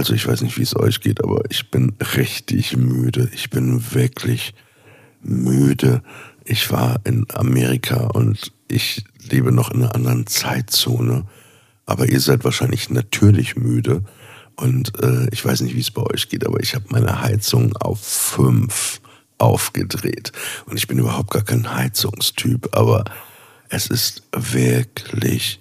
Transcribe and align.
Also 0.00 0.14
ich 0.14 0.26
weiß 0.26 0.40
nicht, 0.40 0.56
wie 0.56 0.62
es 0.62 0.74
euch 0.74 1.02
geht, 1.02 1.22
aber 1.22 1.42
ich 1.50 1.70
bin 1.70 1.92
richtig 2.16 2.74
müde. 2.74 3.28
Ich 3.34 3.50
bin 3.50 3.92
wirklich 3.92 4.54
müde. 5.20 6.02
Ich 6.42 6.70
war 6.70 7.02
in 7.04 7.26
Amerika 7.34 8.06
und 8.06 8.50
ich 8.66 9.04
lebe 9.30 9.52
noch 9.52 9.70
in 9.70 9.82
einer 9.82 9.94
anderen 9.94 10.26
Zeitzone. 10.26 11.26
Aber 11.84 12.08
ihr 12.08 12.20
seid 12.20 12.44
wahrscheinlich 12.44 12.88
natürlich 12.88 13.56
müde. 13.56 14.02
Und 14.56 14.98
äh, 15.02 15.28
ich 15.32 15.44
weiß 15.44 15.60
nicht, 15.60 15.76
wie 15.76 15.80
es 15.80 15.90
bei 15.90 16.02
euch 16.04 16.30
geht, 16.30 16.46
aber 16.46 16.60
ich 16.60 16.74
habe 16.74 16.86
meine 16.88 17.20
Heizung 17.20 17.76
auf 17.76 18.00
fünf 18.00 19.02
aufgedreht. 19.36 20.32
Und 20.64 20.78
ich 20.78 20.88
bin 20.88 20.98
überhaupt 20.98 21.30
gar 21.30 21.44
kein 21.44 21.74
Heizungstyp, 21.74 22.74
aber 22.74 23.04
es 23.68 23.88
ist 23.88 24.22
wirklich 24.32 25.60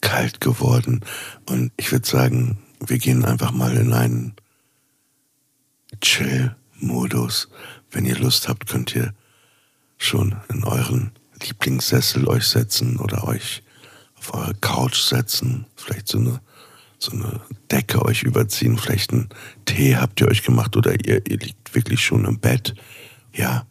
kalt 0.00 0.40
geworden. 0.40 1.02
Und 1.46 1.70
ich 1.76 1.92
würde 1.92 2.08
sagen, 2.08 2.58
wir 2.86 2.98
gehen 2.98 3.24
einfach 3.24 3.52
mal 3.52 3.76
in 3.76 3.92
einen 3.92 4.34
Chill-Modus. 6.00 7.48
Wenn 7.90 8.04
ihr 8.04 8.18
Lust 8.18 8.48
habt, 8.48 8.66
könnt 8.68 8.94
ihr 8.94 9.14
schon 9.96 10.36
in 10.48 10.64
euren 10.64 11.12
Lieblingssessel 11.42 12.28
euch 12.28 12.46
setzen 12.46 12.98
oder 12.98 13.26
euch 13.26 13.62
auf 14.18 14.34
eure 14.34 14.54
Couch 14.54 15.00
setzen. 15.00 15.66
Vielleicht 15.76 16.08
so 16.08 16.18
eine, 16.18 16.40
so 16.98 17.12
eine 17.12 17.40
Decke 17.70 18.04
euch 18.04 18.22
überziehen. 18.22 18.78
Vielleicht 18.78 19.12
einen 19.12 19.28
Tee 19.64 19.96
habt 19.96 20.20
ihr 20.20 20.28
euch 20.28 20.42
gemacht 20.42 20.76
oder 20.76 20.92
ihr, 21.06 21.26
ihr 21.26 21.38
liegt 21.38 21.74
wirklich 21.74 22.04
schon 22.04 22.24
im 22.24 22.38
Bett. 22.38 22.74
Ja, 23.32 23.66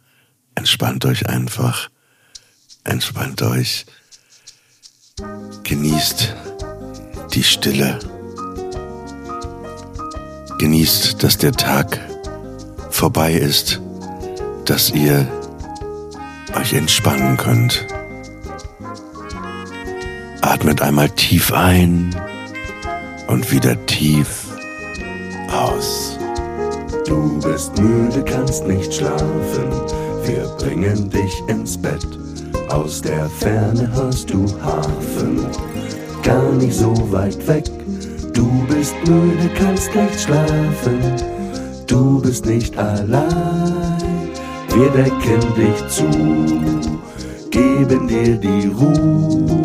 entspannt 0.54 1.04
euch 1.04 1.28
einfach. 1.28 1.90
Entspannt 2.84 3.42
euch. 3.42 3.86
Genießt 5.64 6.34
die 7.34 7.42
Stille. 7.42 8.17
Genießt, 10.58 11.22
dass 11.22 11.38
der 11.38 11.52
Tag 11.52 12.00
vorbei 12.90 13.32
ist, 13.32 13.80
dass 14.64 14.90
ihr 14.90 15.26
euch 16.58 16.72
entspannen 16.72 17.36
könnt. 17.36 17.86
Atmet 20.40 20.82
einmal 20.82 21.10
tief 21.10 21.52
ein 21.52 22.14
und 23.28 23.52
wieder 23.52 23.86
tief 23.86 24.46
aus. 25.52 26.18
Du 27.06 27.38
bist 27.40 27.78
müde, 27.78 28.24
kannst 28.24 28.66
nicht 28.66 28.92
schlafen. 28.92 29.70
Wir 30.24 30.44
bringen 30.58 31.08
dich 31.08 31.40
ins 31.46 31.80
Bett. 31.80 32.06
Aus 32.68 33.00
der 33.00 33.30
Ferne 33.30 33.90
hörst 33.94 34.30
du 34.30 34.44
Hafen, 34.60 35.46
gar 36.22 36.52
nicht 36.52 36.74
so 36.74 36.92
weit 37.12 37.46
weg. 37.46 37.64
Du 38.38 38.64
bist 38.68 38.94
müde, 39.04 39.50
kannst 39.56 39.92
nicht 39.96 40.20
schlafen. 40.20 41.00
Du 41.88 42.20
bist 42.20 42.46
nicht 42.46 42.78
allein. 42.78 44.30
Wir 44.76 44.90
decken 44.90 45.40
dich 45.56 45.88
zu, 45.88 46.06
geben 47.50 48.06
dir 48.06 48.36
die 48.36 48.68
Ruhe. 48.68 49.60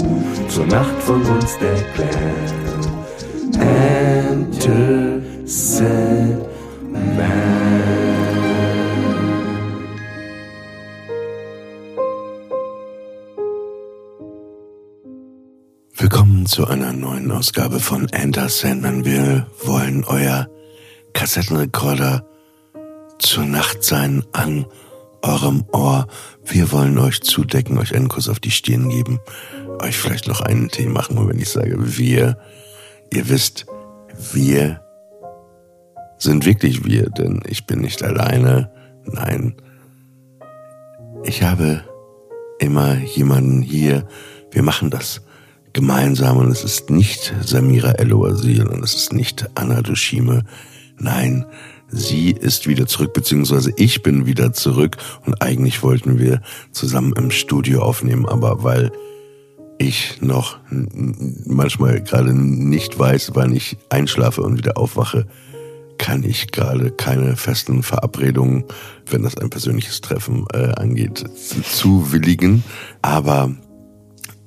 Zur 0.47 0.65
Nacht 0.65 0.99
von 1.01 1.21
uns 1.21 1.55
der 1.59 1.83
Clan. 1.93 2.49
Enter 3.59 5.21
zu 16.63 16.69
einer 16.69 16.93
neuen 16.93 17.29
Ausgabe 17.29 17.81
von 17.81 18.07
Enter 18.07 18.47
Sandman. 18.47 19.03
Wir 19.03 19.47
wollen 19.65 20.05
euer 20.05 20.47
Kassettenrekorder 21.11 22.25
zur 23.19 23.43
Nacht 23.43 23.83
sein 23.83 24.23
an 24.31 24.65
eurem 25.23 25.65
Ohr. 25.73 26.07
Wir 26.45 26.71
wollen 26.71 26.97
euch 26.99 27.19
zudecken, 27.19 27.77
euch 27.79 27.93
einen 27.93 28.07
Kuss 28.07 28.29
auf 28.29 28.39
die 28.39 28.49
Stirn 28.49 28.87
geben, 28.87 29.19
euch 29.81 29.97
vielleicht 29.97 30.29
noch 30.29 30.39
einen 30.39 30.69
Tee 30.69 30.85
machen. 30.85 31.17
Und 31.17 31.27
wenn 31.27 31.37
ich 31.37 31.49
sage 31.49 31.75
wir, 31.97 32.37
ihr 33.11 33.27
wisst, 33.27 33.65
wir 34.31 34.79
sind 36.17 36.45
wirklich 36.45 36.85
wir, 36.85 37.09
denn 37.09 37.41
ich 37.45 37.65
bin 37.65 37.81
nicht 37.81 38.03
alleine. 38.03 38.71
Nein, 39.03 39.55
ich 41.25 41.43
habe 41.43 41.83
immer 42.59 42.95
jemanden 42.99 43.61
hier. 43.61 44.07
Wir 44.49 44.63
machen 44.63 44.89
das 44.89 45.23
gemeinsam 45.73 46.37
und 46.37 46.49
es 46.51 46.63
ist 46.63 46.89
nicht 46.89 47.33
Samira 47.43 47.91
El-Oasil 47.91 48.67
und 48.67 48.83
es 48.83 48.93
ist 48.93 49.13
nicht 49.13 49.49
Anna 49.55 49.81
Dushime. 49.81 50.43
Nein, 50.99 51.45
sie 51.89 52.31
ist 52.31 52.67
wieder 52.67 52.85
zurück, 52.87 53.13
beziehungsweise 53.13 53.73
ich 53.77 54.03
bin 54.03 54.25
wieder 54.25 54.53
zurück 54.53 54.97
und 55.25 55.41
eigentlich 55.41 55.83
wollten 55.83 56.19
wir 56.19 56.41
zusammen 56.71 57.13
im 57.17 57.31
Studio 57.31 57.81
aufnehmen, 57.81 58.27
aber 58.27 58.63
weil 58.63 58.91
ich 59.79 60.21
noch 60.21 60.57
manchmal 60.69 62.01
gerade 62.01 62.33
nicht 62.33 62.97
weiß, 62.97 63.31
wann 63.33 63.55
ich 63.55 63.77
einschlafe 63.89 64.41
und 64.41 64.57
wieder 64.57 64.77
aufwache, 64.77 65.25
kann 65.97 66.23
ich 66.23 66.51
gerade 66.51 66.91
keine 66.91 67.35
festen 67.35 67.83
Verabredungen, 67.83 68.65
wenn 69.09 69.23
das 69.23 69.37
ein 69.37 69.49
persönliches 69.49 70.01
Treffen 70.01 70.45
äh, 70.53 70.71
angeht, 70.75 71.23
zu- 71.35 71.61
zuwilligen. 71.61 72.63
Aber 73.01 73.51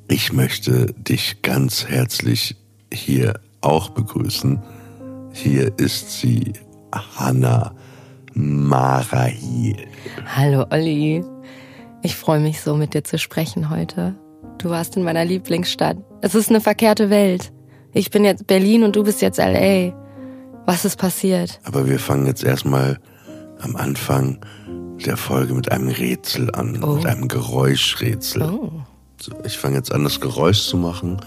ich 0.09 0.33
möchte 0.33 0.87
dich 0.95 1.43
ganz 1.43 1.87
herzlich 1.87 2.57
hier 2.93 3.35
auch 3.61 3.91
begrüßen. 3.91 4.63
Hier 5.33 5.73
ist 5.79 6.21
sie, 6.21 6.53
Hanna 6.93 7.75
Marahil. 8.35 9.77
Hallo 10.35 10.65
Olli. 10.71 11.25
Ich 12.03 12.15
freue 12.17 12.41
mich 12.41 12.61
so, 12.61 12.77
mit 12.77 12.95
dir 12.95 13.05
zu 13.05 13.19
sprechen 13.19 13.71
heute. 13.71 14.15
Du 14.59 14.71
warst 14.71 14.97
in 14.97 15.03
meiner 15.03 15.25
Lieblingsstadt. 15.25 15.97
Es 16.23 16.35
ist 16.35 16.51
eine 16.51 16.61
verkehrte 16.61 17.11
Welt. 17.11 17.53
Ich 17.93 18.11
bin 18.11 18.25
jetzt 18.25 18.47
Berlin 18.47 18.85
und 18.85 18.95
du 18.97 19.03
bist 19.05 19.21
jetzt 19.23 19.39
LA. 19.39 19.93
Was 20.67 20.85
ist 20.85 20.97
passiert? 20.99 21.61
Aber 21.65 21.89
wir 21.89 21.99
fangen 21.99 22.27
jetzt 22.27 22.45
erstmal 22.45 22.99
am 23.61 23.77
Anfang 23.77 24.39
der 25.05 25.17
Folge 25.17 25.55
mit 25.55 25.71
einem 25.73 25.89
Rätsel 25.89 26.55
an, 26.55 26.83
Oh. 26.83 26.95
mit 26.97 27.07
einem 27.07 27.29
Geräuschrätsel. 27.29 28.43
Oh. 28.43 28.71
Ich 29.45 29.59
fange 29.59 29.77
jetzt 29.77 29.93
an, 29.93 30.05
das 30.05 30.21
Geräusch 30.21 30.67
zu 30.69 30.77
machen 30.77 31.21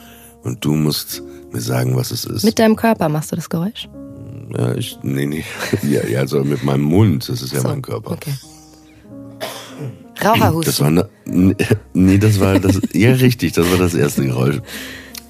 und 0.44 0.64
du 0.64 0.76
musst 0.76 1.24
mir 1.52 1.62
sagen, 1.62 1.96
was 1.96 2.12
es 2.12 2.26
ist. 2.26 2.44
Mit 2.44 2.60
deinem 2.60 2.76
Körper 2.76 3.10
machst 3.10 3.32
du 3.32 3.36
das 3.36 3.50
Geräusch? 3.50 3.90
ja, 4.58 4.76
ich, 4.76 4.98
nee, 5.04 5.26
nee. 5.26 5.44
Ja, 5.84 6.06
ja, 6.06 6.20
also 6.20 6.44
mit 6.44 6.64
meinem 6.64 6.84
Mund, 6.84 7.30
das 7.30 7.42
ist 7.42 7.54
ja 7.54 7.62
So, 7.62 7.68
mein 7.68 7.82
Körper. 7.82 8.12
Okay. 8.12 8.34
Raucherhusten. 10.24 10.66
Das 10.66 10.80
war 10.82 10.88
eine, 10.88 11.10
nee, 11.94 12.18
das 12.18 12.40
war 12.40 12.60
das, 12.60 12.80
ja 12.94 13.12
richtig, 13.12 13.54
das 13.54 13.70
war 13.72 13.78
das 13.78 13.94
erste 13.94 14.26
Geräusch. 14.26 14.60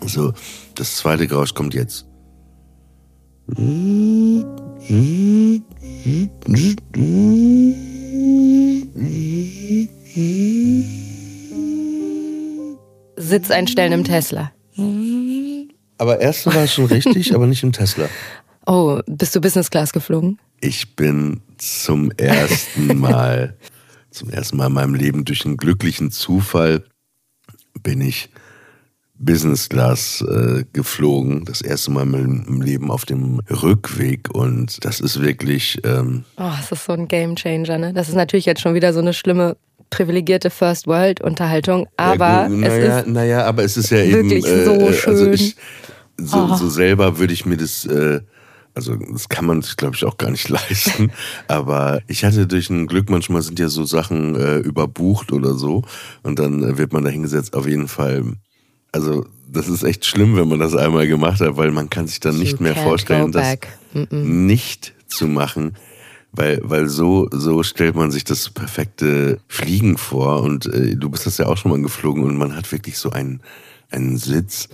So, 0.06 0.34
das 0.76 0.96
zweite 0.96 1.28
Geräusch 1.28 1.54
kommt 1.54 1.74
jetzt. 1.74 2.06
Sitz 13.30 13.52
einstellen 13.52 13.94
im 13.94 14.04
Tesla. 14.04 14.52
Aber 15.98 16.20
erste 16.20 16.54
war 16.54 16.68
schon 16.68 16.86
richtig, 16.86 17.34
aber 17.34 17.48
nicht 17.48 17.64
im 17.64 17.72
Tesla. 17.72 18.10
Oh, 18.66 19.00
bist 19.08 19.36
du 19.36 19.42
Business 19.42 19.70
Class 19.70 19.94
geflogen? 19.94 20.40
Ich 20.62 20.96
bin 20.96 21.42
zum 21.58 22.12
ersten 22.12 22.98
Mal, 23.00 23.58
zum 24.12 24.30
ersten 24.30 24.58
Mal 24.58 24.68
in 24.68 24.74
meinem 24.74 24.96
Leben 24.96 25.26
durch 25.26 25.46
einen 25.46 25.58
glücklichen 25.58 26.12
Zufall 26.12 26.84
bin 27.82 28.02
ich 28.02 28.30
Business 29.20 29.68
Class 29.68 30.22
äh, 30.22 30.64
geflogen. 30.72 31.44
Das 31.46 31.62
erste 31.62 31.92
Mal 31.92 32.04
im 32.04 32.46
im 32.48 32.62
Leben 32.62 32.90
auf 32.90 33.06
dem 33.06 33.42
Rückweg 33.50 34.30
und 34.34 34.84
das 34.86 35.02
ist 35.02 35.22
wirklich, 35.22 35.80
ähm, 35.84 36.24
Oh, 36.38 36.52
das 36.58 36.72
ist 36.72 36.86
so 36.86 36.94
ein 36.94 37.08
Game 37.08 37.36
Changer, 37.36 37.78
ne? 37.78 37.94
Das 37.94 38.08
ist 38.08 38.16
natürlich 38.16 38.46
jetzt 38.46 38.62
schon 38.62 38.76
wieder 38.76 38.94
so 38.94 39.00
eine 39.00 39.14
schlimme, 39.14 39.58
privilegierte 39.90 40.50
First 40.50 40.88
World 40.88 41.22
Unterhaltung, 41.22 41.88
aber 41.98 42.26
ja, 42.28 42.48
gut, 42.48 42.56
es 42.58 42.62
naja, 42.70 43.00
ist 43.00 43.08
naja, 43.08 43.46
aber 43.46 43.64
es 43.64 43.78
ist 43.78 43.90
ja 43.92 43.98
wirklich 44.08 44.46
eben, 44.48 44.60
äh, 44.60 44.66
so 44.66 44.72
Also 45.10 45.24
schön. 45.26 45.34
ich, 45.34 45.56
so, 46.18 46.38
Oh. 46.52 46.56
so 46.56 46.70
selber 46.70 47.18
würde 47.18 47.34
ich 47.34 47.46
mir 47.46 47.58
das, 47.58 47.86
äh, 47.86 48.20
also 48.76 48.96
das 48.96 49.30
kann 49.30 49.46
man 49.46 49.62
sich, 49.62 49.76
glaube 49.78 49.96
ich, 49.96 50.06
auch 50.06 50.18
gar 50.18 50.30
nicht 50.32 50.48
leisten. 50.50 51.12
Aber 51.48 52.02
ich 52.08 52.24
hatte 52.24 52.46
durch 52.48 52.70
ein 52.70 52.88
Glück, 52.88 53.10
manchmal 53.10 53.42
sind 53.42 53.58
ja 53.60 53.68
so 53.70 53.84
Sachen 53.86 54.36
äh, 54.36 54.58
überbucht 54.58 55.32
oder 55.32 55.54
so. 55.56 55.84
Und 56.24 56.40
dann 56.40 56.64
äh, 56.64 56.78
wird 56.78 56.94
man 56.94 57.04
da 57.04 57.10
hingesetzt. 57.10 57.54
Auf 57.56 57.68
jeden 57.68 57.88
Fall. 57.88 58.24
Also, 58.92 59.26
das 59.48 59.68
ist 59.68 59.84
echt 59.84 60.06
schlimm, 60.06 60.36
wenn 60.38 60.48
man 60.48 60.60
das 60.60 60.76
einmal 60.76 61.08
gemacht 61.08 61.42
hat, 61.42 61.58
weil 61.58 61.72
man 61.72 61.90
kann 61.90 62.08
sich 62.08 62.20
dann 62.20 62.38
nicht 62.38 62.60
You 62.60 62.64
mehr 62.64 62.76
vorstellen, 62.76 63.32
das 63.32 63.44
back. 63.48 63.68
Mm-mm. 63.94 64.24
nicht 64.24 64.94
zu 65.08 65.26
machen. 65.28 65.76
Weil, 66.32 66.60
weil 66.64 66.88
so, 66.88 67.28
so 67.32 67.64
stellt 67.64 67.96
man 67.96 68.12
sich 68.12 68.24
das 68.24 68.50
perfekte 68.50 69.40
Fliegen 69.48 69.98
vor. 69.98 70.42
Und 70.42 70.68
äh, 70.68 70.96
du 70.96 71.10
bist 71.10 71.26
das 71.26 71.38
ja 71.38 71.48
auch 71.48 71.58
schon 71.58 71.72
mal 71.72 71.82
geflogen 71.82 72.24
und 72.24 72.38
man 72.38 72.56
hat 72.56 72.72
wirklich 72.72 72.98
so 72.98 73.10
einen, 73.10 73.42
einen 73.90 74.18
Sitz, 74.18 74.70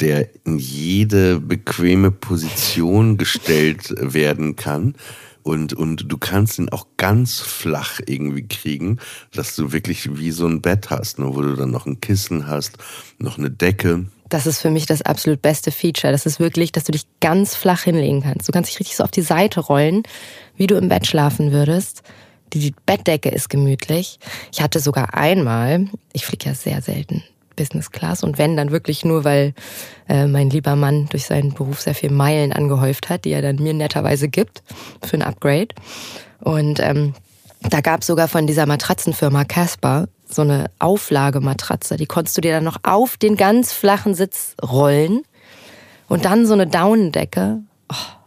der 0.00 0.28
in 0.44 0.58
jede 0.58 1.40
bequeme 1.40 2.10
Position 2.10 3.16
gestellt 3.16 3.94
werden 3.98 4.56
kann. 4.56 4.94
Und, 5.42 5.74
und 5.74 6.10
du 6.10 6.16
kannst 6.16 6.58
ihn 6.58 6.70
auch 6.70 6.86
ganz 6.96 7.40
flach 7.40 8.00
irgendwie 8.06 8.48
kriegen, 8.48 8.98
dass 9.32 9.54
du 9.54 9.72
wirklich 9.72 10.16
wie 10.16 10.30
so 10.30 10.46
ein 10.46 10.62
Bett 10.62 10.88
hast, 10.88 11.18
ne, 11.18 11.26
wo 11.26 11.42
du 11.42 11.54
dann 11.54 11.70
noch 11.70 11.84
ein 11.84 12.00
Kissen 12.00 12.46
hast, 12.46 12.78
noch 13.18 13.36
eine 13.36 13.50
Decke. 13.50 14.06
Das 14.30 14.46
ist 14.46 14.62
für 14.62 14.70
mich 14.70 14.86
das 14.86 15.02
absolut 15.02 15.42
beste 15.42 15.70
Feature. 15.70 16.12
Das 16.12 16.24
ist 16.24 16.40
wirklich, 16.40 16.72
dass 16.72 16.84
du 16.84 16.92
dich 16.92 17.04
ganz 17.20 17.54
flach 17.54 17.82
hinlegen 17.82 18.22
kannst. 18.22 18.48
Du 18.48 18.52
kannst 18.52 18.70
dich 18.70 18.80
richtig 18.80 18.96
so 18.96 19.04
auf 19.04 19.10
die 19.10 19.20
Seite 19.20 19.60
rollen, 19.60 20.02
wie 20.56 20.66
du 20.66 20.76
im 20.76 20.88
Bett 20.88 21.06
schlafen 21.06 21.52
würdest. 21.52 22.02
Die 22.52 22.74
Bettdecke 22.86 23.30
ist 23.30 23.48
gemütlich. 23.48 24.18
Ich 24.52 24.62
hatte 24.62 24.80
sogar 24.80 25.14
einmal, 25.14 25.86
ich 26.12 26.24
fliege 26.24 26.46
ja 26.46 26.54
sehr 26.54 26.80
selten 26.82 27.24
Business 27.56 27.90
Class 27.90 28.22
und 28.22 28.38
wenn, 28.38 28.56
dann 28.56 28.70
wirklich 28.70 29.04
nur, 29.04 29.24
weil 29.24 29.54
äh, 30.08 30.26
mein 30.26 30.50
lieber 30.50 30.76
Mann 30.76 31.06
durch 31.10 31.26
seinen 31.26 31.54
Beruf 31.54 31.80
sehr 31.80 31.94
viel 31.94 32.10
Meilen 32.10 32.52
angehäuft 32.52 33.08
hat, 33.08 33.24
die 33.24 33.30
er 33.30 33.42
dann 33.42 33.56
mir 33.56 33.74
netterweise 33.74 34.28
gibt 34.28 34.62
für 35.02 35.16
ein 35.16 35.22
Upgrade. 35.22 35.68
Und 36.40 36.80
ähm, 36.80 37.14
da 37.60 37.80
gab 37.80 38.04
sogar 38.04 38.28
von 38.28 38.46
dieser 38.46 38.66
Matratzenfirma 38.66 39.44
Casper 39.44 40.08
so 40.26 40.42
eine 40.42 40.70
Auflagematratze, 40.78 41.96
die 41.96 42.06
konntest 42.06 42.36
du 42.36 42.40
dir 42.40 42.52
dann 42.52 42.64
noch 42.64 42.78
auf 42.82 43.16
den 43.16 43.36
ganz 43.36 43.72
flachen 43.72 44.14
Sitz 44.14 44.56
rollen 44.62 45.22
und 46.08 46.24
dann 46.24 46.46
so 46.46 46.54
eine 46.54 46.66
Daunendecke. 46.66 47.60
Oh, 47.90 48.23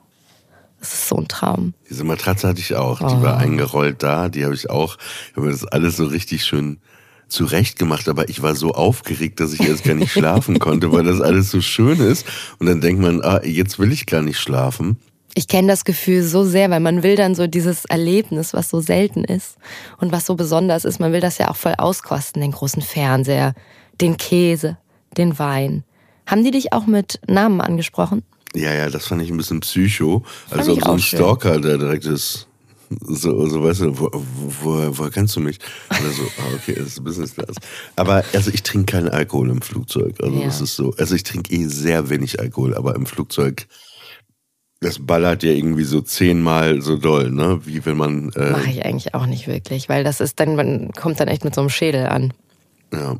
das 0.79 0.93
ist 0.93 1.07
so 1.07 1.17
ein 1.17 1.27
Traum. 1.27 1.73
Diese 1.89 2.03
Matratze 2.03 2.47
hatte 2.47 2.59
ich 2.59 2.75
auch, 2.75 2.99
die 2.99 3.05
oh. 3.05 3.21
war 3.21 3.37
eingerollt 3.37 4.03
da, 4.03 4.29
die 4.29 4.45
habe 4.45 4.53
ich 4.53 4.69
auch, 4.69 4.97
ich 5.29 5.35
habe 5.35 5.47
mir 5.47 5.51
das 5.51 5.65
alles 5.65 5.97
so 5.97 6.05
richtig 6.05 6.45
schön 6.45 6.79
zurecht 7.27 7.77
gemacht, 7.77 8.07
aber 8.07 8.29
ich 8.29 8.41
war 8.41 8.55
so 8.55 8.73
aufgeregt, 8.73 9.39
dass 9.39 9.53
ich 9.53 9.61
erst 9.61 9.83
gar 9.83 9.95
nicht 9.95 10.11
schlafen 10.11 10.59
konnte, 10.59 10.91
weil 10.91 11.03
das 11.03 11.21
alles 11.21 11.51
so 11.51 11.61
schön 11.61 11.99
ist. 11.99 12.25
Und 12.59 12.67
dann 12.67 12.81
denkt 12.81 13.01
man, 13.01 13.21
ah, 13.21 13.41
jetzt 13.43 13.79
will 13.79 13.91
ich 13.91 14.05
gar 14.05 14.21
nicht 14.21 14.39
schlafen. 14.39 14.97
Ich 15.33 15.47
kenne 15.47 15.67
das 15.67 15.85
Gefühl 15.85 16.23
so 16.23 16.45
sehr, 16.45 16.69
weil 16.71 16.79
man 16.79 17.03
will 17.03 17.15
dann 17.15 17.35
so 17.35 17.45
dieses 17.45 17.85
Erlebnis, 17.85 18.53
was 18.53 18.69
so 18.69 18.79
selten 18.79 19.23
ist 19.23 19.57
und 19.99 20.11
was 20.11 20.25
so 20.25 20.35
besonders 20.35 20.83
ist, 20.83 20.99
man 20.99 21.11
will 21.11 21.19
das 21.19 21.37
ja 21.37 21.49
auch 21.49 21.55
voll 21.55 21.75
auskosten, 21.77 22.41
den 22.41 22.53
großen 22.53 22.81
Fernseher, 22.81 23.53
den 24.01 24.17
Käse, 24.17 24.77
den 25.15 25.37
Wein. 25.37 25.83
Haben 26.25 26.43
die 26.43 26.51
dich 26.51 26.73
auch 26.73 26.87
mit 26.87 27.19
Namen 27.27 27.61
angesprochen? 27.61 28.23
Ja, 28.55 28.73
ja, 28.73 28.89
das 28.89 29.07
fand 29.07 29.21
ich 29.21 29.29
ein 29.29 29.37
bisschen 29.37 29.59
psycho. 29.59 30.23
Also 30.49 30.75
so 30.75 30.91
ein 30.91 30.99
Stalker, 30.99 31.59
der 31.59 31.77
direkt 31.77 32.05
ist 32.05 32.47
so, 32.89 33.47
so 33.47 33.63
weißt 33.63 33.81
du, 33.81 33.99
wo, 33.99 34.09
wo, 34.13 34.97
woher 34.97 35.11
kennst 35.11 35.35
du 35.35 35.41
mich? 35.41 35.59
Oder 35.89 36.09
so, 36.09 36.23
ah, 36.23 36.55
okay, 36.55 36.75
das 36.75 36.87
ist 36.87 37.03
Business 37.03 37.35
Class. 37.35 37.55
Aber 37.95 38.23
also 38.33 38.49
ich 38.51 38.63
trinke 38.63 38.93
keinen 38.93 39.09
Alkohol 39.09 39.49
im 39.49 39.61
Flugzeug. 39.61 40.15
Also 40.21 40.39
ja. 40.39 40.45
das 40.45 40.61
ist 40.61 40.75
so, 40.75 40.93
also 40.97 41.15
ich 41.15 41.23
trinke 41.23 41.53
eh 41.53 41.65
sehr 41.65 42.09
wenig 42.09 42.39
Alkohol, 42.39 42.75
aber 42.75 42.95
im 42.95 43.05
Flugzeug, 43.05 43.67
das 44.79 45.05
ballert 45.05 45.43
ja 45.43 45.51
irgendwie 45.51 45.83
so 45.83 46.01
zehnmal 46.01 46.81
so 46.81 46.97
doll, 46.97 47.31
ne? 47.31 47.59
Wie 47.65 47.85
wenn 47.85 47.97
man. 47.97 48.31
Äh, 48.33 48.51
Mache 48.51 48.69
ich 48.69 48.85
eigentlich 48.85 49.13
auch 49.15 49.25
nicht 49.25 49.47
wirklich, 49.47 49.89
weil 49.89 50.03
das 50.03 50.21
ist 50.21 50.39
dann, 50.39 50.55
man 50.55 50.91
kommt 50.91 51.19
dann 51.19 51.27
echt 51.27 51.43
mit 51.43 51.55
so 51.55 51.61
einem 51.61 51.69
Schädel 51.69 52.05
an. 52.07 52.33
Ja. 52.93 53.17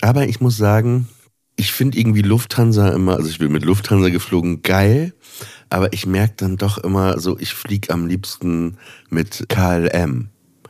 Aber 0.00 0.26
ich 0.26 0.40
muss 0.40 0.56
sagen, 0.56 1.08
ich 1.56 1.72
finde 1.72 1.98
irgendwie 1.98 2.22
Lufthansa 2.22 2.90
immer, 2.90 3.16
also 3.16 3.28
ich 3.28 3.38
bin 3.38 3.52
mit 3.52 3.64
Lufthansa 3.64 4.08
geflogen, 4.08 4.62
geil 4.62 5.12
aber 5.74 5.92
ich 5.92 6.06
merke 6.06 6.34
dann 6.36 6.56
doch 6.56 6.78
immer 6.78 7.18
so, 7.18 7.36
ich 7.36 7.52
fliege 7.52 7.92
am 7.92 8.06
liebsten 8.06 8.76
mit 9.10 9.46
KLM. 9.48 10.28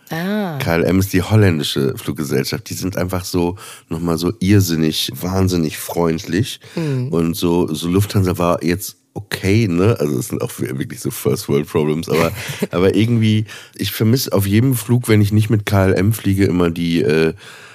Ah. 0.09 0.59
KLM 0.59 0.99
ist 0.99 1.13
die 1.13 1.21
holländische 1.21 1.99
Fluggesellschaft. 1.99 2.71
Die 2.71 2.75
sind 2.75 2.97
einfach 2.97 3.27
so 3.27 3.57
nochmal 3.91 4.17
so 4.17 4.33
irrsinnig, 4.41 5.11
wahnsinnig 5.15 5.77
freundlich. 5.77 6.59
Mhm. 6.75 7.09
Und 7.09 7.37
so, 7.37 7.73
so 7.75 7.89
Lufthansa 7.89 8.39
war 8.39 8.65
jetzt 8.65 8.97
okay, 9.13 9.69
ne? 9.69 9.95
Also 10.01 10.19
es 10.19 10.29
sind 10.29 10.41
auch 10.41 10.51
wirklich 10.59 11.01
so 11.01 11.11
First 11.11 11.51
World 11.51 11.69
Problems, 11.69 12.09
aber, 12.09 12.33
aber 12.71 12.95
irgendwie, 12.95 13.45
ich 13.77 13.93
vermisse 13.93 14.33
auf 14.33 14.47
jedem 14.47 14.75
Flug, 14.75 15.09
wenn 15.09 15.21
ich 15.21 15.33
nicht 15.33 15.51
mit 15.51 15.67
KLM 15.67 16.15
fliege, 16.15 16.47
immer 16.47 16.71
die 16.71 17.03
äh, 17.03 17.35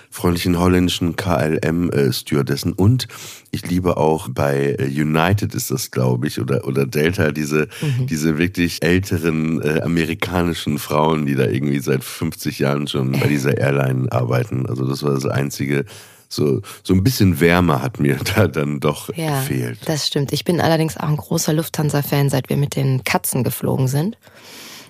freundlichen 0.09 0.57
holländischen 0.59 1.15
KLM-Stewardessen. 1.15 2.73
Und 2.73 3.07
ich 3.51 3.67
liebe 3.69 3.97
auch 3.97 4.27
bei 4.29 4.75
äh, 4.79 4.85
United 4.85 5.53
ist 5.55 5.71
das, 5.71 5.91
glaube 5.91 6.27
ich, 6.27 6.39
oder, 6.39 6.65
oder 6.65 6.85
Delta, 6.85 7.31
diese, 7.31 7.67
mhm. 7.81 8.07
diese 8.07 8.37
wirklich 8.37 8.83
älteren 8.83 9.61
äh, 9.61 9.81
amerikanischen 9.81 10.79
Frauen, 10.79 11.25
die 11.25 11.35
da 11.35 11.45
irgendwie 11.45 11.79
seit 11.79 12.03
50 12.03 12.59
Jahren 12.59 12.87
schon 12.87 13.11
bei 13.11 13.27
dieser 13.27 13.57
Airline 13.57 14.11
arbeiten. 14.11 14.65
Also 14.65 14.85
das 14.85 15.03
war 15.03 15.13
das 15.13 15.25
einzige 15.25 15.85
so, 16.31 16.61
so 16.83 16.93
ein 16.93 17.03
bisschen 17.03 17.39
Wärme 17.39 17.81
hat 17.81 17.99
mir 17.99 18.17
da 18.35 18.47
dann 18.47 18.79
doch 18.79 19.09
ja, 19.15 19.39
gefehlt. 19.41 19.79
Das 19.85 20.07
stimmt. 20.07 20.31
Ich 20.31 20.45
bin 20.45 20.61
allerdings 20.61 20.95
auch 20.95 21.09
ein 21.09 21.17
großer 21.17 21.53
Lufthansa-Fan, 21.53 22.29
seit 22.29 22.49
wir 22.49 22.57
mit 22.57 22.75
den 22.75 23.03
Katzen 23.03 23.43
geflogen 23.43 23.87
sind. 23.87 24.17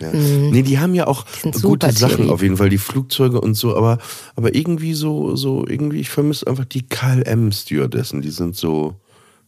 Ja. 0.01 0.11
Mhm. 0.11 0.49
Nee, 0.51 0.61
die 0.63 0.79
haben 0.79 0.95
ja 0.95 1.07
auch 1.07 1.25
gute 1.61 1.91
Sachen 1.91 2.29
auf 2.29 2.41
jeden 2.41 2.57
Fall, 2.57 2.69
die 2.69 2.77
Flugzeuge 2.77 3.41
und 3.41 3.55
so, 3.55 3.75
aber, 3.75 3.97
aber 4.35 4.55
irgendwie 4.55 4.93
so, 4.93 5.35
so, 5.35 5.65
irgendwie, 5.67 5.99
ich 5.99 6.09
vermisse 6.09 6.47
einfach 6.47 6.65
die 6.65 6.87
KLM-Stewardessen, 6.87 8.21
die 8.21 8.29
sind 8.29 8.55
so. 8.55 8.95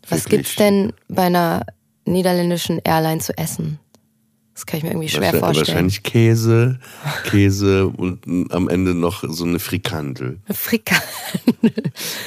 Was 0.09 0.25
gibt's 0.25 0.56
denn 0.56 0.94
bei 1.07 1.24
einer 1.24 1.65
niederländischen 2.06 2.80
Airline 2.83 3.21
zu 3.21 3.38
essen? 3.38 3.80
Das 4.62 4.68
kann 4.68 4.78
ich 4.78 4.84
mir 4.84 4.92
irgendwie 4.92 5.10
schwer 5.10 5.34
vorstellen. 5.34 5.68
Wahrscheinlich 5.68 6.04
Käse, 6.04 6.78
Käse 7.24 7.88
und 7.88 8.19
am 8.52 8.69
Ende 8.69 8.94
noch 8.94 9.24
so 9.28 9.44
eine 9.44 9.58
Frikandel. 9.58 10.38
Frikandel. 10.52 11.02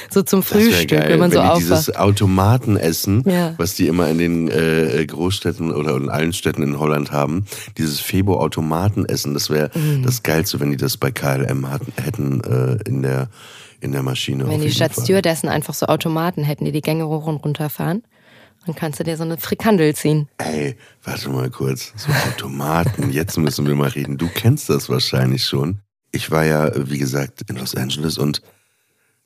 So 0.09 0.21
zum 0.21 0.43
Frühstück, 0.43 0.89
geil, 0.89 1.05
wenn 1.07 1.19
man 1.19 1.31
wenn 1.31 1.37
so 1.37 1.41
aufwacht. 1.41 1.61
Dieses 1.61 1.95
Automatenessen, 1.95 3.23
ja. 3.25 3.53
was 3.55 3.75
die 3.75 3.87
immer 3.87 4.09
in 4.09 4.17
den 4.17 4.49
äh, 4.49 5.05
Großstädten 5.07 5.71
oder 5.71 5.95
in 5.95 6.09
allen 6.09 6.33
Städten 6.33 6.61
in 6.61 6.77
Holland 6.77 7.13
haben, 7.13 7.45
dieses 7.77 8.01
Febo-Automatenessen, 8.01 9.33
das 9.33 9.49
wäre 9.49 9.71
mhm. 9.73 10.03
das 10.03 10.21
Geilste, 10.21 10.59
wenn 10.59 10.71
die 10.71 10.77
das 10.77 10.97
bei 10.97 11.11
KLM 11.11 11.71
hatten, 11.71 11.93
hätten 12.01 12.41
äh, 12.41 12.77
in 12.85 13.01
der 13.01 13.29
in 13.79 13.93
der 13.93 14.03
Maschine. 14.03 14.45
Wenn 14.49 14.61
die 14.61 14.71
statt 14.71 14.91
Stewardessen 14.93 15.47
einfach 15.47 15.73
so 15.73 15.85
Automaten 15.85 16.43
hätten, 16.43 16.65
die 16.65 16.73
die 16.73 16.81
Gänge 16.81 17.07
hoch 17.07 17.27
und 17.27 17.37
runter 17.37 17.69
fahren. 17.69 18.03
Dann 18.65 18.75
kannst 18.75 18.99
du 18.99 19.03
dir 19.03 19.15
so 19.15 19.23
eine 19.23 19.37
Frikandel 19.37 19.95
ziehen. 19.95 20.27
Ey, 20.37 20.75
warte 21.03 21.29
mal 21.29 21.49
kurz. 21.49 21.93
So 21.95 22.11
Automaten, 22.11 23.11
jetzt 23.11 23.37
müssen 23.37 23.67
wir 23.67 23.75
mal 23.75 23.89
reden. 23.89 24.17
Du 24.17 24.27
kennst 24.27 24.69
das 24.69 24.89
wahrscheinlich 24.89 25.45
schon. 25.45 25.81
Ich 26.11 26.31
war 26.31 26.45
ja, 26.45 26.71
wie 26.89 26.97
gesagt, 26.97 27.43
in 27.49 27.57
Los 27.57 27.75
Angeles 27.75 28.17
und 28.17 28.41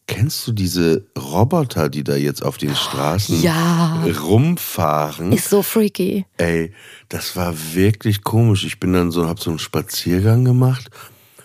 kennst 0.08 0.46
du 0.48 0.52
diese 0.52 1.06
Roboter, 1.18 1.88
die 1.88 2.04
da 2.04 2.16
jetzt 2.16 2.44
auf 2.44 2.58
den 2.58 2.76
Straßen 2.76 3.42
ja. 3.42 4.04
rumfahren? 4.22 5.32
Ist 5.32 5.50
so 5.50 5.62
freaky. 5.62 6.26
Ey, 6.38 6.74
das 7.08 7.36
war 7.36 7.54
wirklich 7.74 8.24
komisch. 8.24 8.66
Ich 8.66 8.80
bin 8.80 8.92
dann 8.92 9.12
so, 9.12 9.28
hab 9.28 9.40
so 9.40 9.52
einen 9.52 9.60
Spaziergang 9.60 10.44
gemacht 10.44 10.90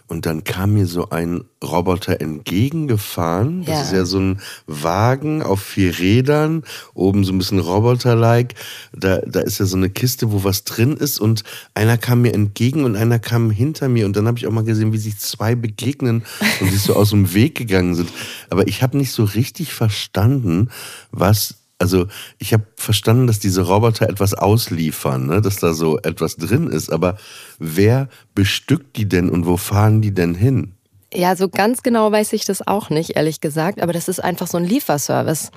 und 0.06 0.26
dann 0.26 0.44
kam 0.44 0.74
mir 0.74 0.86
so 0.86 1.08
ein 1.08 1.44
Roboter 1.62 2.20
entgegengefahren. 2.20 3.64
Das 3.64 3.74
ja. 3.74 3.82
ist 3.82 3.92
ja 3.92 4.04
so 4.04 4.18
ein 4.18 4.40
Wagen 4.66 5.42
auf 5.42 5.62
vier 5.62 5.98
Rädern, 5.98 6.62
oben 6.92 7.24
so 7.24 7.32
ein 7.32 7.38
bisschen 7.38 7.58
Roboter-like. 7.58 8.54
Da, 8.92 9.18
da 9.18 9.40
ist 9.40 9.60
ja 9.60 9.64
so 9.64 9.78
eine 9.78 9.88
Kiste, 9.88 10.30
wo 10.30 10.44
was 10.44 10.64
drin 10.64 10.98
ist. 10.98 11.18
Und 11.18 11.42
einer 11.72 11.96
kam 11.96 12.20
mir 12.20 12.34
entgegen 12.34 12.84
und 12.84 12.96
einer 12.96 13.18
kam 13.18 13.50
hinter 13.50 13.88
mir. 13.88 14.04
Und 14.04 14.14
dann 14.14 14.26
habe 14.26 14.38
ich 14.38 14.46
auch 14.46 14.52
mal 14.52 14.64
gesehen, 14.64 14.92
wie 14.92 14.98
sich 14.98 15.18
zwei 15.18 15.54
begegnen 15.54 16.24
und 16.60 16.70
sich 16.70 16.82
so 16.82 16.94
aus 16.94 17.10
dem 17.10 17.32
Weg 17.32 17.54
gegangen 17.54 17.94
sind. 17.94 18.10
Aber 18.50 18.68
ich 18.68 18.82
habe 18.82 18.98
nicht 18.98 19.12
so 19.12 19.24
richtig 19.24 19.72
verstanden, 19.72 20.68
was 21.12 21.63
also 21.84 22.06
ich 22.38 22.54
habe 22.54 22.64
verstanden, 22.76 23.26
dass 23.26 23.40
diese 23.40 23.60
Roboter 23.60 24.08
etwas 24.08 24.32
ausliefern, 24.32 25.26
ne? 25.26 25.42
dass 25.42 25.56
da 25.56 25.74
so 25.74 25.98
etwas 25.98 26.36
drin 26.36 26.68
ist. 26.68 26.90
Aber 26.90 27.18
wer 27.58 28.08
bestückt 28.34 28.96
die 28.96 29.06
denn 29.06 29.28
und 29.28 29.44
wo 29.44 29.58
fahren 29.58 30.00
die 30.00 30.14
denn 30.14 30.34
hin? 30.34 30.72
Ja, 31.12 31.36
so 31.36 31.50
ganz 31.50 31.82
genau 31.82 32.10
weiß 32.10 32.32
ich 32.32 32.46
das 32.46 32.66
auch 32.66 32.88
nicht, 32.88 33.16
ehrlich 33.16 33.42
gesagt. 33.42 33.82
Aber 33.82 33.92
das 33.92 34.08
ist 34.08 34.18
einfach 34.18 34.46
so 34.46 34.56
ein 34.56 34.64
Lieferservice. 34.64 35.50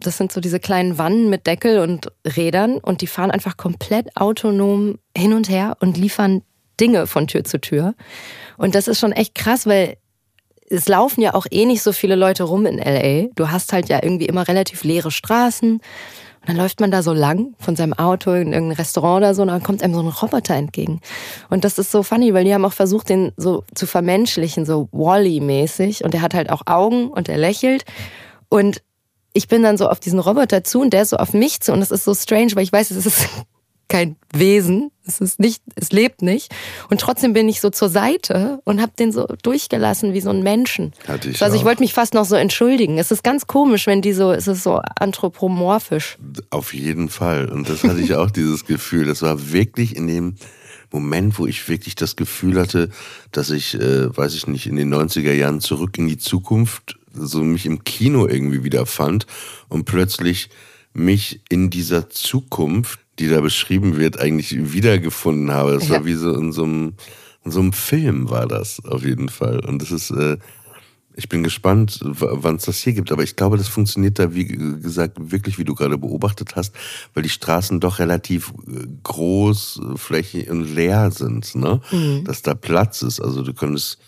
Das 0.00 0.18
sind 0.18 0.32
so 0.32 0.40
diese 0.42 0.60
kleinen 0.60 0.98
Wannen 0.98 1.30
mit 1.30 1.46
Deckel 1.46 1.78
und 1.78 2.12
Rädern 2.36 2.76
und 2.76 3.00
die 3.00 3.06
fahren 3.06 3.30
einfach 3.30 3.56
komplett 3.56 4.14
autonom 4.18 4.98
hin 5.16 5.32
und 5.32 5.48
her 5.48 5.78
und 5.80 5.96
liefern 5.96 6.42
Dinge 6.78 7.06
von 7.06 7.26
Tür 7.26 7.44
zu 7.44 7.58
Tür. 7.58 7.94
Und 8.58 8.74
das 8.74 8.86
ist 8.86 9.00
schon 9.00 9.12
echt 9.12 9.34
krass, 9.34 9.66
weil 9.66 9.96
es 10.70 10.88
laufen 10.88 11.20
ja 11.20 11.34
auch 11.34 11.46
eh 11.50 11.66
nicht 11.66 11.82
so 11.82 11.92
viele 11.92 12.14
Leute 12.14 12.44
rum 12.44 12.64
in 12.64 12.78
LA. 12.78 13.28
Du 13.34 13.50
hast 13.50 13.72
halt 13.72 13.88
ja 13.88 14.00
irgendwie 14.02 14.26
immer 14.26 14.46
relativ 14.46 14.84
leere 14.84 15.10
Straßen. 15.10 15.72
Und 15.72 16.48
dann 16.48 16.56
läuft 16.56 16.80
man 16.80 16.90
da 16.90 17.02
so 17.02 17.12
lang 17.12 17.54
von 17.58 17.76
seinem 17.76 17.92
Auto 17.92 18.32
in 18.32 18.52
irgendein 18.52 18.78
Restaurant 18.78 19.18
oder 19.18 19.34
so 19.34 19.42
und 19.42 19.48
dann 19.48 19.62
kommt 19.62 19.82
einem 19.82 19.92
so 19.92 20.00
ein 20.00 20.08
Roboter 20.08 20.54
entgegen. 20.54 21.00
Und 21.50 21.64
das 21.64 21.78
ist 21.78 21.90
so 21.90 22.02
funny, 22.02 22.32
weil 22.32 22.44
die 22.44 22.54
haben 22.54 22.64
auch 22.64 22.72
versucht, 22.72 23.10
den 23.10 23.32
so 23.36 23.64
zu 23.74 23.86
vermenschlichen, 23.86 24.64
so 24.64 24.88
Wally-mäßig. 24.92 26.02
Und 26.02 26.14
der 26.14 26.22
hat 26.22 26.32
halt 26.32 26.48
auch 26.48 26.62
Augen 26.66 27.08
und 27.08 27.28
er 27.28 27.36
lächelt. 27.36 27.84
Und 28.48 28.80
ich 29.34 29.48
bin 29.48 29.62
dann 29.62 29.76
so 29.76 29.88
auf 29.88 30.00
diesen 30.00 30.18
Roboter 30.18 30.64
zu 30.64 30.80
und 30.80 30.92
der 30.92 31.02
ist 31.02 31.10
so 31.10 31.16
auf 31.16 31.34
mich 31.34 31.60
zu. 31.60 31.72
Und 31.72 31.80
das 31.80 31.90
ist 31.90 32.04
so 32.04 32.14
strange, 32.14 32.52
weil 32.54 32.62
ich 32.62 32.72
weiß, 32.72 32.90
es 32.90 33.04
ist 33.04 33.28
kein 33.90 34.16
Wesen, 34.32 34.90
es 35.06 35.20
ist 35.20 35.40
nicht, 35.40 35.62
es 35.74 35.92
lebt 35.92 36.22
nicht. 36.22 36.54
Und 36.88 37.00
trotzdem 37.00 37.32
bin 37.32 37.48
ich 37.48 37.60
so 37.60 37.68
zur 37.70 37.88
Seite 37.88 38.60
und 38.64 38.80
habe 38.80 38.92
den 38.98 39.12
so 39.12 39.26
durchgelassen 39.42 40.14
wie 40.14 40.20
so 40.20 40.30
ein 40.30 40.42
Menschen. 40.42 40.92
Hatte 41.06 41.30
ich 41.30 41.42
also 41.42 41.56
ich 41.56 41.64
wollte 41.64 41.82
mich 41.82 41.92
fast 41.92 42.14
noch 42.14 42.24
so 42.24 42.36
entschuldigen. 42.36 42.98
Es 42.98 43.10
ist 43.10 43.24
ganz 43.24 43.46
komisch, 43.46 43.86
wenn 43.86 44.00
die 44.00 44.12
so, 44.12 44.32
es 44.32 44.46
ist 44.46 44.62
so 44.62 44.80
anthropomorphisch. 44.98 46.16
Auf 46.50 46.72
jeden 46.72 47.08
Fall. 47.08 47.48
Und 47.48 47.68
das 47.68 47.84
hatte 47.84 48.00
ich 48.00 48.14
auch, 48.14 48.30
dieses 48.40 48.64
Gefühl. 48.64 49.06
Das 49.06 49.22
war 49.22 49.52
wirklich 49.52 49.96
in 49.96 50.06
dem 50.06 50.36
Moment, 50.92 51.38
wo 51.38 51.46
ich 51.46 51.68
wirklich 51.68 51.96
das 51.96 52.16
Gefühl 52.16 52.58
hatte, 52.58 52.90
dass 53.32 53.50
ich, 53.50 53.74
äh, 53.74 54.16
weiß 54.16 54.34
ich 54.34 54.46
nicht, 54.46 54.66
in 54.66 54.76
den 54.76 54.92
90er 54.92 55.32
Jahren 55.32 55.60
zurück 55.60 55.98
in 55.98 56.08
die 56.08 56.18
Zukunft 56.18 56.98
so 57.12 57.42
mich 57.42 57.66
im 57.66 57.82
Kino 57.82 58.28
irgendwie 58.28 58.62
wiederfand 58.62 59.26
und 59.68 59.84
plötzlich 59.84 60.48
mich 60.92 61.40
in 61.48 61.70
dieser 61.70 62.10
Zukunft, 62.10 63.00
die 63.20 63.28
da 63.28 63.40
beschrieben 63.40 63.96
wird, 63.96 64.18
eigentlich 64.18 64.72
wiedergefunden 64.72 65.50
habe. 65.52 65.74
Das 65.74 65.88
Ja. 65.88 65.96
war 65.96 66.04
wie 66.06 66.14
so 66.14 66.34
in 66.34 66.52
so 66.52 66.64
einem, 66.64 66.94
in 67.44 67.50
so 67.50 67.60
einem 67.60 67.72
Film 67.72 68.30
war 68.30 68.46
das 68.48 68.84
auf 68.84 69.04
jeden 69.04 69.28
Fall. 69.28 69.60
Und 69.64 69.80
das 69.82 69.92
ist, 69.92 70.10
äh, 70.10 70.38
ich 71.16 71.28
bin 71.28 71.42
gespannt, 71.42 72.00
wann 72.02 72.56
es 72.56 72.64
das 72.64 72.78
hier 72.78 72.94
gibt. 72.94 73.12
Aber 73.12 73.22
ich 73.22 73.36
glaube, 73.36 73.58
das 73.58 73.68
funktioniert 73.68 74.18
da, 74.18 74.34
wie 74.34 74.46
gesagt, 74.46 75.18
wirklich, 75.20 75.58
wie 75.58 75.64
du 75.64 75.74
gerade 75.74 75.98
beobachtet 75.98 76.56
hast, 76.56 76.74
weil 77.14 77.22
die 77.22 77.28
Straßen 77.28 77.78
doch 77.80 77.98
relativ 77.98 78.52
äh, 78.66 78.86
groß, 79.02 79.80
äh, 79.94 79.98
flächig 79.98 80.50
und 80.50 80.74
leer 80.74 81.10
sind, 81.10 81.54
ne? 81.54 81.80
Dass 82.24 82.42
da 82.42 82.54
Platz 82.54 83.02
ist. 83.02 83.20
Also 83.20 83.42
du 83.42 83.52
könntest, 83.52 83.98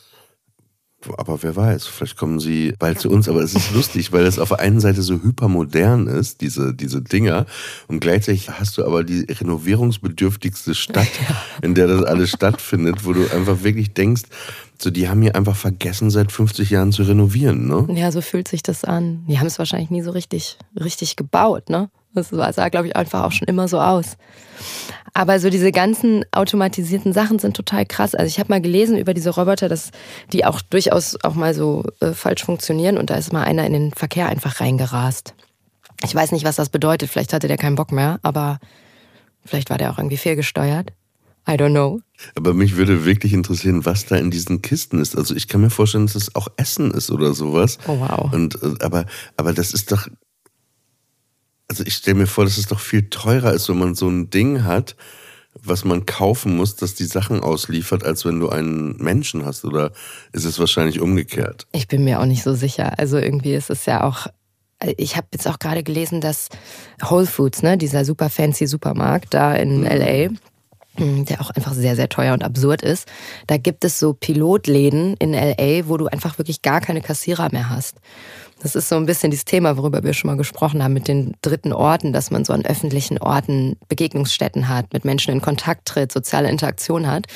aber 1.16 1.42
wer 1.42 1.56
weiß, 1.56 1.86
vielleicht 1.86 2.16
kommen 2.16 2.40
sie 2.40 2.74
bald 2.78 3.00
zu 3.00 3.10
uns. 3.10 3.28
Aber 3.28 3.40
es 3.40 3.54
ist 3.54 3.72
lustig, 3.72 4.12
weil 4.12 4.24
es 4.24 4.38
auf 4.38 4.48
der 4.48 4.60
einen 4.60 4.80
Seite 4.80 5.02
so 5.02 5.14
hypermodern 5.22 6.06
ist, 6.06 6.40
diese, 6.40 6.74
diese 6.74 7.02
Dinger. 7.02 7.46
Und 7.88 8.00
gleichzeitig 8.00 8.50
hast 8.50 8.78
du 8.78 8.84
aber 8.84 9.04
die 9.04 9.22
renovierungsbedürftigste 9.22 10.74
Stadt, 10.74 11.10
in 11.62 11.74
der 11.74 11.86
das 11.86 12.02
alles 12.04 12.30
stattfindet, 12.30 13.04
wo 13.04 13.12
du 13.12 13.28
einfach 13.30 13.62
wirklich 13.62 13.92
denkst, 13.92 14.22
so, 14.80 14.90
die 14.90 15.08
haben 15.08 15.22
hier 15.22 15.36
einfach 15.36 15.54
vergessen, 15.54 16.10
seit 16.10 16.32
50 16.32 16.70
Jahren 16.70 16.90
zu 16.90 17.04
renovieren, 17.04 17.68
ne? 17.68 17.86
Ja, 17.94 18.10
so 18.10 18.20
fühlt 18.20 18.48
sich 18.48 18.64
das 18.64 18.82
an. 18.82 19.24
Die 19.28 19.38
haben 19.38 19.46
es 19.46 19.60
wahrscheinlich 19.60 19.90
nie 19.90 20.02
so 20.02 20.10
richtig, 20.10 20.58
richtig 20.78 21.14
gebaut, 21.14 21.70
ne? 21.70 21.88
Das 22.14 22.28
sah, 22.30 22.68
glaube 22.68 22.88
ich, 22.88 22.96
einfach 22.96 23.24
auch 23.24 23.32
schon 23.32 23.48
immer 23.48 23.68
so 23.68 23.80
aus. 23.80 24.16
Aber 25.14 25.40
so 25.40 25.50
diese 25.50 25.72
ganzen 25.72 26.24
automatisierten 26.32 27.12
Sachen 27.12 27.38
sind 27.38 27.54
total 27.54 27.84
krass. 27.84 28.14
Also 28.14 28.28
ich 28.28 28.38
habe 28.38 28.50
mal 28.50 28.60
gelesen 28.60 28.96
über 28.96 29.12
diese 29.12 29.30
Roboter, 29.30 29.68
dass 29.68 29.90
die 30.32 30.44
auch 30.44 30.62
durchaus 30.62 31.16
auch 31.22 31.34
mal 31.34 31.54
so 31.54 31.84
äh, 32.00 32.12
falsch 32.12 32.44
funktionieren 32.44 32.96
und 32.96 33.10
da 33.10 33.16
ist 33.16 33.32
mal 33.32 33.44
einer 33.44 33.66
in 33.66 33.72
den 33.72 33.92
Verkehr 33.92 34.28
einfach 34.28 34.60
reingerast. 34.60 35.34
Ich 36.04 36.14
weiß 36.14 36.32
nicht, 36.32 36.44
was 36.44 36.56
das 36.56 36.70
bedeutet. 36.70 37.10
Vielleicht 37.10 37.32
hatte 37.32 37.48
der 37.48 37.58
keinen 37.58 37.76
Bock 37.76 37.92
mehr, 37.92 38.18
aber 38.22 38.58
vielleicht 39.44 39.70
war 39.70 39.78
der 39.78 39.92
auch 39.92 39.98
irgendwie 39.98 40.16
fehlgesteuert. 40.16 40.92
I 41.48 41.52
don't 41.52 41.70
know. 41.70 42.00
Aber 42.36 42.54
mich 42.54 42.76
würde 42.76 43.04
wirklich 43.04 43.32
interessieren, 43.32 43.84
was 43.84 44.06
da 44.06 44.16
in 44.16 44.30
diesen 44.30 44.62
Kisten 44.62 45.00
ist. 45.00 45.16
Also 45.16 45.34
ich 45.34 45.48
kann 45.48 45.60
mir 45.60 45.70
vorstellen, 45.70 46.06
dass 46.06 46.14
es 46.14 46.34
auch 46.36 46.48
Essen 46.56 46.92
ist 46.92 47.10
oder 47.10 47.34
sowas. 47.34 47.78
Oh, 47.88 47.98
wow. 47.98 48.32
Und 48.32 48.62
äh, 48.62 48.74
aber 48.80 49.06
aber 49.36 49.52
das 49.52 49.72
ist 49.72 49.90
doch 49.90 50.06
also 51.68 51.84
ich 51.84 51.94
stelle 51.94 52.16
mir 52.16 52.26
vor, 52.26 52.44
dass 52.44 52.58
es 52.58 52.66
doch 52.66 52.80
viel 52.80 53.08
teurer 53.08 53.52
ist, 53.52 53.68
wenn 53.68 53.78
man 53.78 53.94
so 53.94 54.08
ein 54.08 54.30
Ding 54.30 54.64
hat, 54.64 54.96
was 55.54 55.84
man 55.84 56.06
kaufen 56.06 56.56
muss, 56.56 56.76
das 56.76 56.94
die 56.94 57.04
Sachen 57.04 57.40
ausliefert, 57.40 58.04
als 58.04 58.24
wenn 58.24 58.40
du 58.40 58.48
einen 58.48 58.96
Menschen 58.96 59.44
hast. 59.44 59.64
Oder 59.64 59.92
ist 60.32 60.44
es 60.44 60.58
wahrscheinlich 60.58 61.00
umgekehrt? 61.00 61.66
Ich 61.72 61.88
bin 61.88 62.04
mir 62.04 62.20
auch 62.20 62.26
nicht 62.26 62.42
so 62.42 62.54
sicher. 62.54 62.98
Also 62.98 63.18
irgendwie 63.18 63.54
ist 63.54 63.70
es 63.70 63.86
ja 63.86 64.02
auch. 64.04 64.26
Ich 64.96 65.16
habe 65.16 65.28
jetzt 65.32 65.46
auch 65.46 65.58
gerade 65.58 65.82
gelesen, 65.82 66.20
dass 66.20 66.48
Whole 67.02 67.26
Foods, 67.26 67.62
ne, 67.62 67.78
dieser 67.78 68.04
super 68.04 68.30
fancy 68.30 68.66
Supermarkt 68.66 69.32
da 69.32 69.54
in 69.54 69.84
LA, 69.84 70.30
der 70.98 71.40
auch 71.40 71.50
einfach 71.50 71.72
sehr, 71.72 71.96
sehr 71.96 72.08
teuer 72.08 72.34
und 72.34 72.42
absurd 72.42 72.82
ist, 72.82 73.06
da 73.46 73.56
gibt 73.56 73.84
es 73.84 73.98
so 73.98 74.12
Pilotläden 74.12 75.16
in 75.18 75.32
LA, 75.32 75.88
wo 75.88 75.96
du 75.96 76.06
einfach 76.06 76.38
wirklich 76.38 76.62
gar 76.62 76.80
keine 76.80 77.00
Kassierer 77.00 77.48
mehr 77.52 77.70
hast. 77.70 77.98
Das 78.62 78.76
ist 78.76 78.88
so 78.88 78.94
ein 78.94 79.06
bisschen 79.06 79.32
dieses 79.32 79.44
Thema, 79.44 79.76
worüber 79.76 80.04
wir 80.04 80.12
schon 80.12 80.30
mal 80.30 80.36
gesprochen 80.36 80.84
haben, 80.84 80.92
mit 80.92 81.08
den 81.08 81.34
dritten 81.42 81.72
Orten, 81.72 82.12
dass 82.12 82.30
man 82.30 82.44
so 82.44 82.52
an 82.52 82.64
öffentlichen 82.64 83.18
Orten 83.18 83.76
Begegnungsstätten 83.88 84.68
hat, 84.68 84.92
mit 84.92 85.04
Menschen 85.04 85.32
in 85.32 85.40
Kontakt 85.40 85.86
tritt, 85.86 86.12
soziale 86.12 86.48
Interaktion 86.48 87.08
hat. 87.08 87.26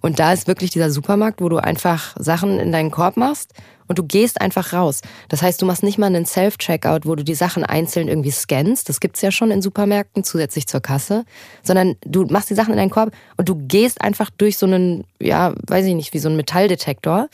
Und 0.00 0.20
da 0.20 0.32
ist 0.32 0.46
wirklich 0.46 0.70
dieser 0.70 0.92
Supermarkt, 0.92 1.40
wo 1.40 1.48
du 1.48 1.56
einfach 1.56 2.14
Sachen 2.20 2.60
in 2.60 2.70
deinen 2.70 2.92
Korb 2.92 3.16
machst 3.16 3.52
und 3.88 3.98
du 3.98 4.04
gehst 4.04 4.40
einfach 4.40 4.72
raus. 4.72 5.00
Das 5.28 5.42
heißt, 5.42 5.60
du 5.60 5.66
machst 5.66 5.82
nicht 5.82 5.98
mal 5.98 6.06
einen 6.06 6.24
Self-Checkout, 6.24 7.00
wo 7.04 7.16
du 7.16 7.24
die 7.24 7.34
Sachen 7.34 7.64
einzeln 7.64 8.06
irgendwie 8.06 8.30
scannst. 8.30 8.88
Das 8.88 9.00
gibt's 9.00 9.22
ja 9.22 9.32
schon 9.32 9.50
in 9.50 9.62
Supermärkten 9.62 10.22
zusätzlich 10.22 10.68
zur 10.68 10.80
Kasse. 10.80 11.24
Sondern 11.64 11.96
du 12.02 12.26
machst 12.26 12.48
die 12.48 12.54
Sachen 12.54 12.70
in 12.70 12.78
deinen 12.78 12.90
Korb 12.90 13.12
und 13.36 13.48
du 13.48 13.56
gehst 13.56 14.00
einfach 14.02 14.30
durch 14.30 14.56
so 14.56 14.66
einen, 14.66 15.02
ja, 15.20 15.52
weiß 15.66 15.84
ich 15.86 15.94
nicht, 15.94 16.14
wie 16.14 16.20
so 16.20 16.28
einen 16.28 16.36
Metalldetektor. 16.36 17.28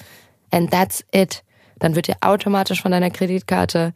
And 0.50 0.70
that's 0.70 1.04
it. 1.12 1.42
Dann 1.82 1.96
wird 1.96 2.06
dir 2.06 2.16
automatisch 2.20 2.80
von 2.80 2.92
deiner 2.92 3.10
Kreditkarte 3.10 3.92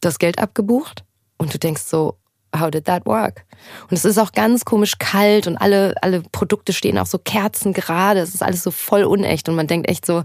das 0.00 0.18
Geld 0.18 0.38
abgebucht 0.38 1.04
und 1.36 1.52
du 1.52 1.58
denkst 1.58 1.82
so, 1.82 2.16
how 2.58 2.70
did 2.70 2.86
that 2.86 3.04
work? 3.04 3.44
Und 3.90 3.96
es 3.98 4.06
ist 4.06 4.16
auch 4.18 4.32
ganz 4.32 4.64
komisch 4.64 4.94
kalt 4.98 5.46
und 5.46 5.58
alle, 5.58 5.94
alle 6.00 6.22
Produkte 6.32 6.72
stehen 6.72 6.96
auch 6.96 7.04
so 7.06 7.18
kerzengerade. 7.18 8.20
Es 8.20 8.34
ist 8.34 8.42
alles 8.42 8.62
so 8.62 8.70
voll 8.70 9.04
unecht 9.04 9.50
und 9.50 9.54
man 9.54 9.66
denkt 9.66 9.90
echt 9.90 10.06
so, 10.06 10.24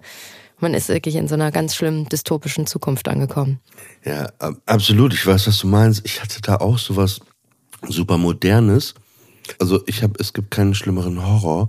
man 0.59 0.73
ist 0.73 0.87
wirklich 0.87 1.15
in 1.15 1.27
so 1.27 1.33
einer 1.35 1.51
ganz 1.51 1.75
schlimmen 1.75 2.07
dystopischen 2.07 2.65
Zukunft 2.65 3.09
angekommen. 3.09 3.59
Ja, 4.05 4.31
ab- 4.39 4.55
absolut. 4.65 5.13
Ich 5.13 5.27
weiß, 5.27 5.47
was 5.47 5.59
du 5.59 5.67
meinst. 5.67 6.01
Ich 6.05 6.21
hatte 6.21 6.41
da 6.41 6.55
auch 6.55 6.77
sowas 6.77 7.19
super 7.89 8.17
modernes. 8.17 8.93
Also 9.59 9.83
ich 9.85 10.01
habe, 10.01 10.13
es 10.19 10.31
gibt 10.31 10.51
keinen 10.51 10.73
schlimmeren 10.73 11.27
Horror, 11.27 11.67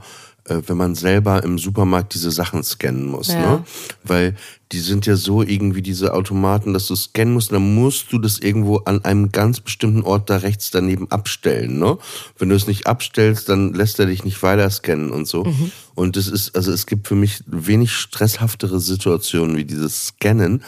äh, 0.48 0.62
wenn 0.66 0.76
man 0.76 0.94
selber 0.94 1.42
im 1.42 1.58
Supermarkt 1.58 2.14
diese 2.14 2.30
Sachen 2.30 2.62
scannen 2.62 3.06
muss, 3.06 3.28
Ja. 3.28 3.40
ne? 3.56 3.64
Weil 4.04 4.36
die 4.72 4.80
sind 4.80 5.06
ja 5.06 5.14
so 5.14 5.42
irgendwie 5.42 5.82
diese 5.82 6.12
Automaten, 6.12 6.72
dass 6.72 6.88
du 6.88 6.96
scannen 6.96 7.34
musst, 7.34 7.52
dann 7.52 7.74
musst 7.74 8.12
du 8.12 8.18
das 8.18 8.38
irgendwo 8.38 8.78
an 8.78 9.04
einem 9.04 9.30
ganz 9.30 9.60
bestimmten 9.60 10.02
Ort 10.02 10.28
da 10.28 10.38
rechts 10.38 10.70
daneben 10.72 11.10
abstellen, 11.10 11.78
ne? 11.78 11.98
Wenn 12.38 12.48
du 12.48 12.56
es 12.56 12.66
nicht 12.66 12.86
abstellst, 12.86 13.48
dann 13.48 13.74
lässt 13.74 13.98
er 14.00 14.06
dich 14.06 14.24
nicht 14.24 14.42
weiter 14.42 14.68
scannen 14.70 15.10
und 15.10 15.28
so. 15.28 15.46
Und 15.94 16.16
das 16.16 16.26
ist, 16.28 16.56
also 16.56 16.72
es 16.72 16.86
gibt 16.86 17.06
für 17.06 17.14
mich 17.14 17.42
wenig 17.46 17.92
stresshaftere 17.92 18.80
Situationen 18.80 19.56
wie 19.56 19.64
dieses 19.64 20.08
Scannen. 20.08 20.62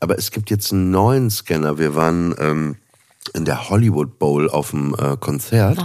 Aber 0.00 0.18
es 0.18 0.30
gibt 0.30 0.50
jetzt 0.50 0.72
einen 0.72 0.90
neuen 0.90 1.30
Scanner. 1.30 1.78
Wir 1.78 1.94
waren 1.94 2.34
ähm, 2.38 2.76
in 3.34 3.44
der 3.44 3.68
Hollywood 3.70 4.18
Bowl 4.18 4.50
auf 4.50 4.70
dem 4.70 4.94
äh, 4.98 5.16
Konzert. 5.16 5.78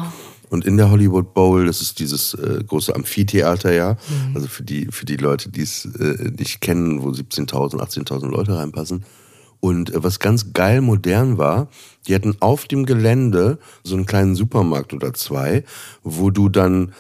Und 0.50 0.66
in 0.66 0.77
der 0.77 0.89
Hollywood 0.89 1.34
Bowl, 1.34 1.66
das 1.66 1.82
ist 1.82 2.00
dieses 2.00 2.34
äh, 2.34 2.63
große 2.66 2.96
Amphitheater, 2.96 3.74
ja. 3.74 3.98
Also 4.34 4.48
für 4.48 4.63
die, 4.63 4.88
für 4.92 5.06
die 5.06 5.18
Leute, 5.18 5.50
die 5.50 5.62
es 5.62 5.86
äh, 5.86 6.32
nicht 6.38 6.62
kennen, 6.62 7.04
wo 7.04 7.10
17.000, 7.10 7.75
18.000 7.75 8.30
Leute 8.30 8.56
reinpassen. 8.56 9.04
Und 9.60 9.94
äh, 9.94 10.04
was 10.04 10.20
ganz 10.20 10.54
geil 10.54 10.82
modern 10.82 11.38
war, 11.38 11.68
die 12.08 12.16
hatten 12.16 12.38
auf 12.39 12.66
dem 12.66 12.86
Gelände 12.86 13.60
so 13.84 13.96
einen 13.96 14.06
kleinen 14.06 14.36
Supermarkt 14.36 14.94
oder 14.94 15.13
zwei, 15.13 15.63
wo 16.04 16.30
du 16.30 16.50
dann 16.50 16.94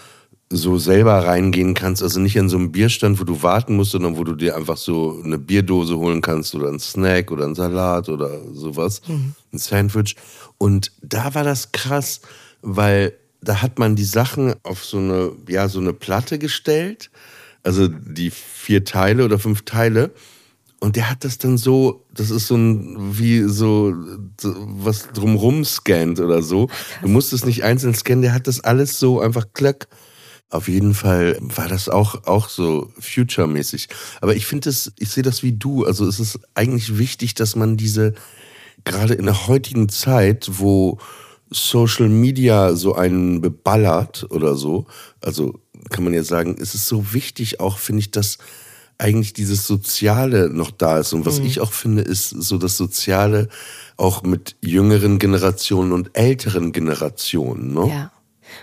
so 0.49 0.77
selber 0.77 1.25
reingehen 1.25 1.73
kannst, 1.73 2.01
also 2.01 2.21
nicht 2.21 2.39
an 2.39 2.47
so 2.47 2.57
einem 2.57 2.71
Bierstand, 2.71 3.19
wo 3.19 3.25
du 3.25 3.43
warten 3.43 3.75
musst, 3.75 3.91
sondern 3.91 4.17
wo 4.17 4.23
du 4.23 4.33
dir 4.33 4.55
einfach 4.55 4.77
so 4.77 5.21
eine 5.23 5.37
Bierdose 5.37 5.97
holen 5.97 6.21
kannst 6.21 6.55
oder 6.55 6.69
einen 6.69 6.79
Snack 6.79 7.31
oder 7.31 7.45
einen 7.45 7.55
Salat 7.55 8.07
oder 8.07 8.29
sowas, 8.53 9.01
ein 9.51 9.57
Sandwich. 9.57 10.15
Und 10.57 10.93
da 11.01 11.35
war 11.35 11.43
das 11.43 11.73
krass, 11.73 12.21
weil 12.61 13.13
da 13.47 13.61
hat 13.61 13.79
man 13.79 13.95
die 13.95 14.03
Sachen 14.03 14.55
auf 14.63 14.83
so 14.83 14.97
eine, 14.97 15.31
ja, 15.47 15.69
so 15.69 15.79
eine 15.79 15.93
Platte 15.93 16.37
gestellt, 16.37 17.09
also 17.63 17.87
die 17.87 18.29
vier 18.29 18.83
Teile 18.83 19.23
oder 19.23 19.39
fünf 19.39 19.63
Teile. 19.63 20.11
Und 20.79 20.97
der 20.97 21.09
hat 21.09 21.23
das 21.23 21.37
dann 21.37 21.57
so, 21.57 22.05
das 22.13 22.29
ist 22.29 22.47
so 22.47 22.55
ein, 22.55 23.17
wie 23.17 23.43
so, 23.43 23.95
so 24.39 24.53
was 24.57 25.07
drumrum 25.13 25.63
scannt 25.63 26.19
oder 26.19 26.41
so. 26.41 26.69
Du 27.01 27.07
musst 27.07 27.31
es 27.31 27.45
nicht 27.45 27.63
einzeln 27.63 27.95
scannen, 27.95 28.21
der 28.21 28.33
hat 28.33 28.47
das 28.47 28.59
alles 28.59 28.99
so 28.99 29.21
einfach 29.21 29.47
klack. 29.53 29.87
Auf 30.49 30.67
jeden 30.67 30.93
Fall 30.93 31.37
war 31.39 31.69
das 31.69 31.87
auch, 31.87 32.25
auch 32.25 32.49
so 32.49 32.91
future-mäßig. 32.99 33.87
Aber 34.19 34.35
ich 34.35 34.45
finde 34.45 34.69
es, 34.69 34.91
ich 34.99 35.09
sehe 35.09 35.23
das 35.23 35.41
wie 35.41 35.53
du. 35.53 35.85
Also 35.85 36.05
es 36.05 36.19
ist 36.19 36.39
eigentlich 36.53 36.97
wichtig, 36.97 37.33
dass 37.33 37.55
man 37.55 37.77
diese, 37.77 38.13
gerade 38.83 39.13
in 39.13 39.25
der 39.25 39.47
heutigen 39.47 39.87
Zeit, 39.87 40.49
wo 40.51 40.99
Social 41.49 42.09
Media 42.09 42.75
so 42.75 42.95
einen 42.95 43.41
beballert 43.41 44.27
oder 44.29 44.55
so, 44.55 44.85
also 45.21 45.59
kann 45.89 46.03
man 46.03 46.13
ja 46.13 46.23
sagen, 46.23 46.57
es 46.59 46.75
ist 46.75 46.87
so 46.87 47.13
wichtig 47.13 47.59
auch, 47.59 47.77
finde 47.77 48.01
ich, 48.01 48.11
dass 48.11 48.37
eigentlich 48.97 49.33
dieses 49.33 49.67
Soziale 49.67 50.49
noch 50.49 50.71
da 50.71 50.99
ist. 50.99 51.13
Und 51.13 51.25
was 51.25 51.39
ich 51.39 51.59
auch 51.59 51.71
finde, 51.71 52.01
ist 52.01 52.29
so 52.29 52.57
das 52.57 52.77
Soziale 52.77 53.47
auch 53.95 54.23
mit 54.23 54.55
jüngeren 54.61 55.19
Generationen 55.19 55.91
und 55.91 56.09
älteren 56.13 56.71
Generationen. 56.71 57.73
Ne? 57.73 57.89
Ja. 57.89 58.11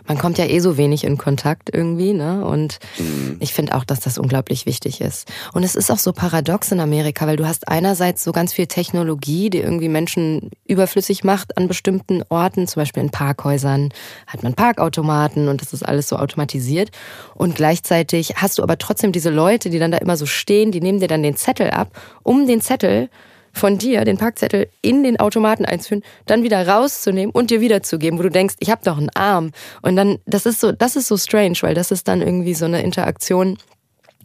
Man 0.06 0.18
kommt 0.18 0.38
ja 0.38 0.46
eh 0.46 0.58
so 0.60 0.76
wenig 0.76 1.04
in 1.04 1.18
Kontakt 1.18 1.70
irgendwie, 1.72 2.12
ne? 2.12 2.44
Und 2.44 2.78
mhm. 2.98 3.36
ich 3.40 3.52
finde 3.52 3.74
auch, 3.74 3.84
dass 3.84 4.00
das 4.00 4.18
unglaublich 4.18 4.66
wichtig 4.66 5.00
ist. 5.00 5.30
Und 5.52 5.62
es 5.62 5.74
ist 5.74 5.90
auch 5.90 5.98
so 5.98 6.12
paradox 6.12 6.72
in 6.72 6.80
Amerika, 6.80 7.26
weil 7.26 7.36
du 7.36 7.46
hast 7.46 7.68
einerseits 7.68 8.24
so 8.24 8.32
ganz 8.32 8.52
viel 8.52 8.66
Technologie, 8.66 9.50
die 9.50 9.58
irgendwie 9.58 9.88
Menschen 9.88 10.50
überflüssig 10.66 11.24
macht 11.24 11.56
an 11.56 11.68
bestimmten 11.68 12.22
Orten, 12.28 12.66
zum 12.66 12.80
Beispiel 12.80 13.02
in 13.02 13.10
Parkhäusern 13.10 13.90
hat 14.26 14.42
man 14.42 14.54
Parkautomaten 14.54 15.48
und 15.48 15.60
das 15.60 15.72
ist 15.72 15.82
alles 15.82 16.08
so 16.08 16.16
automatisiert. 16.16 16.90
Und 17.34 17.54
gleichzeitig 17.54 18.34
hast 18.36 18.58
du 18.58 18.62
aber 18.62 18.78
trotzdem 18.78 19.12
diese 19.12 19.30
Leute, 19.30 19.70
die 19.70 19.78
dann 19.78 19.92
da 19.92 19.98
immer 19.98 20.16
so 20.16 20.26
stehen, 20.26 20.72
die 20.72 20.80
nehmen 20.80 21.00
dir 21.00 21.08
dann 21.08 21.22
den 21.22 21.36
Zettel 21.36 21.70
ab, 21.70 21.90
um 22.22 22.46
den 22.46 22.60
Zettel 22.60 23.08
von 23.54 23.78
dir 23.78 24.04
den 24.04 24.18
Parkzettel 24.18 24.68
in 24.82 25.02
den 25.04 25.18
Automaten 25.18 25.64
einzuführen, 25.64 26.02
dann 26.26 26.42
wieder 26.42 26.66
rauszunehmen 26.66 27.30
und 27.30 27.50
dir 27.50 27.60
wiederzugeben, 27.60 28.18
wo 28.18 28.22
du 28.24 28.30
denkst, 28.30 28.56
ich 28.58 28.70
habe 28.70 28.82
doch 28.84 28.98
einen 28.98 29.10
Arm. 29.10 29.52
Und 29.80 29.96
dann, 29.96 30.18
das 30.26 30.44
ist 30.44 30.60
so, 30.60 30.72
das 30.72 30.96
ist 30.96 31.08
so 31.08 31.16
strange, 31.16 31.56
weil 31.60 31.74
das 31.74 31.90
ist 31.90 32.08
dann 32.08 32.20
irgendwie 32.20 32.54
so 32.54 32.64
eine 32.64 32.82
Interaktion, 32.82 33.56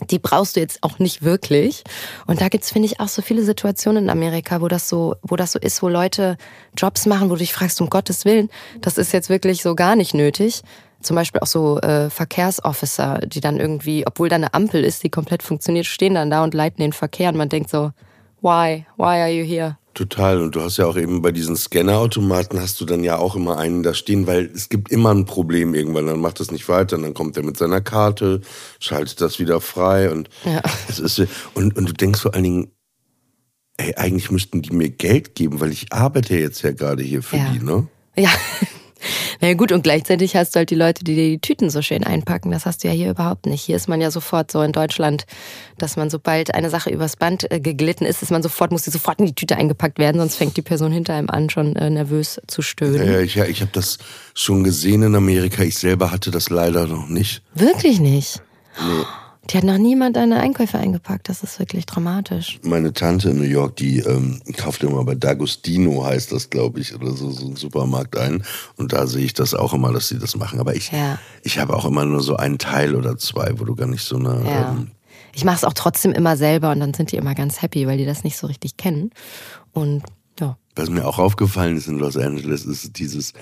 die 0.10 0.20
brauchst 0.20 0.56
du 0.56 0.62
jetzt 0.62 0.82
auch 0.82 1.00
nicht 1.00 1.24
wirklich. 1.24 1.84
Und 2.26 2.42
da 2.42 2.48
gibt's, 2.48 2.72
finde 2.72 2.88
ich, 2.88 3.00
auch 3.00 3.08
so 3.08 3.22
viele 3.22 3.44
Situationen 3.44 4.06
in 4.06 4.10
Amerika, 4.10 4.62
wo 4.62 4.68
das 4.68 4.90
so, 4.90 5.16
wo 5.22 5.36
das 5.36 5.52
so 5.52 5.60
ist, 5.60 5.84
wo 5.84 5.90
Leute 5.90 6.38
Jobs 6.78 7.06
machen, 7.06 7.30
wo 7.30 7.34
du 7.34 7.40
dich 7.40 7.54
fragst, 7.54 7.80
um 7.82 7.90
Gottes 7.90 8.26
Willen, 8.26 8.50
das 8.82 8.98
ist 8.98 9.14
jetzt 9.14 9.30
wirklich 9.30 9.62
so 9.62 9.76
gar 9.76 9.96
nicht 9.96 10.14
nötig. 10.14 10.62
Zum 11.02 11.16
Beispiel 11.16 11.42
auch 11.42 11.48
so 11.48 11.80
äh, 11.80 12.10
Verkehrsofficer, 12.10 13.20
die 13.20 13.40
dann 13.40 13.60
irgendwie, 13.60 14.06
obwohl 14.06 14.28
da 14.28 14.36
eine 14.36 14.54
Ampel 14.54 14.84
ist, 14.84 15.04
die 15.04 15.10
komplett 15.10 15.44
funktioniert, 15.44 15.86
stehen 15.86 16.16
dann 16.16 16.30
da 16.30 16.44
und 16.44 16.54
leiten 16.54 16.82
den 16.82 16.94
Verkehr 16.94 17.30
und 17.30 17.38
man 17.38 17.50
denkt 17.50 17.70
so, 17.70 17.92
why, 18.42 18.86
why 18.98 19.22
are 19.22 19.30
you 19.30 19.44
here? 19.44 19.78
Total. 19.94 20.42
Und 20.42 20.56
du 20.56 20.62
hast 20.62 20.78
ja 20.78 20.86
auch 20.86 20.96
eben 20.96 21.22
bei 21.22 21.32
diesen 21.32 21.58
Scannerautomaten 21.58 22.60
hast 22.60 22.80
du 22.80 22.86
dann 22.86 23.04
ja 23.04 23.18
auch 23.18 23.36
immer 23.36 23.58
einen 23.58 23.84
da 23.84 23.94
stehen, 23.94 24.28
weil 24.28 24.46
es 24.54 24.70
gibt 24.70 24.92
immer 24.92 25.14
ein 25.14 25.26
Problem 25.26 25.74
irgendwann. 25.74 26.06
Dann 26.06 26.22
macht 26.22 26.40
das 26.40 26.52
nicht 26.52 26.70
weiter, 26.70 26.96
und 26.96 27.04
dann 27.04 27.14
kommt 27.14 27.36
er 27.36 27.44
mit 27.44 27.58
seiner 27.58 27.82
Karte, 27.82 28.42
schaltet 28.80 29.20
das 29.20 29.40
wieder 29.40 29.60
frei 29.60 30.10
und 30.12 30.30
ja. 30.46 30.62
es 30.88 31.00
ist 31.00 31.20
und 31.54 31.76
und 31.76 31.90
du 31.90 31.94
denkst 31.94 32.22
vor 32.22 32.34
allen 32.34 32.44
Dingen, 32.44 32.72
ey, 33.78 33.94
eigentlich 33.96 34.32
müssten 34.32 34.62
die 34.62 34.72
mir 34.72 34.90
Geld 34.90 35.36
geben, 35.36 35.60
weil 35.60 35.72
ich 35.72 35.92
arbeite 35.92 36.38
jetzt 36.38 36.62
ja 36.62 36.72
gerade 36.72 37.04
hier 37.04 37.24
für 37.24 37.38
ja. 37.38 37.52
die, 37.52 37.64
ne? 37.64 37.88
Ja, 38.16 38.32
naja 39.42 39.54
gut, 39.54 39.72
und 39.72 39.84
gleichzeitig 39.84 40.36
hast 40.36 40.56
du 40.56 40.58
halt 40.58 40.70
die 40.70 40.76
Leute, 40.76 41.04
die 41.04 41.16
dir 41.16 41.30
die 41.30 41.40
Tüten 41.40 41.70
so 41.70 41.82
schön 41.82 42.04
einpacken. 42.04 42.52
Das 42.52 42.66
hast 42.66 42.84
du 42.84 42.90
ja 42.90 42.94
hier 42.94 43.10
überhaupt 43.10 43.46
nicht. 43.46 43.62
Hier 43.62 43.76
ist 43.76 43.88
man 43.88 44.02
ja 44.02 44.12
sofort 44.12 44.52
so 44.52 44.62
in 44.62 44.72
Deutschland, 44.72 45.26
dass 45.78 45.96
man 45.96 46.10
sobald 46.10 46.54
eine 46.54 46.70
Sache 46.70 46.90
übers 46.90 47.16
Band 47.16 47.50
äh, 47.52 47.60
geglitten 47.60 48.06
ist, 48.06 48.22
ist 48.22 48.32
man 48.32 48.44
sofort, 48.44 48.72
muss 48.72 48.84
die 48.84 48.92
sofort 48.92 49.20
in 49.20 49.28
die 49.28 49.36
Tüte 49.36 49.56
eingepackt 49.56 49.98
werden, 49.98 50.20
sonst 50.20 50.36
fängt 50.36 50.58
die 50.58 50.62
Person 50.62 50.92
hinter 50.92 51.14
einem 51.14 51.30
an, 51.30 51.50
schon 51.50 51.76
äh, 51.76 51.90
nervös 51.90 52.42
zu 52.48 52.62
stöhnen. 52.62 53.06
Ja, 53.06 53.20
ich, 53.22 53.36
ja, 53.36 53.46
ich 53.46 53.62
habe 53.62 53.72
das 53.74 53.98
schon 54.34 54.64
gesehen 54.64 55.04
in 55.04 55.16
Amerika. 55.16 55.64
Ich 55.64 55.78
selber 55.78 56.12
hatte 56.12 56.32
das 56.32 56.50
leider 56.50 56.88
noch 56.88 57.08
nicht. 57.08 57.42
Wirklich 57.54 58.00
nicht? 58.00 58.42
Nee. 58.78 59.06
Die 59.50 59.58
hat 59.58 59.64
noch 59.64 59.80
niemand 59.80 60.16
deine 60.16 60.40
Einkäufe 60.40 60.78
eingepackt. 60.78 61.28
Das 61.28 61.42
ist 61.42 61.58
wirklich 61.58 61.88
dramatisch. 61.88 62.60
Meine 62.62 62.94
Tante 62.94 63.32
in 63.32 63.38
New 63.38 63.44
York, 63.44 63.78
die 63.78 64.00
ähm, 64.00 64.42
kauft 64.56 64.84
immer 64.84 65.04
bei 65.04 65.14
D'Agostino, 65.14 66.06
heißt 66.06 66.32
das, 66.32 66.52
glaube 66.52 66.80
ich, 66.80 66.94
oder 66.94 67.12
so, 67.14 67.32
so 67.32 67.48
ein 67.48 67.56
Supermarkt 67.56 68.16
ein. 68.16 68.44
Und 68.76 68.94
da 68.94 69.08
sehe 69.08 69.26
ich 69.26 69.34
das 69.34 69.56
auch 69.56 69.74
immer, 69.74 69.92
dass 69.92 70.08
sie 70.08 70.20
das 70.20 70.36
machen. 70.36 70.60
Aber 70.60 70.76
ich, 70.76 70.92
ja. 70.92 71.18
ich 71.44 71.58
habe 71.58 71.76
auch 71.76 71.86
immer 71.86 72.06
nur 72.06 72.22
so 72.22 72.36
einen 72.36 72.60
Teil 72.60 72.96
oder 72.96 73.18
zwei, 73.18 73.60
wo 73.60 73.66
du 73.66 73.76
gar 73.76 73.88
nicht 73.88 74.04
so 74.04 74.18
eine. 74.18 74.44
Ja. 74.46 74.70
Ähm, 74.70 74.92
ich 75.34 75.44
mache 75.44 75.58
es 75.58 75.64
auch 75.64 75.74
trotzdem 75.74 76.12
immer 76.12 76.38
selber 76.38 76.72
und 76.72 76.80
dann 76.80 76.94
sind 76.94 77.12
die 77.12 77.16
immer 77.16 77.34
ganz 77.34 77.62
happy, 77.62 77.88
weil 77.88 77.98
die 77.98 78.06
das 78.06 78.24
nicht 78.24 78.38
so 78.38 78.46
richtig 78.46 78.78
kennen. 78.78 79.10
Und 79.72 80.04
ja. 80.40 80.58
Was 80.76 80.90
mir 80.90 81.08
auch 81.08 81.18
aufgefallen 81.18 81.76
ist 81.76 81.88
in 81.88 81.98
Los 81.98 82.18
Angeles, 82.18 82.66
ist 82.66 83.00
dieses 83.00 83.34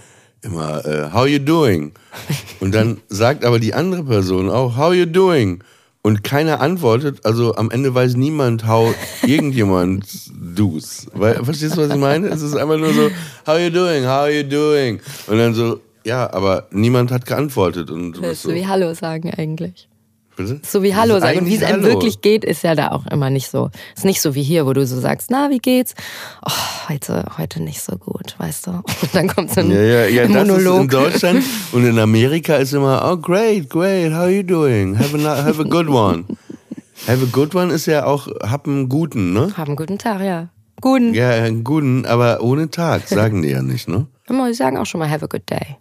immer, 0.42 0.86
uh, 0.86 1.14
how 1.14 1.28
you 1.28 1.40
doing? 1.40 1.92
Und 2.60 2.74
dann 2.74 3.02
sagt 3.10 3.44
aber 3.44 3.60
die 3.60 3.74
andere 3.74 4.04
Person 4.04 4.50
auch, 4.50 4.78
how 4.78 4.94
you 4.94 5.06
doing? 5.06 5.64
Und 6.08 6.24
keiner 6.24 6.62
antwortet, 6.62 7.26
also 7.26 7.56
am 7.56 7.70
Ende 7.70 7.94
weiß 7.94 8.16
niemand, 8.16 8.66
how 8.66 8.96
irgendjemand 9.24 10.06
do's. 10.56 11.06
Verstehst 11.14 11.76
du, 11.76 11.82
was 11.82 11.90
ich 11.90 11.98
meine? 11.98 12.30
Es 12.30 12.42
ist 12.42 12.56
einfach 12.56 12.78
nur 12.78 12.94
so, 12.94 13.10
how 13.46 13.60
you 13.60 13.70
doing, 13.70 14.06
how 14.06 14.30
you 14.30 14.44
doing? 14.44 15.02
Und 15.28 15.38
dann 15.38 15.54
so, 15.54 15.82
ja, 16.06 16.32
aber 16.32 16.68
niemand 16.72 17.12
hat 17.12 17.26
geantwortet. 17.26 17.92
Und 17.92 18.14
das 18.22 18.32
ist 18.32 18.44
so 18.44 18.54
wie 18.54 18.66
Hallo 18.66 18.94
sagen 18.94 19.34
eigentlich. 19.36 19.90
Bitte? 20.38 20.62
So 20.64 20.84
wie 20.84 20.96
Hallo 20.96 21.20
sagen. 21.20 21.40
Und 21.40 21.46
wie 21.48 21.56
es 21.56 21.64
einem 21.64 21.84
wirklich 21.84 22.22
geht, 22.22 22.46
ist 22.46 22.64
ja 22.64 22.76
da 22.76 22.92
auch 22.92 23.08
immer 23.08 23.32
nicht 23.32 23.50
so. 23.50 23.72
Ist 23.96 24.06
nicht 24.06 24.22
so 24.22 24.36
wie 24.36 24.44
hier, 24.44 24.68
wo 24.68 24.74
du 24.74 24.86
so 24.86 25.00
sagst, 25.00 25.32
na, 25.32 25.50
wie 25.50 25.58
geht's? 25.58 25.96
Oh, 26.46 26.90
heute, 26.90 27.26
heute 27.40 27.62
nicht 27.62 27.82
so 27.82 27.98
gut, 27.98 28.36
weißt 28.38 28.68
du? 28.68 28.72
Und 28.72 28.86
dann 29.14 29.28
kommt 29.28 29.52
so 29.52 29.62
ein 29.62 29.72
ja, 29.72 29.82
ja, 29.82 30.06
ja, 30.06 30.28
Monolog. 30.28 30.52
Das 30.52 30.64
ist 30.64 30.80
in 30.80 30.88
Deutschland 30.88 31.44
und 31.72 31.86
in 31.86 31.98
Amerika 31.98 32.56
ist 32.56 32.74
immer, 32.74 33.10
oh, 33.12 33.18
great, 33.18 33.68
great, 33.68 34.12
how 34.12 34.20
are 34.20 34.30
you 34.30 34.44
doing? 34.44 34.98
Have 34.98 35.18
a, 35.18 35.44
have 35.44 35.60
a 35.60 35.66
good 35.66 35.90
one. 35.90 36.26
Have 37.08 37.24
a 37.24 37.30
good 37.32 37.56
one 37.56 37.74
ist 37.74 37.88
ja 37.88 38.06
auch, 38.06 38.28
hab 38.44 38.68
einen 38.68 38.90
guten, 38.90 39.34
ne? 39.34 39.52
Hab 39.58 39.68
einen 39.68 39.76
guten 39.76 39.98
Tag, 39.98 40.22
ja. 40.22 40.50
Guten. 40.82 41.16
Ja, 41.16 41.32
einen 41.32 41.64
guten, 41.64 42.06
aber 42.06 42.42
ohne 42.42 42.70
Tag, 42.70 43.08
sagen 43.08 43.42
die 43.42 43.50
ja 43.50 43.64
nicht, 43.64 43.88
ne? 43.88 44.06
Die 44.30 44.54
sagen 44.54 44.78
auch 44.78 44.86
schon 44.86 45.00
mal, 45.00 45.10
have 45.10 45.26
a 45.26 45.28
good 45.28 45.50
day. 45.50 45.78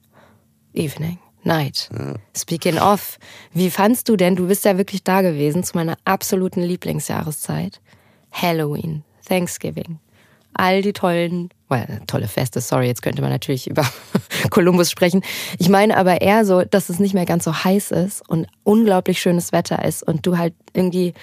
Evening. 0.73 1.19
Night. 1.47 1.89
Ja. 1.97 2.15
Speaking 2.37 2.79
of, 2.79 3.19
wie 3.53 3.71
fandst 3.71 4.09
du 4.09 4.17
denn, 4.17 4.37
du 4.37 4.49
bist 4.49 4.65
ja 4.65 4.77
wirklich 4.77 5.03
da 5.05 5.23
gewesen 5.23 5.65
zu 5.65 5.77
meiner 5.77 5.97
absoluten 6.05 6.63
Lieblingsjahreszeit. 6.63 7.81
Halloween, 8.33 9.03
Thanksgiving, 9.27 9.99
all 10.53 10.83
die 10.83 10.93
tollen, 10.93 11.51
well, 11.69 12.01
tolle 12.07 12.29
Feste, 12.29 12.61
sorry, 12.61 12.87
jetzt 12.87 13.03
könnte 13.03 13.23
man 13.23 13.31
natürlich 13.31 13.67
über 13.71 13.87
Kolumbus 14.51 14.91
sprechen. 14.91 15.23
Ich 15.59 15.69
meine 15.69 15.97
aber 15.97 16.21
eher 16.21 16.45
so, 16.45 16.63
dass 16.63 16.89
es 16.89 16.99
nicht 16.99 17.15
mehr 17.15 17.25
ganz 17.25 17.45
so 17.45 17.65
heiß 17.65 17.93
ist 17.93 18.29
und 18.29 18.47
unglaublich 18.65 19.21
schönes 19.21 19.53
Wetter 19.53 19.85
ist 19.85 20.03
und 20.03 20.27
du 20.27 20.37
halt 20.37 20.55
irgendwie 20.75 21.15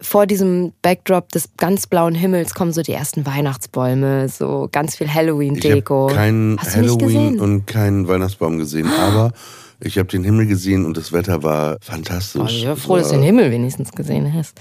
vor 0.00 0.26
diesem 0.26 0.72
Backdrop 0.82 1.30
des 1.30 1.50
ganz 1.56 1.86
blauen 1.86 2.14
Himmels 2.14 2.54
kommen 2.54 2.72
so 2.72 2.82
die 2.82 2.92
ersten 2.92 3.26
Weihnachtsbäume, 3.26 4.28
so 4.28 4.68
ganz 4.70 4.96
viel 4.96 5.12
Halloween-Deko. 5.12 6.08
Ich 6.08 6.14
habe 6.14 6.14
keinen 6.14 6.58
Halloween 6.58 7.40
und 7.40 7.66
keinen 7.66 8.08
Weihnachtsbaum 8.08 8.58
gesehen, 8.58 8.88
aber 8.88 9.32
ich 9.80 9.98
habe 9.98 10.08
den 10.08 10.24
Himmel 10.24 10.46
gesehen 10.46 10.84
und 10.84 10.96
das 10.96 11.12
Wetter 11.12 11.42
war 11.42 11.76
fantastisch. 11.80 12.42
Oh, 12.42 12.46
ich 12.46 12.64
bin 12.64 12.76
froh, 12.76 12.96
dass 12.96 13.08
du 13.08 13.16
den 13.16 13.24
Himmel 13.24 13.50
wenigstens 13.50 13.92
gesehen 13.92 14.32
hast. 14.32 14.60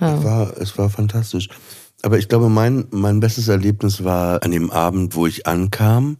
Ja. 0.00 0.16
Es, 0.16 0.24
war, 0.24 0.56
es 0.58 0.78
war 0.78 0.90
fantastisch. 0.90 1.48
Aber 2.02 2.18
ich 2.18 2.28
glaube, 2.28 2.48
mein, 2.48 2.86
mein 2.90 3.20
bestes 3.20 3.48
Erlebnis 3.48 4.04
war 4.04 4.42
an 4.42 4.52
dem 4.52 4.70
Abend, 4.70 5.14
wo 5.14 5.26
ich 5.26 5.46
ankam. 5.46 6.18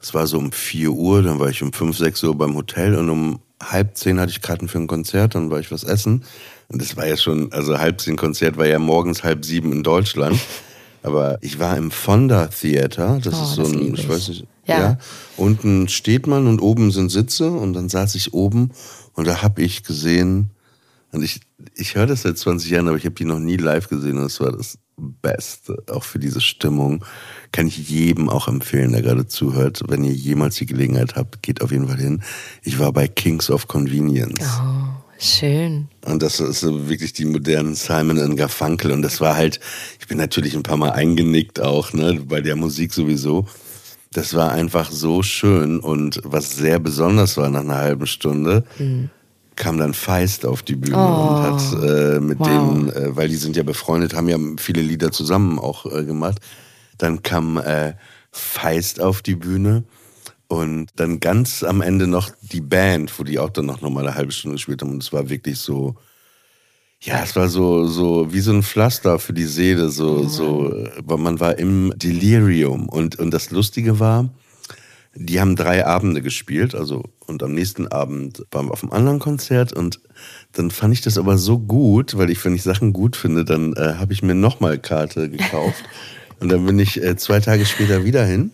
Es 0.00 0.14
war 0.14 0.26
so 0.26 0.38
um 0.38 0.52
4 0.52 0.90
Uhr, 0.90 1.22
dann 1.22 1.40
war 1.40 1.48
ich 1.48 1.62
um 1.62 1.72
5, 1.72 1.96
6 1.96 2.22
Uhr 2.24 2.38
beim 2.38 2.54
Hotel 2.54 2.94
und 2.94 3.10
um 3.10 3.40
halb 3.62 3.96
zehn 3.96 4.20
hatte 4.20 4.30
ich 4.30 4.40
Karten 4.40 4.68
für 4.68 4.78
ein 4.78 4.86
Konzert, 4.86 5.34
dann 5.34 5.50
war 5.50 5.60
ich 5.60 5.70
was 5.70 5.84
essen. 5.84 6.24
Und 6.68 6.82
das 6.82 6.96
war 6.96 7.06
ja 7.06 7.16
schon, 7.16 7.52
also 7.52 7.78
halb 7.78 8.00
zehn 8.00 8.16
Konzert 8.16 8.56
war 8.56 8.66
ja 8.66 8.78
morgens 8.78 9.24
halb 9.24 9.44
sieben 9.44 9.72
in 9.72 9.82
Deutschland. 9.82 10.38
Aber 11.02 11.38
ich 11.42 11.58
war 11.58 11.76
im 11.76 11.90
Fonda 11.90 12.48
Theater, 12.48 13.20
das 13.22 13.34
oh, 13.34 13.42
ist 13.42 13.54
so 13.54 13.64
ein, 13.64 13.94
ich. 13.94 14.00
ich. 14.00 14.08
weiß 14.08 14.28
nicht, 14.28 14.46
ja. 14.66 14.80
ja. 14.80 14.98
Unten 15.36 15.88
steht 15.88 16.26
man 16.26 16.46
und 16.46 16.60
oben 16.60 16.90
sind 16.90 17.10
Sitze 17.10 17.50
und 17.50 17.72
dann 17.72 17.88
saß 17.88 18.14
ich 18.16 18.34
oben 18.34 18.72
und 19.14 19.26
da 19.26 19.42
habe 19.42 19.62
ich 19.62 19.84
gesehen, 19.84 20.50
und 21.12 21.22
ich, 21.22 21.40
ich 21.74 21.94
höre 21.94 22.06
das 22.06 22.22
seit 22.22 22.36
20 22.36 22.70
Jahren, 22.70 22.88
aber 22.88 22.96
ich 22.96 23.04
habe 23.04 23.14
die 23.14 23.24
noch 23.24 23.38
nie 23.38 23.56
live 23.56 23.88
gesehen 23.88 24.18
und 24.18 24.24
das 24.24 24.40
war 24.40 24.52
das 24.52 24.78
Beste, 24.98 25.82
auch 25.90 26.04
für 26.04 26.18
diese 26.18 26.40
Stimmung. 26.40 27.04
Kann 27.52 27.66
ich 27.66 27.88
jedem 27.88 28.28
auch 28.28 28.48
empfehlen, 28.48 28.92
der 28.92 29.02
gerade 29.02 29.26
zuhört. 29.26 29.82
Wenn 29.88 30.04
ihr 30.04 30.12
jemals 30.12 30.56
die 30.56 30.66
Gelegenheit 30.66 31.16
habt, 31.16 31.42
geht 31.42 31.62
auf 31.62 31.70
jeden 31.70 31.88
Fall 31.88 31.98
hin. 31.98 32.22
Ich 32.62 32.78
war 32.78 32.92
bei 32.92 33.08
Kings 33.08 33.50
of 33.50 33.68
Convenience. 33.68 34.60
Oh. 34.60 35.08
Schön. 35.20 35.88
Und 36.04 36.22
das 36.22 36.38
ist 36.38 36.62
wirklich 36.62 37.12
die 37.12 37.24
modernen 37.24 37.74
Simon 37.74 38.18
und 38.18 38.36
Garfunkel. 38.36 38.92
Und 38.92 39.02
das 39.02 39.20
war 39.20 39.34
halt, 39.34 39.58
ich 39.98 40.06
bin 40.06 40.16
natürlich 40.16 40.54
ein 40.54 40.62
paar 40.62 40.76
Mal 40.76 40.92
eingenickt 40.92 41.60
auch, 41.60 41.92
ne, 41.92 42.22
bei 42.24 42.40
der 42.40 42.54
Musik 42.54 42.94
sowieso. 42.94 43.46
Das 44.12 44.34
war 44.34 44.52
einfach 44.52 44.92
so 44.92 45.24
schön. 45.24 45.80
Und 45.80 46.20
was 46.24 46.54
sehr 46.54 46.78
besonders 46.78 47.36
war 47.36 47.50
nach 47.50 47.60
einer 47.60 47.78
halben 47.78 48.06
Stunde, 48.06 48.64
mhm. 48.78 49.10
Kam 49.58 49.76
dann 49.76 49.92
Feist 49.92 50.46
auf 50.46 50.62
die 50.62 50.76
Bühne 50.76 50.96
oh. 50.96 51.00
und 51.00 51.42
hat 51.42 51.82
äh, 51.82 52.20
mit 52.20 52.38
wow. 52.38 52.48
denen, 52.48 52.92
äh, 52.92 53.16
weil 53.16 53.28
die 53.28 53.36
sind 53.36 53.56
ja 53.56 53.64
befreundet, 53.64 54.14
haben 54.14 54.28
ja 54.28 54.38
viele 54.56 54.80
Lieder 54.80 55.12
zusammen 55.12 55.58
auch 55.58 55.84
äh, 55.84 56.04
gemacht. 56.04 56.38
Dann 56.96 57.22
kam 57.22 57.58
äh, 57.58 57.94
Feist 58.30 59.00
auf 59.00 59.20
die 59.20 59.34
Bühne 59.34 59.84
und 60.46 60.90
dann 60.96 61.20
ganz 61.20 61.62
am 61.62 61.82
Ende 61.82 62.06
noch 62.06 62.30
die 62.40 62.62
Band, 62.62 63.18
wo 63.18 63.24
die 63.24 63.38
auch 63.38 63.50
dann 63.50 63.66
noch 63.66 63.80
mal 63.82 64.06
eine 64.06 64.14
halbe 64.14 64.32
Stunde 64.32 64.54
gespielt 64.54 64.80
haben. 64.80 64.92
Und 64.92 65.02
es 65.02 65.12
war 65.12 65.28
wirklich 65.28 65.58
so, 65.58 65.96
ja, 67.00 67.22
es 67.22 67.36
war 67.36 67.48
so, 67.48 67.86
so 67.86 68.32
wie 68.32 68.40
so 68.40 68.52
ein 68.52 68.62
Pflaster 68.62 69.18
für 69.18 69.32
die 69.32 69.44
Seele, 69.44 69.90
so, 69.90 70.22
oh. 70.24 70.28
so, 70.28 70.86
weil 71.04 71.18
man 71.18 71.40
war 71.40 71.58
im 71.58 71.92
Delirium. 71.96 72.88
Und, 72.88 73.18
und 73.18 73.32
das 73.32 73.50
Lustige 73.50 73.98
war, 73.98 74.30
die 75.18 75.40
haben 75.40 75.56
drei 75.56 75.84
Abende 75.84 76.22
gespielt, 76.22 76.74
also, 76.74 77.02
und 77.26 77.42
am 77.42 77.52
nächsten 77.52 77.88
Abend 77.88 78.44
waren 78.52 78.66
wir 78.66 78.72
auf 78.72 78.82
einem 78.82 78.92
anderen 78.92 79.18
Konzert 79.18 79.72
und 79.72 80.00
dann 80.52 80.70
fand 80.70 80.94
ich 80.94 81.00
das 81.00 81.18
aber 81.18 81.38
so 81.38 81.58
gut, 81.58 82.16
weil 82.16 82.30
ich, 82.30 82.44
wenn 82.44 82.54
ich 82.54 82.62
Sachen 82.62 82.92
gut 82.92 83.16
finde, 83.16 83.44
dann 83.44 83.72
äh, 83.74 83.94
habe 83.94 84.12
ich 84.12 84.22
mir 84.22 84.34
nochmal 84.34 84.78
Karte 84.78 85.28
gekauft. 85.28 85.82
und 86.40 86.50
dann 86.50 86.64
bin 86.64 86.78
ich 86.78 87.02
äh, 87.02 87.16
zwei 87.16 87.40
Tage 87.40 87.66
später 87.66 88.04
wieder 88.04 88.24
hin. 88.24 88.52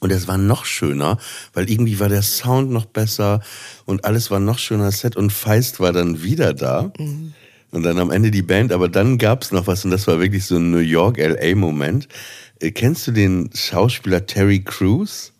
Und 0.00 0.10
es 0.10 0.26
war 0.28 0.38
noch 0.38 0.64
schöner, 0.64 1.18
weil 1.52 1.68
irgendwie 1.68 2.00
war 2.00 2.08
der 2.08 2.22
Sound 2.22 2.70
noch 2.70 2.86
besser 2.86 3.40
und 3.84 4.04
alles 4.04 4.30
war 4.30 4.40
noch 4.40 4.58
schöner 4.58 4.90
Set 4.92 5.16
und 5.16 5.32
Feist 5.32 5.80
war 5.80 5.92
dann 5.92 6.22
wieder 6.22 6.54
da. 6.54 6.92
Mhm. 6.98 7.34
Und 7.72 7.82
dann 7.82 7.98
am 7.98 8.10
Ende 8.10 8.30
die 8.30 8.42
Band, 8.42 8.72
aber 8.72 8.88
dann 8.88 9.18
gab 9.18 9.42
es 9.42 9.50
noch 9.50 9.66
was 9.66 9.84
und 9.84 9.90
das 9.90 10.06
war 10.06 10.20
wirklich 10.20 10.44
so 10.44 10.56
ein 10.56 10.70
New 10.70 10.78
York-LA-Moment. 10.78 12.08
Äh, 12.60 12.70
kennst 12.70 13.06
du 13.06 13.12
den 13.12 13.50
Schauspieler 13.54 14.24
Terry 14.24 14.62
Crews? 14.62 15.32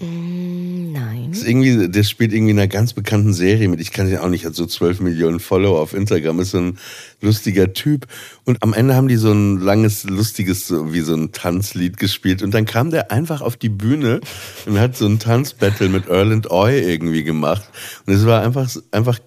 Mm, 0.00 0.92
nein. 0.92 1.28
Das 1.30 1.40
ist 1.40 1.48
irgendwie, 1.48 1.88
der 1.88 2.02
spielt 2.04 2.32
irgendwie 2.32 2.52
in 2.52 2.58
einer 2.58 2.68
ganz 2.68 2.92
bekannten 2.92 3.32
Serie 3.32 3.68
mit. 3.68 3.80
Ich 3.80 3.92
kann 3.92 4.08
den 4.08 4.18
auch 4.18 4.28
nicht, 4.28 4.44
hat 4.44 4.54
so 4.54 4.64
12 4.64 5.00
Millionen 5.00 5.40
Follower 5.40 5.80
auf 5.80 5.92
Instagram, 5.92 6.38
ist 6.40 6.52
so 6.52 6.58
ein 6.58 6.78
lustiger 7.20 7.72
Typ. 7.72 8.06
Und 8.44 8.62
am 8.62 8.72
Ende 8.72 8.94
haben 8.94 9.08
die 9.08 9.16
so 9.16 9.32
ein 9.32 9.58
langes, 9.58 10.04
lustiges, 10.04 10.70
wie 10.70 11.00
so 11.00 11.14
ein 11.14 11.32
Tanzlied 11.32 11.96
gespielt. 11.96 12.42
Und 12.42 12.54
dann 12.54 12.64
kam 12.64 12.90
der 12.90 13.10
einfach 13.10 13.40
auf 13.40 13.56
die 13.56 13.68
Bühne 13.68 14.20
und 14.66 14.78
hat 14.78 14.96
so 14.96 15.06
ein 15.06 15.18
Tanzbattle 15.18 15.88
mit 15.88 16.06
Erland 16.08 16.50
Oy 16.50 16.78
irgendwie 16.78 17.24
gemacht. 17.24 17.68
Und 18.06 18.14
es 18.14 18.24
war 18.24 18.42
einfach, 18.42 18.70
einfach 18.92 19.18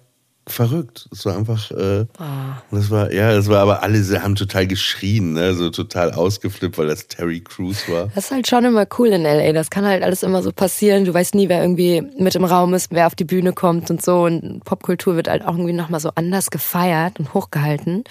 verrückt. 0.46 1.08
Es 1.12 1.24
war 1.24 1.36
einfach, 1.36 1.70
äh, 1.70 2.04
oh. 2.18 2.24
das 2.70 2.90
war, 2.90 3.12
ja, 3.12 3.32
das 3.32 3.48
war 3.48 3.60
aber 3.60 3.82
alle 3.82 4.02
sie 4.02 4.22
haben 4.22 4.34
total 4.34 4.66
geschrien, 4.66 5.34
ne? 5.34 5.54
so 5.54 5.70
total 5.70 6.12
ausgeflippt, 6.12 6.78
weil 6.78 6.88
das 6.88 7.06
Terry 7.06 7.40
Crews 7.40 7.88
war. 7.88 8.08
Das 8.14 8.24
ist 8.24 8.30
halt 8.30 8.48
schon 8.48 8.64
immer 8.64 8.86
cool 8.98 9.08
in 9.08 9.22
LA. 9.22 9.52
Das 9.52 9.70
kann 9.70 9.84
halt 9.84 10.02
alles 10.02 10.22
immer 10.22 10.42
so 10.42 10.52
passieren. 10.52 11.04
Du 11.04 11.14
weißt 11.14 11.34
nie, 11.34 11.48
wer 11.48 11.62
irgendwie 11.62 12.02
mit 12.18 12.34
im 12.34 12.44
Raum 12.44 12.74
ist, 12.74 12.88
wer 12.90 13.06
auf 13.06 13.14
die 13.14 13.24
Bühne 13.24 13.52
kommt 13.52 13.90
und 13.90 14.02
so. 14.02 14.24
Und 14.24 14.64
Popkultur 14.64 15.16
wird 15.16 15.28
halt 15.28 15.42
auch 15.42 15.54
irgendwie 15.54 15.72
nochmal 15.72 16.00
so 16.00 16.10
anders 16.14 16.50
gefeiert 16.50 17.20
und 17.20 17.34
hochgehalten. 17.34 18.04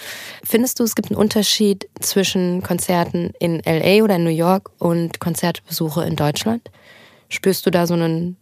Findest 0.43 0.79
du, 0.79 0.83
es 0.83 0.95
gibt 0.95 1.11
einen 1.11 1.19
Unterschied 1.19 1.89
zwischen 1.99 2.63
Konzerten 2.63 3.31
in 3.39 3.61
LA 3.65 4.03
oder 4.03 4.15
in 4.15 4.23
New 4.23 4.29
York 4.29 4.71
und 4.79 5.19
Konzertbesuche 5.19 6.05
in 6.05 6.15
Deutschland? 6.15 6.71
Spürst 7.27 7.65
du 7.65 7.71
da 7.71 7.87
so 7.87 7.93
einen 7.93 8.37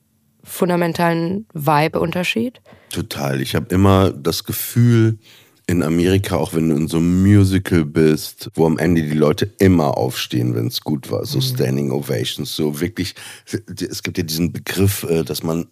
fundamentalen 0.49 1.47
Vibe-Unterschied? 1.53 2.61
Total. 2.89 3.41
Ich 3.41 3.55
habe 3.55 3.73
immer 3.73 4.11
das 4.11 4.43
Gefühl, 4.43 5.19
in 5.67 5.83
Amerika, 5.83 6.35
auch 6.35 6.53
wenn 6.53 6.69
du 6.69 6.75
in 6.75 6.87
so 6.87 6.97
einem 6.97 7.21
Musical 7.21 7.85
bist, 7.85 8.49
wo 8.55 8.65
am 8.65 8.79
Ende 8.79 9.03
die 9.03 9.13
Leute 9.13 9.53
immer 9.59 9.97
aufstehen, 9.97 10.55
wenn 10.55 10.65
es 10.65 10.81
gut 10.81 11.11
war, 11.11 11.23
so 11.27 11.37
mhm. 11.37 11.43
Standing 11.43 11.91
Ovations, 11.91 12.55
so 12.55 12.81
wirklich, 12.81 13.13
es 13.45 14.01
gibt 14.01 14.17
ja 14.17 14.23
diesen 14.23 14.51
Begriff, 14.51 15.03
äh, 15.03 15.23
dass 15.23 15.43
man 15.43 15.67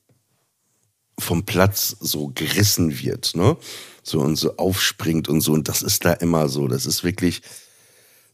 vom 1.19 1.45
Platz 1.45 1.95
so 1.99 2.31
gerissen 2.35 2.99
wird, 2.99 3.35
ne? 3.35 3.57
So 4.03 4.19
und 4.19 4.35
so 4.35 4.55
aufspringt 4.57 5.27
und 5.29 5.41
so. 5.41 5.51
Und 5.51 5.67
das 5.67 5.81
ist 5.81 6.05
da 6.05 6.13
immer 6.13 6.47
so. 6.47 6.67
Das 6.67 6.85
ist 6.85 7.03
wirklich, 7.03 7.41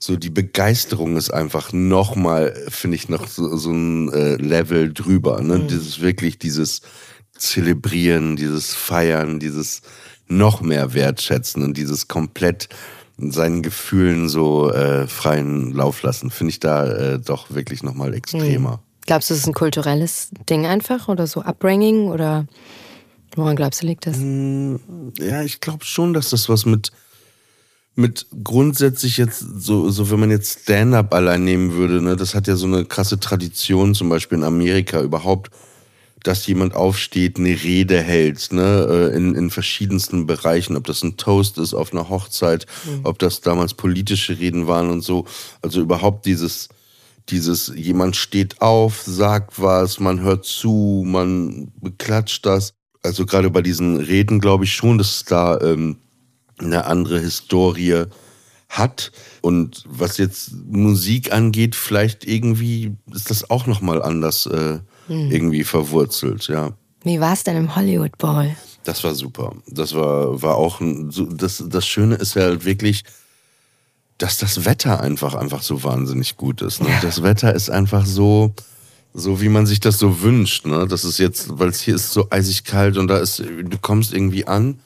so 0.04 0.18
die 0.18 0.30
Begeisterung 0.30 1.16
ist 1.16 1.34
einfach 1.34 1.72
nochmal, 1.72 2.54
finde 2.68 2.96
ich, 2.96 3.08
noch 3.08 3.26
so, 3.28 3.56
so 3.56 3.72
ein 3.72 4.12
äh, 4.12 4.36
Level 4.36 4.92
drüber. 4.92 5.42
Ne? 5.42 5.60
Mhm. 5.60 5.68
Dieses 5.70 6.02
wirklich, 6.02 6.38
dieses 6.38 6.82
Zelebrieren, 7.38 8.36
dieses 8.36 8.74
Feiern, 8.74 9.40
dieses 9.40 9.82
noch 10.28 10.60
mehr 10.60 10.94
Wertschätzen 10.94 11.64
und 11.64 11.78
dieses 11.78 12.10
komplett 12.10 12.68
seinen 13.18 13.62
Gefühlen 13.62 14.28
so 14.28 14.72
äh, 14.72 15.08
freien 15.08 15.72
Lauf 15.72 16.04
lassen, 16.04 16.32
finde 16.32 16.52
ich 16.52 16.60
da 16.60 16.86
äh, 16.86 17.20
doch 17.20 17.52
wirklich 17.52 17.82
nochmal 17.82 18.14
extremer. 18.14 18.72
Mhm. 18.72 19.06
Glaubst 19.06 19.30
du, 19.30 19.36
es 19.36 19.42
ist 19.42 19.48
ein 19.48 19.54
kulturelles 19.54 20.32
Ding 20.50 20.66
einfach 20.66 21.08
oder 21.08 21.28
so 21.28 21.42
Upbringing 21.44 22.10
oder 22.10 22.46
woran 23.38 23.56
glaubst 23.56 23.82
du, 23.82 23.88
liegt 23.88 24.06
das? 24.06 24.18
Mm, 24.18 24.76
ja, 25.18 25.44
ich 25.44 25.62
glaube 25.62 25.86
schon, 25.86 26.14
dass 26.14 26.30
das 26.30 26.50
was 26.50 26.66
mit 26.66 26.92
mit 27.96 28.26
grundsätzlich 28.44 29.18
jetzt, 29.18 29.40
so, 29.40 29.90
so 29.90 30.10
wenn 30.10 30.20
man 30.20 30.32
jetzt 30.32 30.62
Stand-up 30.64 31.14
allein 31.14 31.44
nehmen 31.44 31.74
würde, 31.74 32.02
ne, 32.02 32.16
das 32.16 32.34
hat 32.34 32.48
ja 32.48 32.56
so 32.56 32.66
eine 32.66 32.86
krasse 32.86 33.20
Tradition, 33.20 33.94
zum 33.94 34.10
Beispiel 34.10 34.40
in 34.40 34.44
Amerika 34.44 35.02
überhaupt, 35.02 35.52
dass 36.24 36.48
jemand 36.48 36.74
aufsteht, 36.74 37.38
eine 37.38 37.50
Rede 37.50 38.02
hält, 38.02 38.52
ne, 38.52 38.88
äh, 38.90 39.16
in, 39.16 39.36
in 39.36 39.50
verschiedensten 39.52 40.26
Bereichen, 40.26 40.76
ob 40.76 40.86
das 40.86 41.04
ein 41.04 41.18
Toast 41.18 41.58
ist 41.58 41.74
auf 41.74 41.92
einer 41.92 42.10
Hochzeit, 42.10 42.66
mhm. 42.86 43.02
ob 43.04 43.20
das 43.20 43.42
damals 43.42 43.74
politische 43.74 44.40
Reden 44.40 44.68
waren 44.68 44.90
und 44.90 45.02
so. 45.02 45.26
Also 45.62 45.82
überhaupt 45.82 46.26
dieses, 46.26 46.70
dieses, 47.30 47.72
jemand 47.76 48.16
steht 48.16 48.62
auf, 48.62 49.04
sagt 49.04 49.62
was, 49.62 50.00
man 50.00 50.22
hört 50.22 50.46
zu, 50.46 51.04
man 51.06 51.72
beklatscht 51.80 52.46
das. 52.46 52.74
Also 53.04 53.26
gerade 53.26 53.50
bei 53.50 53.62
diesen 53.62 53.98
Reden 53.98 54.40
glaube 54.40 54.64
ich 54.64 54.74
schon, 54.74 54.98
dass 54.98 55.18
es 55.18 55.26
da 55.26 55.60
ähm, 55.60 55.98
eine 56.60 56.86
andere 56.86 57.20
Historie 57.20 58.06
hat. 58.70 59.12
Und 59.42 59.84
was 59.88 60.18
jetzt 60.18 60.52
Musik 60.66 61.32
angeht, 61.32 61.76
vielleicht 61.76 62.26
irgendwie 62.26 62.96
ist 63.14 63.30
das 63.30 63.50
auch 63.50 63.68
nochmal 63.68 64.02
anders 64.02 64.46
äh, 64.46 64.80
hm. 65.08 65.32
irgendwie 65.32 65.64
verwurzelt, 65.64 66.48
ja. 66.48 66.74
Wie 67.04 67.20
war 67.20 67.34
es 67.34 67.44
denn 67.44 67.58
im 67.58 67.76
Hollywood 67.76 68.18
Bowl? 68.18 68.56
Das 68.86 69.04
war 69.04 69.14
super. 69.14 69.54
Das 69.68 69.94
war, 69.94 70.42
war 70.42 70.56
auch 70.56 70.80
ein, 70.80 71.12
das, 71.38 71.64
das 71.68 71.86
Schöne 71.86 72.16
ist 72.16 72.36
ja 72.36 72.44
halt 72.44 72.66
wirklich, 72.66 73.04
dass 74.18 74.38
das 74.38 74.66
Wetter 74.66 75.02
einfach, 75.02 75.36
einfach 75.36 75.62
so 75.62 75.84
wahnsinnig 75.84 76.38
gut 76.38 76.62
ist. 76.62 76.82
Ne? 76.82 76.90
Ja. 76.90 77.00
Das 77.02 77.24
Wetter 77.24 77.54
ist 77.54 77.70
einfach 77.70 78.06
so, 78.06 78.54
so 79.14 79.42
wie 79.42 79.50
man 79.50 79.66
sich 79.66 79.80
das 79.80 80.00
so 80.00 80.22
wünscht. 80.22 80.66
Ne? 80.66 80.88
Das 80.88 81.04
ist 81.04 81.18
jetzt, 81.18 81.60
weil 81.60 81.70
es 81.70 81.82
hier 81.82 81.96
ist 81.96 82.12
so 82.14 82.28
eisig 82.30 82.64
kalt 82.64 82.98
und 82.98 83.08
da 83.08 83.18
ist, 83.18 83.40
du 83.40 83.78
kommst 83.82 84.14
irgendwie 84.14 84.48
an 84.48 84.80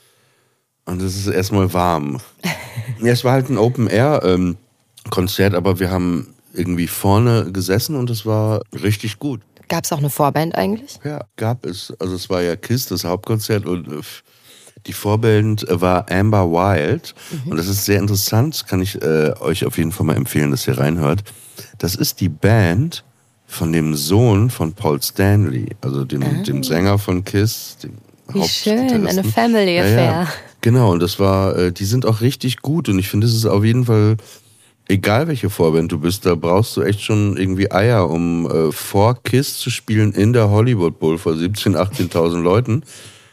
und 0.87 1.01
es 1.01 1.15
ist 1.15 1.27
erstmal 1.27 1.71
warm. 1.73 2.19
ja, 2.99 3.11
es 3.11 3.23
war 3.23 3.33
halt 3.33 3.49
ein 3.49 3.57
Open-Air-Konzert, 3.57 5.53
ähm, 5.53 5.57
aber 5.57 5.79
wir 5.79 5.91
haben 5.91 6.33
irgendwie 6.53 6.87
vorne 6.87 7.51
gesessen 7.51 7.95
und 7.95 8.09
es 8.09 8.25
war 8.25 8.61
richtig 8.73 9.19
gut. 9.19 9.41
Gab 9.67 9.83
es 9.83 9.91
auch 9.91 9.97
eine 9.97 10.09
Vorband 10.09 10.55
eigentlich? 10.55 10.97
Ja, 11.03 11.25
gab 11.35 11.65
es. 11.65 11.93
Also 11.99 12.15
es 12.15 12.29
war 12.29 12.41
ja 12.41 12.55
KISS, 12.55 12.87
das 12.87 13.03
Hauptkonzert 13.03 13.65
und 13.65 13.87
äh, 13.87 14.01
die 14.85 14.93
Vorband 14.93 15.65
war 15.69 16.09
Amber 16.09 16.49
Wild. 16.49 17.13
Mhm. 17.31 17.51
Und 17.51 17.57
das 17.57 17.67
ist 17.67 17.83
sehr 17.83 17.99
interessant, 17.99 18.65
kann 18.67 18.81
ich 18.81 19.01
äh, 19.01 19.33
euch 19.41 19.65
auf 19.65 19.77
jeden 19.77 19.91
Fall 19.91 20.05
mal 20.05 20.15
empfehlen, 20.15 20.51
dass 20.51 20.67
ihr 20.67 20.77
reinhört. 20.77 21.23
Das 21.77 21.95
ist 21.95 22.21
die 22.21 22.29
Band 22.29 23.03
von 23.45 23.73
dem 23.73 23.95
Sohn 23.95 24.49
von 24.49 24.73
Paul 24.73 25.01
Stanley, 25.01 25.75
also 25.81 26.05
dem, 26.05 26.23
ah. 26.23 26.43
dem 26.43 26.63
Sänger 26.63 26.97
von 26.97 27.25
KISS. 27.25 27.77
Dem 27.83 27.93
Wie 28.33 28.47
schön, 28.47 29.07
eine 29.07 29.23
Family 29.23 29.79
Affair. 29.79 29.95
Ja, 29.95 30.21
ja. 30.23 30.27
Genau, 30.67 30.91
und 30.91 31.01
das 31.01 31.17
war, 31.17 31.57
äh, 31.57 31.71
die 31.71 31.85
sind 31.85 32.05
auch 32.05 32.19
richtig 32.19 32.61
gut 32.61 32.89
und 32.89 32.99
ich 32.99 33.07
finde, 33.07 33.25
es 33.25 33.33
ist 33.33 33.45
auf 33.45 33.63
jeden 33.63 33.85
Fall, 33.85 34.17
egal 34.89 35.29
welche 35.29 35.49
Vorband 35.49 35.93
du 35.93 35.97
bist, 35.97 36.25
da 36.25 36.35
brauchst 36.35 36.75
du 36.75 36.81
echt 36.81 36.99
schon 36.99 37.37
irgendwie 37.37 37.71
Eier, 37.71 38.09
um 38.09 38.51
äh, 38.51 38.73
vor 38.73 39.23
Kiss 39.23 39.59
zu 39.59 39.69
spielen 39.69 40.11
in 40.11 40.33
der 40.33 40.49
Hollywood 40.49 40.99
Bowl 40.99 41.17
vor 41.17 41.31
17.000, 41.31 42.11
18.000 42.11 42.41
Leuten. 42.41 42.83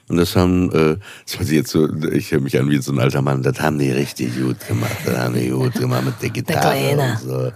Und 0.09 0.17
das 0.17 0.37
haben, 0.37 0.71
äh, 0.71 0.97
das 1.27 1.41
war 1.41 1.47
jetzt 1.47 1.71
so, 1.71 1.89
ich 2.13 2.31
höre 2.31 2.41
mich 2.41 2.57
an 2.57 2.71
wie 2.71 2.79
so 2.79 2.93
ein 2.93 3.01
alter 3.01 3.21
Mann, 3.21 3.43
das 3.43 3.61
haben 3.61 3.81
die 3.81 3.91
richtig 3.91 4.41
gut 4.41 4.65
gemacht, 4.69 4.99
das 5.05 5.19
haben 5.19 5.35
die 5.35 5.49
gut 5.49 5.75
gemacht 5.75 6.05
mit 6.05 6.23
der 6.23 6.31
Gitarre 6.31 6.97
und 6.97 7.19
so. 7.19 7.53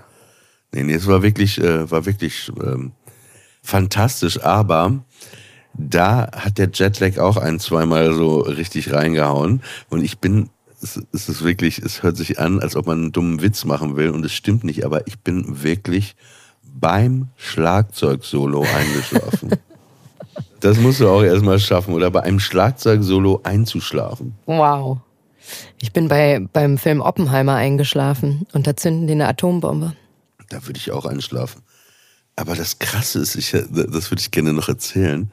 Nee, 0.72 0.82
nee, 0.82 0.94
es 0.94 1.06
war 1.06 1.22
wirklich, 1.22 1.60
äh, 1.60 1.88
war 1.88 2.04
wirklich 2.04 2.50
ähm, 2.60 2.90
fantastisch, 3.62 4.42
aber 4.42 5.04
da 5.74 6.30
hat 6.32 6.58
der 6.58 6.70
Jetlag 6.72 7.18
auch 7.18 7.36
ein, 7.36 7.60
zweimal 7.60 8.12
so 8.12 8.40
richtig 8.40 8.92
reingehauen. 8.92 9.62
Und 9.88 10.02
ich 10.02 10.18
bin, 10.18 10.50
es, 10.82 11.00
es 11.12 11.28
ist 11.28 11.44
wirklich, 11.44 11.78
es 11.78 12.02
hört 12.02 12.16
sich 12.16 12.38
an, 12.38 12.60
als 12.60 12.76
ob 12.76 12.86
man 12.86 12.98
einen 12.98 13.12
dummen 13.12 13.42
Witz 13.42 13.64
machen 13.64 13.96
will. 13.96 14.10
Und 14.10 14.24
es 14.24 14.32
stimmt 14.32 14.64
nicht, 14.64 14.84
aber 14.84 15.06
ich 15.06 15.20
bin 15.20 15.62
wirklich 15.62 16.16
beim 16.62 17.28
Schlagzeugsolo 17.36 18.62
eingeschlafen. 18.62 19.50
das 20.60 20.78
musst 20.78 21.00
du 21.00 21.08
auch 21.08 21.22
erstmal 21.22 21.58
schaffen, 21.58 21.94
oder 21.94 22.10
bei 22.10 22.22
einem 22.22 22.40
Schlagzeugsolo 22.40 23.40
einzuschlafen. 23.44 24.34
Wow. 24.46 24.98
Ich 25.80 25.92
bin 25.92 26.08
bei, 26.08 26.46
beim 26.52 26.76
Film 26.76 27.00
Oppenheimer 27.00 27.54
eingeschlafen 27.54 28.46
und 28.52 28.66
da 28.66 28.76
zünden 28.76 29.06
die 29.06 29.14
eine 29.14 29.28
Atombombe. 29.28 29.94
Da 30.50 30.66
würde 30.66 30.78
ich 30.78 30.90
auch 30.90 31.06
einschlafen. 31.06 31.62
Aber 32.36 32.54
das 32.54 32.78
Krasse 32.78 33.20
ist, 33.20 33.34
ich, 33.34 33.50
das 33.50 34.10
würde 34.10 34.20
ich 34.20 34.30
gerne 34.30 34.52
noch 34.52 34.68
erzählen 34.68 35.30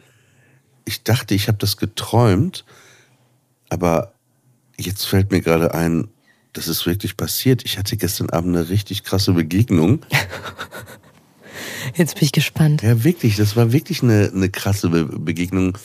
ich 0.85 1.03
dachte, 1.03 1.33
ich 1.33 1.47
habe 1.47 1.57
das 1.57 1.77
geträumt, 1.77 2.63
aber 3.69 4.13
jetzt 4.77 5.05
fällt 5.05 5.31
mir 5.31 5.41
gerade 5.41 5.73
ein, 5.73 6.07
das 6.53 6.67
ist 6.67 6.85
wirklich 6.85 7.17
passiert. 7.17 7.65
Ich 7.65 7.77
hatte 7.77 7.97
gestern 7.97 8.29
Abend 8.29 8.55
eine 8.55 8.69
richtig 8.69 9.03
krasse 9.03 9.33
Begegnung. 9.33 10.05
Jetzt 11.95 12.15
bin 12.15 12.25
ich 12.25 12.31
gespannt. 12.31 12.81
Ja, 12.81 13.03
wirklich, 13.03 13.35
das 13.35 13.55
war 13.55 13.71
wirklich 13.71 14.03
eine, 14.03 14.31
eine 14.33 14.49
krasse 14.49 14.89
Be 14.89 15.05
Begegnung. 15.05 15.77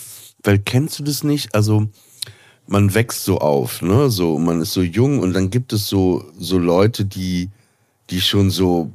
Weil 0.43 0.59
kennst 0.59 0.99
du 0.99 1.03
das 1.05 1.23
nicht? 1.23 1.55
Also, 1.55 1.89
man 2.67 2.95
wächst 2.95 3.25
so 3.25 3.39
auf, 3.39 3.83
ne? 3.83 4.11
So, 4.11 4.39
man 4.39 4.63
ist 4.63 4.73
so 4.73 4.83
jung 4.83 5.19
und 5.19 5.35
dann 5.35 5.51
gibt 5.51 5.73
es 5.73 5.89
so, 5.89 6.25
so 6.39 6.59
Leute, 6.59 7.05
die, 7.05 7.51
die 8.11 8.21
schon 8.21 8.51
so 8.51 8.93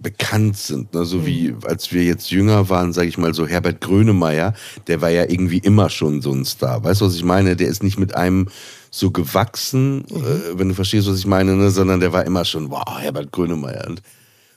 bekannt 0.00 0.56
sind. 0.56 0.94
Ne? 0.94 1.04
So 1.04 1.18
mhm. 1.18 1.26
wie 1.26 1.54
als 1.64 1.92
wir 1.92 2.02
jetzt 2.04 2.30
jünger 2.30 2.68
waren, 2.68 2.92
sage 2.92 3.08
ich 3.08 3.18
mal 3.18 3.34
so 3.34 3.46
Herbert 3.46 3.80
Grönemeyer, 3.80 4.54
der 4.86 5.00
war 5.00 5.10
ja 5.10 5.24
irgendwie 5.24 5.58
immer 5.58 5.90
schon 5.90 6.22
so 6.22 6.32
ein 6.32 6.44
Star. 6.44 6.82
Weißt 6.82 7.00
du, 7.00 7.06
was 7.06 7.14
ich 7.14 7.24
meine? 7.24 7.56
Der 7.56 7.68
ist 7.68 7.82
nicht 7.82 7.98
mit 7.98 8.14
einem 8.14 8.48
so 8.90 9.10
gewachsen, 9.10 9.98
mhm. 9.98 10.16
äh, 10.16 10.58
wenn 10.58 10.68
du 10.68 10.74
verstehst, 10.74 11.08
was 11.08 11.18
ich 11.18 11.26
meine, 11.26 11.54
ne? 11.54 11.70
sondern 11.70 12.00
der 12.00 12.12
war 12.12 12.24
immer 12.24 12.44
schon, 12.44 12.70
wow, 12.70 12.98
Herbert 12.98 13.30
Grönemeyer. 13.30 13.86
Und, 13.86 14.02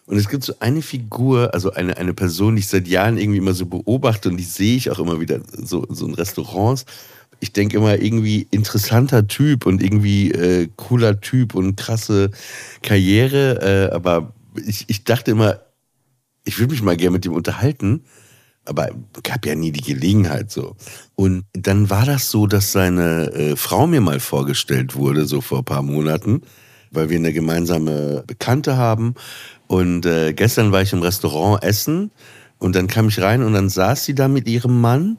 Und 0.05 0.17
es 0.17 0.27
gibt 0.27 0.43
so 0.43 0.53
eine 0.59 0.81
Figur, 0.81 1.53
also 1.53 1.71
eine, 1.71 1.97
eine 1.97 2.13
Person, 2.13 2.55
die 2.55 2.61
ich 2.61 2.67
seit 2.67 2.87
Jahren 2.87 3.17
irgendwie 3.17 3.39
immer 3.39 3.53
so 3.53 3.65
beobachte 3.65 4.29
und 4.29 4.37
die 4.37 4.43
sehe 4.43 4.77
ich 4.77 4.89
auch 4.89 4.99
immer 4.99 5.19
wieder 5.19 5.39
so, 5.51 5.85
so 5.89 6.07
in 6.07 6.15
Restaurants. 6.15 6.85
Ich 7.41 7.51
denke 7.51 7.77
immer 7.77 8.01
irgendwie 8.01 8.47
interessanter 8.51 9.27
Typ 9.27 9.65
und 9.65 9.83
irgendwie 9.83 10.31
äh, 10.31 10.69
cooler 10.77 11.19
Typ 11.19 11.55
und 11.55 11.75
krasse 11.75 12.31
Karriere. 12.81 13.89
Äh, 13.91 13.93
aber 13.93 14.33
ich, 14.65 14.85
ich 14.87 15.03
dachte 15.03 15.31
immer, 15.31 15.61
ich 16.43 16.59
würde 16.59 16.73
mich 16.73 16.81
mal 16.81 16.97
gerne 16.97 17.13
mit 17.13 17.25
dem 17.25 17.33
unterhalten 17.33 18.03
aber 18.65 18.89
gab 19.23 19.45
ja 19.45 19.55
nie 19.55 19.71
die 19.71 19.81
Gelegenheit 19.81 20.51
so. 20.51 20.75
Und 21.15 21.45
dann 21.53 21.89
war 21.89 22.05
das 22.05 22.29
so, 22.29 22.47
dass 22.47 22.71
seine 22.71 23.31
äh, 23.33 23.55
Frau 23.55 23.87
mir 23.87 24.01
mal 24.01 24.19
vorgestellt 24.19 24.95
wurde, 24.95 25.25
so 25.25 25.41
vor 25.41 25.59
ein 25.59 25.65
paar 25.65 25.81
Monaten, 25.81 26.41
weil 26.91 27.09
wir 27.09 27.17
eine 27.17 27.33
gemeinsame 27.33 28.23
Bekannte 28.25 28.77
haben. 28.77 29.15
Und 29.67 30.05
äh, 30.05 30.33
gestern 30.33 30.71
war 30.71 30.81
ich 30.81 30.93
im 30.93 31.01
Restaurant 31.01 31.63
essen 31.63 32.11
und 32.63 32.77
dann 32.77 32.87
kam 32.87 33.09
ich 33.09 33.19
rein 33.19 33.43
und 33.43 33.51
dann 33.51 33.67
saß 33.67 34.05
sie 34.05 34.15
da 34.15 34.29
mit 34.29 34.47
ihrem 34.47 34.79
Mann. 34.79 35.17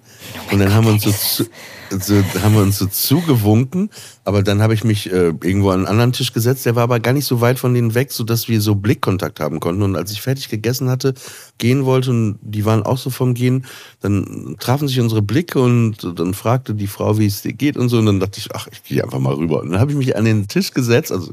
Oh 0.48 0.54
und 0.54 0.60
dann 0.60 0.68
Gott, 0.68 0.76
haben 0.76 0.86
wir 0.86 0.92
uns 0.94 1.02
so, 1.02 1.12
zu, 1.12 1.44
so 1.90 2.40
haben 2.42 2.54
wir 2.54 2.62
uns 2.62 2.78
so 2.78 2.86
zugewunken, 2.86 3.90
aber 4.24 4.42
dann 4.42 4.62
habe 4.62 4.72
ich 4.72 4.82
mich 4.82 5.12
äh, 5.12 5.34
irgendwo 5.42 5.68
an 5.68 5.80
einen 5.80 5.86
anderen 5.86 6.12
Tisch 6.14 6.32
gesetzt, 6.32 6.64
der 6.64 6.74
war 6.74 6.84
aber 6.84 7.00
gar 7.00 7.12
nicht 7.12 7.26
so 7.26 7.42
weit 7.42 7.58
von 7.58 7.74
denen 7.74 7.94
weg, 7.94 8.12
so 8.12 8.24
dass 8.24 8.48
wir 8.48 8.62
so 8.62 8.74
Blickkontakt 8.74 9.40
haben 9.40 9.60
konnten. 9.60 9.82
Und 9.82 9.94
als 9.94 10.10
ich 10.10 10.22
fertig 10.22 10.48
gegessen 10.48 10.88
hatte, 10.88 11.12
gehen 11.58 11.84
wollte 11.84 12.10
und 12.10 12.38
die 12.40 12.64
waren 12.64 12.82
auch 12.82 12.96
so 12.96 13.10
vom 13.10 13.34
Gehen, 13.34 13.66
dann 14.00 14.56
trafen 14.58 14.88
sich 14.88 14.98
unsere 14.98 15.20
Blicke 15.20 15.60
und 15.60 16.18
dann 16.18 16.32
fragte 16.32 16.74
die 16.74 16.86
Frau, 16.86 17.18
wie 17.18 17.26
es 17.26 17.42
dir 17.42 17.52
geht 17.52 17.76
und 17.76 17.90
so. 17.90 17.98
Und 17.98 18.06
dann 18.06 18.20
dachte 18.20 18.38
ich, 18.40 18.54
ach, 18.54 18.68
ich 18.72 18.82
gehe 18.84 19.04
einfach 19.04 19.18
mal 19.18 19.34
rüber. 19.34 19.60
Und 19.60 19.72
dann 19.72 19.80
habe 19.80 19.92
ich 19.92 19.98
mich 19.98 20.16
an 20.16 20.24
den 20.24 20.48
Tisch 20.48 20.70
gesetzt, 20.70 21.12
also 21.12 21.32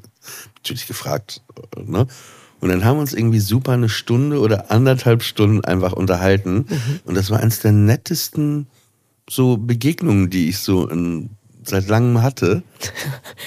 natürlich 0.57 0.87
gefragt, 0.87 1.41
ne? 1.85 2.05
Und 2.61 2.69
dann 2.69 2.85
haben 2.85 2.97
wir 2.97 3.01
uns 3.01 3.13
irgendwie 3.13 3.39
super 3.39 3.73
eine 3.73 3.89
Stunde 3.89 4.39
oder 4.39 4.71
anderthalb 4.71 5.23
Stunden 5.23 5.65
einfach 5.65 5.93
unterhalten. 5.93 6.65
Mhm. 6.69 6.99
Und 7.05 7.15
das 7.15 7.29
war 7.31 7.39
eines 7.39 7.59
der 7.59 7.71
nettesten 7.71 8.67
so 9.29 9.57
Begegnungen, 9.57 10.29
die 10.29 10.49
ich 10.49 10.59
so 10.59 10.87
in, 10.87 11.31
seit 11.63 11.87
langem 11.87 12.21
hatte. 12.21 12.63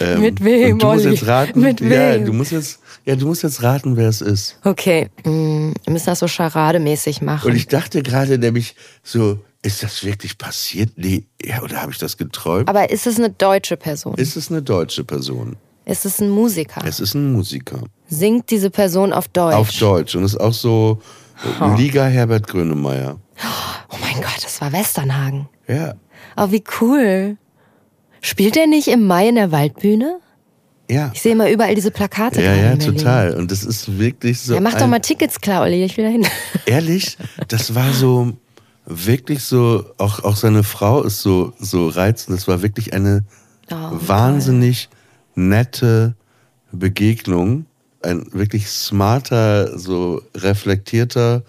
Ähm, 0.01 0.23
Mit 0.23 0.43
wem, 0.43 0.81
du 0.81 0.87
musst 0.87 1.05
jetzt 1.05 1.27
raten, 1.29 1.61
Mit 1.61 1.81
wem? 1.81 1.93
Ja, 1.93 2.19
du 2.19 2.33
musst 2.33 2.51
jetzt, 2.51 2.81
ja, 3.05 3.15
du 3.15 3.29
musst 3.29 3.45
jetzt 3.45 3.63
raten, 3.63 3.97
wer 3.97 4.09
es 4.09 4.21
ist. 4.21 4.59
Okay, 4.65 5.09
mm, 5.23 5.71
wir 5.85 5.93
müssen 5.93 6.07
das 6.07 6.19
so 6.19 6.27
charademäßig 6.27 7.23
machen. 7.23 7.49
Und 7.49 7.57
ich 7.57 7.69
dachte 7.69 8.03
gerade 8.03 8.37
nämlich 8.39 8.75
so, 9.05 9.39
ist 9.63 9.85
das 9.85 10.03
wirklich 10.03 10.37
passiert? 10.37 10.91
Nee, 10.97 11.27
ja, 11.41 11.63
oder 11.63 11.81
habe 11.81 11.93
ich 11.93 11.99
das 11.99 12.17
geträumt? 12.17 12.69
Aber 12.69 12.91
ist 12.91 13.07
es 13.07 13.19
eine 13.19 13.31
deutsche 13.31 13.77
Person? 13.77 14.17
Ist 14.17 14.37
es 14.37 14.51
eine 14.51 14.63
deutsche 14.63 15.05
Person? 15.05 15.55
Ist 15.87 16.07
es 16.07 16.21
ein 16.21 16.31
Musiker? 16.31 16.83
Es 16.87 17.01
ist 17.01 17.15
ein 17.15 17.33
Musiker. 17.33 17.83
Singt 18.09 18.51
diese 18.51 18.71
Person 18.71 19.13
auf 19.13 19.29
Deutsch? 19.29 19.55
Auf 19.55 19.71
Deutsch. 19.79 20.17
Und 20.17 20.25
ist 20.25 20.41
auch 20.41 20.55
so 20.55 21.01
oh. 21.61 21.75
Liga 21.77 22.05
Herbert 22.05 22.47
Grönemeyer. 22.47 23.19
Oh 23.91 23.97
mein 24.01 24.23
Gott, 24.23 24.43
das 24.43 24.61
war 24.61 24.73
Westernhagen. 24.73 25.49
Ja. 25.69 25.95
Oh, 26.37 26.51
wie 26.51 26.65
cool. 26.81 27.37
Spielt 28.21 28.57
er 28.57 28.67
nicht 28.67 28.89
im 28.89 29.07
Mai 29.07 29.29
in 29.29 29.35
der 29.35 29.53
Waldbühne? 29.53 30.21
Ja. 30.91 31.11
Ich 31.15 31.23
sehe 31.23 31.33
immer 31.33 31.51
überall 31.51 31.75
diese 31.75 31.91
Plakate. 31.91 32.43
Ja, 32.43 32.55
ja, 32.55 32.77
total. 32.77 33.35
Und 33.35 33.51
das 33.51 33.65
ist 33.65 33.99
wirklich 33.99 34.41
so. 34.41 34.55
Ja, 34.55 34.61
mach 34.61 34.75
doch 34.75 34.87
mal 34.87 35.01
Tickets 35.01 35.41
klar, 35.41 35.63
Olli, 35.63 35.85
ich 35.85 35.97
will 35.97 36.05
da 36.05 36.11
hin. 36.11 36.27
Ehrlich, 36.67 37.17
das 37.49 37.75
war 37.75 37.93
so 37.93 38.33
wirklich 38.87 39.43
so, 39.45 39.85
auch, 39.99 40.25
auch 40.25 40.37
seine 40.37 40.63
Frau 40.63 41.03
ist 41.03 41.21
so, 41.21 41.53
so 41.59 41.89
reizend. 41.89 42.37
Das 42.37 42.49
war 42.49 42.63
wirklich 42.63 42.93
eine 42.93 43.25
oh, 43.71 43.75
wahnsinnig 43.93 44.89
toll. 44.89 44.99
Nette 45.35 46.15
Begegnung. 46.73 47.67
Ein 48.03 48.27
wirklich 48.33 48.69
smarter, 48.69 49.79
so 49.79 50.21
reflektierter, 50.35 51.43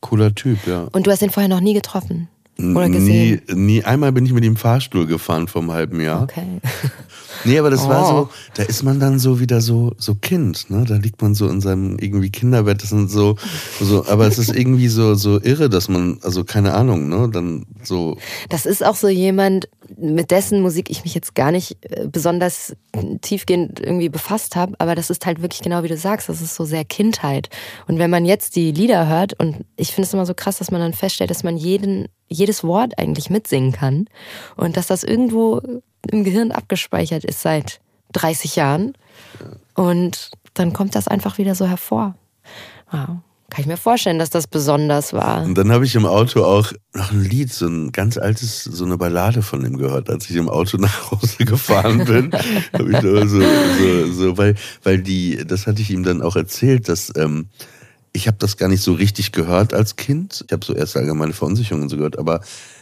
cooler 0.00 0.34
Typ, 0.34 0.66
ja. 0.66 0.88
Und 0.92 1.06
du 1.06 1.10
hast 1.10 1.22
ihn 1.22 1.30
vorher 1.30 1.48
noch 1.48 1.60
nie 1.60 1.74
getroffen? 1.74 2.28
Oder 2.60 2.88
gesehen? 2.88 3.40
Nie, 3.48 3.54
nie 3.54 3.84
einmal 3.84 4.12
bin 4.12 4.26
ich 4.26 4.32
mit 4.32 4.44
ihm 4.44 4.56
Fahrstuhl 4.56 5.06
gefahren 5.06 5.46
vom 5.46 5.70
halben 5.70 6.00
Jahr. 6.00 6.22
Okay. 6.22 6.60
Nee, 7.44 7.58
aber 7.58 7.70
das 7.70 7.84
oh. 7.84 7.88
war 7.88 8.06
so, 8.06 8.14
oh. 8.14 8.28
da 8.54 8.64
ist 8.64 8.82
man 8.82 9.00
dann 9.00 9.18
so 9.18 9.40
wieder 9.40 9.60
so, 9.60 9.92
so 9.96 10.14
Kind, 10.14 10.70
ne? 10.70 10.84
Da 10.86 10.96
liegt 10.96 11.22
man 11.22 11.34
so 11.34 11.48
in 11.48 11.60
seinem 11.60 11.98
irgendwie 11.98 12.30
Kinderbett, 12.30 12.82
das 12.82 12.90
sind 12.90 13.10
so, 13.10 13.36
so, 13.80 14.06
aber 14.06 14.26
es 14.26 14.38
ist 14.38 14.54
irgendwie 14.54 14.88
so, 14.88 15.14
so 15.14 15.40
irre, 15.40 15.68
dass 15.68 15.88
man, 15.88 16.18
also 16.22 16.44
keine 16.44 16.74
Ahnung, 16.74 17.08
ne? 17.08 17.28
Dann 17.32 17.66
so. 17.82 18.16
Das 18.48 18.66
ist 18.66 18.84
auch 18.84 18.96
so 18.96 19.08
jemand, 19.08 19.68
mit 19.96 20.30
dessen 20.30 20.60
Musik 20.60 20.90
ich 20.90 21.04
mich 21.04 21.14
jetzt 21.14 21.34
gar 21.34 21.52
nicht 21.52 21.78
äh, 21.82 22.08
besonders 22.10 22.74
tiefgehend 23.20 23.80
irgendwie 23.80 24.08
befasst 24.08 24.56
habe, 24.56 24.74
aber 24.78 24.94
das 24.94 25.10
ist 25.10 25.24
halt 25.24 25.40
wirklich 25.40 25.62
genau 25.62 25.82
wie 25.82 25.88
du 25.88 25.96
sagst, 25.96 26.28
das 26.28 26.42
ist 26.42 26.54
so 26.54 26.64
sehr 26.64 26.84
Kindheit. 26.84 27.48
Und 27.86 27.98
wenn 27.98 28.10
man 28.10 28.24
jetzt 28.24 28.56
die 28.56 28.72
Lieder 28.72 29.06
hört, 29.06 29.38
und 29.38 29.64
ich 29.76 29.92
finde 29.92 30.06
es 30.06 30.14
immer 30.14 30.26
so 30.26 30.34
krass, 30.34 30.58
dass 30.58 30.70
man 30.70 30.80
dann 30.80 30.92
feststellt, 30.92 31.30
dass 31.30 31.44
man 31.44 31.56
jeden 31.56 32.08
jedes 32.48 32.64
Wort 32.64 32.98
eigentlich 32.98 33.28
mitsingen 33.28 33.72
kann 33.72 34.06
und 34.56 34.76
dass 34.76 34.86
das 34.86 35.04
irgendwo 35.04 35.60
im 36.10 36.24
Gehirn 36.24 36.50
abgespeichert 36.50 37.24
ist 37.24 37.42
seit 37.42 37.80
30 38.12 38.56
Jahren. 38.56 38.94
Und 39.74 40.30
dann 40.54 40.72
kommt 40.72 40.94
das 40.94 41.08
einfach 41.08 41.36
wieder 41.36 41.54
so 41.54 41.66
hervor. 41.66 42.14
Wow. 42.90 43.18
Kann 43.50 43.62
ich 43.62 43.66
mir 43.66 43.76
vorstellen, 43.76 44.18
dass 44.18 44.30
das 44.30 44.46
besonders 44.46 45.12
war. 45.14 45.42
Und 45.42 45.56
dann 45.56 45.72
habe 45.72 45.84
ich 45.84 45.94
im 45.94 46.04
Auto 46.04 46.44
auch 46.44 46.70
noch 46.92 47.12
ein 47.12 47.24
Lied, 47.24 47.50
so 47.52 47.66
ein 47.66 47.92
ganz 47.92 48.18
altes, 48.18 48.64
so 48.64 48.84
eine 48.84 48.98
Ballade 48.98 49.40
von 49.40 49.64
ihm 49.64 49.78
gehört, 49.78 50.10
als 50.10 50.28
ich 50.28 50.36
im 50.36 50.50
Auto 50.50 50.76
nach 50.76 51.10
Hause 51.10 51.44
gefahren 51.44 52.04
bin. 52.04 52.30
habe 52.72 52.92
ich 52.92 53.00
so, 53.00 53.26
so, 53.26 54.12
so, 54.12 54.38
weil, 54.38 54.54
weil 54.82 54.98
die, 54.98 55.44
das 55.46 55.66
hatte 55.66 55.80
ich 55.80 55.90
ihm 55.90 56.02
dann 56.02 56.20
auch 56.20 56.36
erzählt, 56.36 56.88
dass 56.88 57.12
ähm, 57.16 57.48
ich 58.12 58.26
habe 58.26 58.36
das 58.38 58.56
gar 58.56 58.68
nicht 58.68 58.82
so 58.82 58.92
richtig 58.92 59.32
gehört 59.32 59.74
als 59.74 59.96
Kind. 59.96 60.44
Ich 60.46 60.52
habe 60.52 60.64
so 60.64 60.74
erst 60.74 60.96
allgemeine 60.96 61.32
Verunsicherungen 61.32 61.88
so 61.88 61.96
gehört, 61.96 62.18
aber 62.18 62.40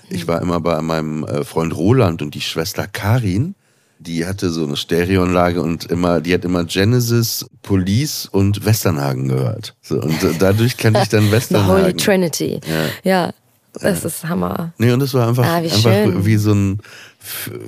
ich 0.09 0.27
war 0.29 0.41
immer 0.41 0.61
bei 0.61 0.81
meinem 0.83 1.25
äh, 1.25 1.45
Freund 1.45 1.77
Roland 1.77 2.23
und 2.23 2.35
die 2.35 2.41
Schwester 2.41 2.87
Karin. 2.87 3.55
Die 3.99 4.27
hatte 4.27 4.51
so 4.51 4.65
eine 4.65 4.77
Stereoanlage 4.77 5.63
und 5.63 5.87
immer, 5.87 6.21
die 6.21 6.35
hat 6.35 6.45
immer 6.45 6.65
Genesis, 6.65 7.47
Police 7.63 8.29
und 8.31 8.65
Westernhagen 8.65 9.29
gehört. 9.29 9.75
So, 9.81 10.01
und 10.01 10.19
dadurch 10.39 10.77
kannte 10.77 11.01
ich 11.03 11.09
dann 11.09 11.31
Westernhagen. 11.31 11.77
The 11.77 11.83
Holy 11.83 11.95
Trinity. 11.95 12.61
Ja. 13.05 13.11
ja. 13.11 13.33
Das 13.81 14.05
ist 14.05 14.25
Hammer. 14.25 14.73
Nee, 14.79 14.93
und 14.93 15.01
das 15.01 15.13
war 15.15 15.29
einfach, 15.29 15.45
ah, 15.45 15.63
wie, 15.63 15.71
einfach 15.71 16.25
wie 16.25 16.37
so 16.37 16.53
ein, 16.53 16.81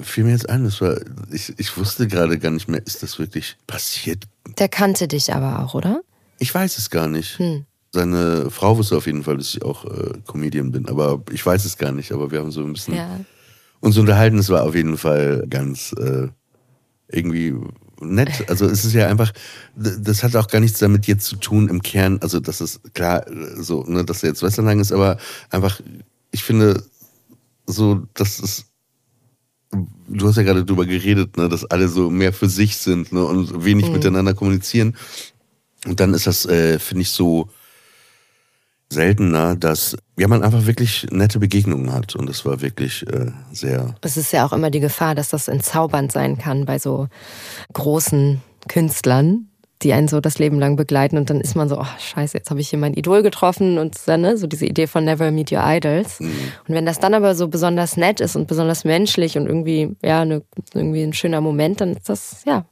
fiel 0.02 0.24
mir 0.24 0.32
jetzt 0.32 0.48
ein, 0.48 0.64
das 0.64 0.80
war, 0.80 0.96
ich, 1.30 1.52
ich 1.58 1.76
wusste 1.76 2.06
gerade 2.06 2.38
gar 2.38 2.50
nicht 2.50 2.68
mehr, 2.68 2.80
ist 2.86 3.02
das 3.02 3.18
wirklich 3.18 3.56
passiert? 3.66 4.24
Der 4.58 4.68
kannte 4.68 5.08
dich 5.08 5.32
aber 5.34 5.62
auch, 5.62 5.74
oder? 5.74 6.00
Ich 6.38 6.54
weiß 6.54 6.78
es 6.78 6.90
gar 6.90 7.08
nicht. 7.08 7.38
Hm. 7.38 7.64
Seine 7.92 8.50
Frau 8.50 8.76
wusste 8.76 8.96
auf 8.96 9.06
jeden 9.06 9.24
Fall, 9.24 9.38
dass 9.38 9.54
ich 9.54 9.62
auch 9.62 9.84
äh, 9.84 10.12
Comedian 10.26 10.72
bin, 10.72 10.88
aber 10.88 11.22
ich 11.32 11.44
weiß 11.44 11.64
es 11.64 11.78
gar 11.78 11.92
nicht. 11.92 12.12
Aber 12.12 12.30
wir 12.30 12.40
haben 12.40 12.50
so 12.50 12.62
ein 12.62 12.72
bisschen 12.72 12.94
ja. 12.94 13.20
uns 13.80 13.96
unterhalten. 13.96 14.38
Es 14.38 14.50
war 14.50 14.64
auf 14.64 14.74
jeden 14.74 14.98
Fall 14.98 15.46
ganz 15.48 15.92
äh, 15.92 16.28
irgendwie 17.08 17.54
nett. 18.00 18.44
Also 18.48 18.66
es 18.66 18.84
ist 18.84 18.92
ja 18.92 19.08
einfach, 19.08 19.32
das 19.74 20.22
hat 20.22 20.36
auch 20.36 20.48
gar 20.48 20.60
nichts 20.60 20.78
damit 20.78 21.06
jetzt 21.06 21.24
zu 21.24 21.36
tun 21.36 21.68
im 21.68 21.82
Kern. 21.82 22.18
Also 22.20 22.40
das 22.40 22.60
ist 22.60 22.94
klar, 22.94 23.24
so, 23.56 23.84
ne, 23.84 24.04
dass 24.04 24.22
er 24.22 24.30
jetzt 24.30 24.42
Westernhagen 24.42 24.80
ist, 24.80 24.92
aber 24.92 25.18
einfach, 25.50 25.80
ich 26.30 26.44
finde, 26.44 26.84
so, 27.66 28.06
dass 28.14 28.38
es 28.38 28.66
du 30.08 30.26
hast 30.26 30.36
ja 30.36 30.42
gerade 30.42 30.64
drüber 30.64 30.86
geredet, 30.86 31.36
ne, 31.36 31.48
dass 31.48 31.64
alle 31.64 31.88
so 31.88 32.10
mehr 32.10 32.32
für 32.32 32.48
sich 32.48 32.76
sind 32.76 33.12
ne, 33.12 33.24
und 33.24 33.64
wenig 33.64 33.86
mhm. 33.86 33.92
miteinander 33.92 34.34
kommunizieren. 34.34 34.96
Und 35.88 36.00
dann 36.00 36.14
ist 36.14 36.26
das, 36.26 36.46
äh, 36.46 36.78
finde 36.78 37.02
ich, 37.02 37.10
so 37.10 37.48
seltener, 38.90 39.54
dass 39.56 39.96
ja, 40.16 40.28
man 40.28 40.42
einfach 40.42 40.66
wirklich 40.66 41.06
nette 41.10 41.38
Begegnungen 41.38 41.92
hat. 41.92 42.16
Und 42.16 42.28
das 42.28 42.44
war 42.44 42.60
wirklich 42.60 43.06
äh, 43.06 43.30
sehr. 43.52 43.94
Es 44.00 44.16
ist 44.16 44.32
ja 44.32 44.46
auch 44.46 44.52
immer 44.52 44.70
die 44.70 44.80
Gefahr, 44.80 45.14
dass 45.14 45.28
das 45.28 45.48
entzaubernd 45.48 46.10
sein 46.10 46.38
kann 46.38 46.64
bei 46.64 46.78
so 46.78 47.08
großen 47.74 48.40
Künstlern, 48.66 49.48
die 49.82 49.92
einen 49.92 50.08
so 50.08 50.20
das 50.20 50.38
Leben 50.38 50.58
lang 50.58 50.76
begleiten. 50.76 51.18
Und 51.18 51.28
dann 51.28 51.40
ist 51.40 51.54
man 51.54 51.68
so, 51.68 51.78
oh 51.78 51.86
scheiße, 51.98 52.38
jetzt 52.38 52.50
habe 52.50 52.60
ich 52.60 52.70
hier 52.70 52.78
mein 52.78 52.94
Idol 52.94 53.22
getroffen 53.22 53.78
und 53.78 53.94
ne, 54.06 54.36
so 54.38 54.46
diese 54.46 54.66
Idee 54.66 54.86
von 54.86 55.04
Never 55.04 55.30
Meet 55.30 55.52
Your 55.52 55.62
Idols. 55.64 56.18
Mhm. 56.20 56.32
Und 56.66 56.74
wenn 56.74 56.86
das 56.86 56.98
dann 56.98 57.14
aber 57.14 57.34
so 57.34 57.48
besonders 57.48 57.96
nett 57.96 58.20
ist 58.20 58.36
und 58.36 58.48
besonders 58.48 58.84
menschlich 58.84 59.36
und 59.36 59.46
irgendwie, 59.46 59.94
ja, 60.02 60.24
ne, 60.24 60.42
irgendwie 60.72 61.02
ein 61.02 61.12
schöner 61.12 61.42
Moment, 61.42 61.82
dann 61.82 61.94
ist 61.94 62.08
das, 62.08 62.42
ja, 62.46 62.64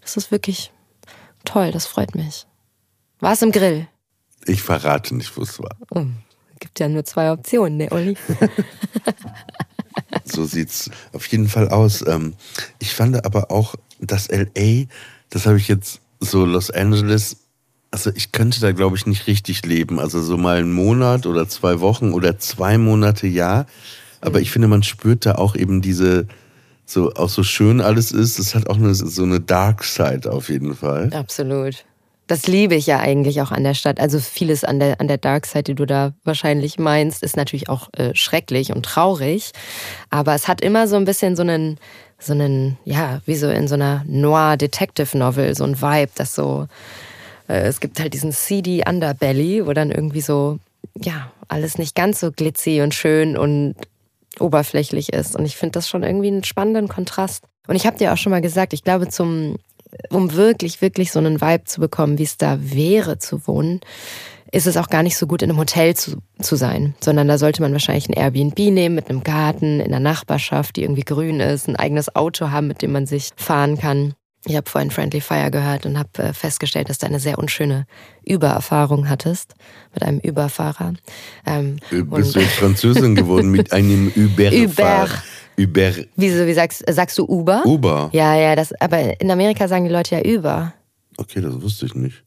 das 0.00 0.16
ist 0.16 0.30
wirklich 0.30 0.72
toll, 1.44 1.72
das 1.72 1.86
freut 1.86 2.14
mich. 2.14 2.46
War 3.20 3.32
es 3.32 3.42
im 3.42 3.52
Grill? 3.52 3.86
Ich 4.46 4.62
verrate 4.62 5.14
nicht, 5.14 5.36
wo 5.36 5.42
es 5.42 5.58
war. 5.58 5.76
Oh, 5.90 6.04
gibt 6.60 6.80
ja 6.80 6.88
nur 6.88 7.04
zwei 7.04 7.30
Optionen, 7.30 7.76
ne, 7.78 7.92
Olli? 7.92 8.16
so 10.24 10.44
sieht's 10.44 10.90
auf 11.12 11.26
jeden 11.28 11.48
Fall 11.48 11.68
aus. 11.68 12.06
Ähm, 12.06 12.34
ich 12.78 12.94
fand 12.94 13.24
aber 13.24 13.50
auch, 13.50 13.74
dass 14.00 14.28
LA, 14.28 14.84
das 15.30 15.46
habe 15.46 15.58
ich 15.58 15.68
jetzt 15.68 16.00
so 16.20 16.44
Los 16.44 16.70
Angeles, 16.70 17.36
also 17.90 18.10
ich 18.14 18.32
könnte 18.32 18.60
da 18.60 18.72
glaube 18.72 18.96
ich 18.96 19.06
nicht 19.06 19.26
richtig 19.26 19.64
leben. 19.64 20.00
Also 20.00 20.20
so 20.20 20.36
mal 20.36 20.58
einen 20.58 20.72
Monat 20.72 21.26
oder 21.26 21.48
zwei 21.48 21.80
Wochen 21.80 22.12
oder 22.12 22.38
zwei 22.38 22.78
Monate 22.78 23.26
ja. 23.26 23.66
Aber 24.20 24.40
ich 24.40 24.50
finde, 24.50 24.68
man 24.68 24.82
spürt 24.82 25.26
da 25.26 25.34
auch 25.36 25.54
eben 25.54 25.82
diese, 25.82 26.26
so 26.86 27.12
auch 27.14 27.28
so 27.28 27.42
schön 27.42 27.80
alles 27.80 28.10
ist, 28.10 28.38
es 28.38 28.54
hat 28.54 28.68
auch 28.68 28.76
eine, 28.76 28.94
so 28.94 29.22
eine 29.22 29.40
Dark 29.40 29.84
Side 29.84 30.32
auf 30.32 30.48
jeden 30.48 30.74
Fall. 30.74 31.12
Absolut. 31.12 31.84
Das 32.26 32.46
liebe 32.46 32.74
ich 32.74 32.86
ja 32.86 33.00
eigentlich 33.00 33.42
auch 33.42 33.50
an 33.50 33.64
der 33.64 33.74
Stadt. 33.74 34.00
Also 34.00 34.18
vieles 34.18 34.64
an 34.64 34.80
der, 34.80 35.00
an 35.00 35.08
der 35.08 35.18
Dark 35.18 35.44
Side, 35.44 35.64
die 35.64 35.74
du 35.74 35.84
da 35.84 36.14
wahrscheinlich 36.24 36.78
meinst, 36.78 37.22
ist 37.22 37.36
natürlich 37.36 37.68
auch 37.68 37.88
äh, 37.92 38.14
schrecklich 38.14 38.74
und 38.74 38.84
traurig. 38.84 39.52
Aber 40.08 40.34
es 40.34 40.48
hat 40.48 40.62
immer 40.62 40.88
so 40.88 40.96
ein 40.96 41.04
bisschen 41.04 41.36
so 41.36 41.42
einen, 41.42 41.78
so 42.18 42.32
einen, 42.32 42.78
ja, 42.84 43.20
wie 43.26 43.36
so 43.36 43.50
in 43.50 43.68
so 43.68 43.74
einer 43.74 44.04
Noir 44.06 44.56
Detective 44.56 45.16
Novel, 45.18 45.54
so 45.54 45.64
ein 45.64 45.82
Vibe, 45.82 46.12
das 46.14 46.34
so, 46.34 46.66
äh, 47.48 47.66
es 47.66 47.80
gibt 47.80 48.00
halt 48.00 48.14
diesen 48.14 48.32
seedy 48.32 48.84
Underbelly, 48.88 49.66
wo 49.66 49.74
dann 49.74 49.90
irgendwie 49.90 50.22
so, 50.22 50.58
ja, 50.96 51.30
alles 51.48 51.76
nicht 51.76 51.94
ganz 51.94 52.20
so 52.20 52.32
glitzy 52.32 52.80
und 52.80 52.94
schön 52.94 53.36
und 53.36 53.74
oberflächlich 54.40 55.12
ist. 55.12 55.36
Und 55.36 55.44
ich 55.44 55.56
finde 55.56 55.72
das 55.72 55.88
schon 55.88 56.02
irgendwie 56.02 56.28
einen 56.28 56.44
spannenden 56.44 56.88
Kontrast. 56.88 57.44
Und 57.66 57.76
ich 57.76 57.86
habe 57.86 57.98
dir 57.98 58.12
auch 58.12 58.16
schon 58.16 58.30
mal 58.30 58.40
gesagt, 58.40 58.72
ich 58.72 58.82
glaube, 58.82 59.08
zum, 59.08 59.56
um 60.10 60.34
wirklich, 60.34 60.80
wirklich 60.80 61.12
so 61.12 61.18
einen 61.18 61.40
Vibe 61.40 61.64
zu 61.64 61.80
bekommen, 61.80 62.18
wie 62.18 62.24
es 62.24 62.36
da 62.36 62.58
wäre 62.60 63.18
zu 63.18 63.46
wohnen, 63.46 63.80
ist 64.52 64.68
es 64.68 64.76
auch 64.76 64.88
gar 64.88 65.02
nicht 65.02 65.16
so 65.16 65.26
gut, 65.26 65.42
in 65.42 65.50
einem 65.50 65.58
Hotel 65.58 65.96
zu, 65.96 66.22
zu 66.40 66.54
sein, 66.54 66.94
sondern 67.00 67.26
da 67.26 67.38
sollte 67.38 67.60
man 67.60 67.72
wahrscheinlich 67.72 68.08
ein 68.08 68.12
Airbnb 68.12 68.56
nehmen 68.58 68.94
mit 68.94 69.10
einem 69.10 69.24
Garten 69.24 69.80
in 69.80 69.90
der 69.90 70.00
Nachbarschaft, 70.00 70.76
die 70.76 70.82
irgendwie 70.82 71.02
grün 71.02 71.40
ist, 71.40 71.68
ein 71.68 71.74
eigenes 71.74 72.14
Auto 72.14 72.50
haben, 72.50 72.68
mit 72.68 72.80
dem 72.80 72.92
man 72.92 73.06
sich 73.06 73.30
fahren 73.36 73.78
kann. 73.78 74.14
Ich 74.46 74.54
habe 74.54 74.70
vorhin 74.70 74.90
Friendly 74.90 75.20
Fire 75.20 75.50
gehört 75.50 75.86
und 75.86 75.98
habe 75.98 76.22
äh, 76.22 76.32
festgestellt, 76.32 76.90
dass 76.90 76.98
du 76.98 77.06
eine 77.06 77.18
sehr 77.18 77.38
unschöne 77.38 77.86
Übererfahrung 78.24 79.08
hattest 79.08 79.54
mit 79.94 80.04
einem 80.04 80.20
Überfahrer. 80.20 80.92
Ähm, 81.46 81.78
Bist 81.90 82.36
du 82.36 82.40
Französin 82.40 83.14
geworden 83.14 83.50
mit 83.50 83.72
einem 83.72 84.08
Überfahrer? 84.08 85.22
Uber. 85.58 85.92
Wieso, 86.16 86.46
wie 86.46 86.54
sagst, 86.54 86.84
sagst 86.88 87.18
du 87.18 87.24
Uber? 87.24 87.64
Uber. 87.64 88.10
Ja, 88.12 88.34
ja, 88.36 88.56
das, 88.56 88.72
aber 88.80 89.20
in 89.20 89.30
Amerika 89.30 89.68
sagen 89.68 89.84
die 89.84 89.90
Leute 89.90 90.16
ja 90.16 90.36
Uber. 90.36 90.74
Okay, 91.16 91.40
das 91.40 91.60
wusste 91.60 91.86
ich 91.86 91.94
nicht. 91.94 92.24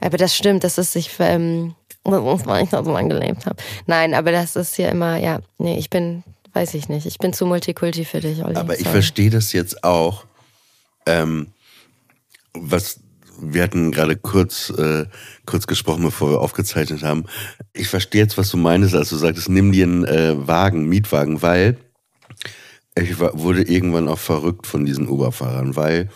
Aber 0.00 0.16
das 0.16 0.34
stimmt, 0.34 0.64
dass 0.64 0.78
es 0.78 0.92
sich, 0.92 1.10
ähm, 1.18 1.74
weil 2.04 2.64
ich 2.64 2.70
da 2.70 2.84
so 2.84 2.92
lange 2.92 3.14
gelebt 3.14 3.46
habe. 3.46 3.56
Nein, 3.86 4.14
aber 4.14 4.32
das 4.32 4.56
ist 4.56 4.76
hier 4.76 4.88
immer, 4.88 5.18
ja, 5.18 5.40
nee, 5.58 5.76
ich 5.76 5.90
bin, 5.90 6.22
weiß 6.52 6.74
ich 6.74 6.88
nicht, 6.88 7.06
ich 7.06 7.18
bin 7.18 7.32
zu 7.32 7.46
Multikulti 7.46 8.04
für 8.04 8.20
dich, 8.20 8.44
Olli. 8.44 8.56
Aber 8.56 8.78
ich 8.78 8.88
verstehe 8.88 9.30
das 9.30 9.52
jetzt 9.52 9.84
auch. 9.84 10.24
Ähm, 11.06 11.48
was 12.54 13.00
wir 13.40 13.62
hatten 13.62 13.92
gerade 13.92 14.16
kurz, 14.16 14.70
äh, 14.70 15.06
kurz 15.46 15.66
gesprochen, 15.66 16.02
bevor 16.02 16.30
wir 16.30 16.40
aufgezeichnet 16.40 17.02
haben. 17.02 17.24
Ich 17.72 17.88
verstehe 17.88 18.22
jetzt, 18.22 18.36
was 18.36 18.50
du 18.50 18.56
meinst, 18.56 18.94
als 18.94 19.10
du 19.10 19.16
sagtest, 19.16 19.48
nimm 19.48 19.70
dir 19.70 19.84
einen 19.84 20.04
äh, 20.04 20.46
Wagen, 20.46 20.88
Mietwagen, 20.88 21.40
weil 21.40 21.76
ich 23.00 23.18
war, 23.18 23.38
wurde 23.38 23.62
irgendwann 23.62 24.08
auch 24.08 24.18
verrückt 24.18 24.66
von 24.66 24.84
diesen 24.84 25.08
Uberfahrern, 25.08 25.76
weil 25.76 26.08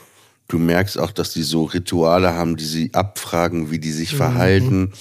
du 0.48 0.58
merkst 0.58 0.98
auch, 0.98 1.12
dass 1.12 1.32
die 1.32 1.42
so 1.42 1.64
Rituale 1.64 2.34
haben, 2.34 2.56
die 2.56 2.64
sie 2.64 2.94
abfragen, 2.94 3.70
wie 3.70 3.78
die 3.78 3.92
sich 3.92 4.12
mhm. 4.12 4.16
verhalten. 4.16 4.92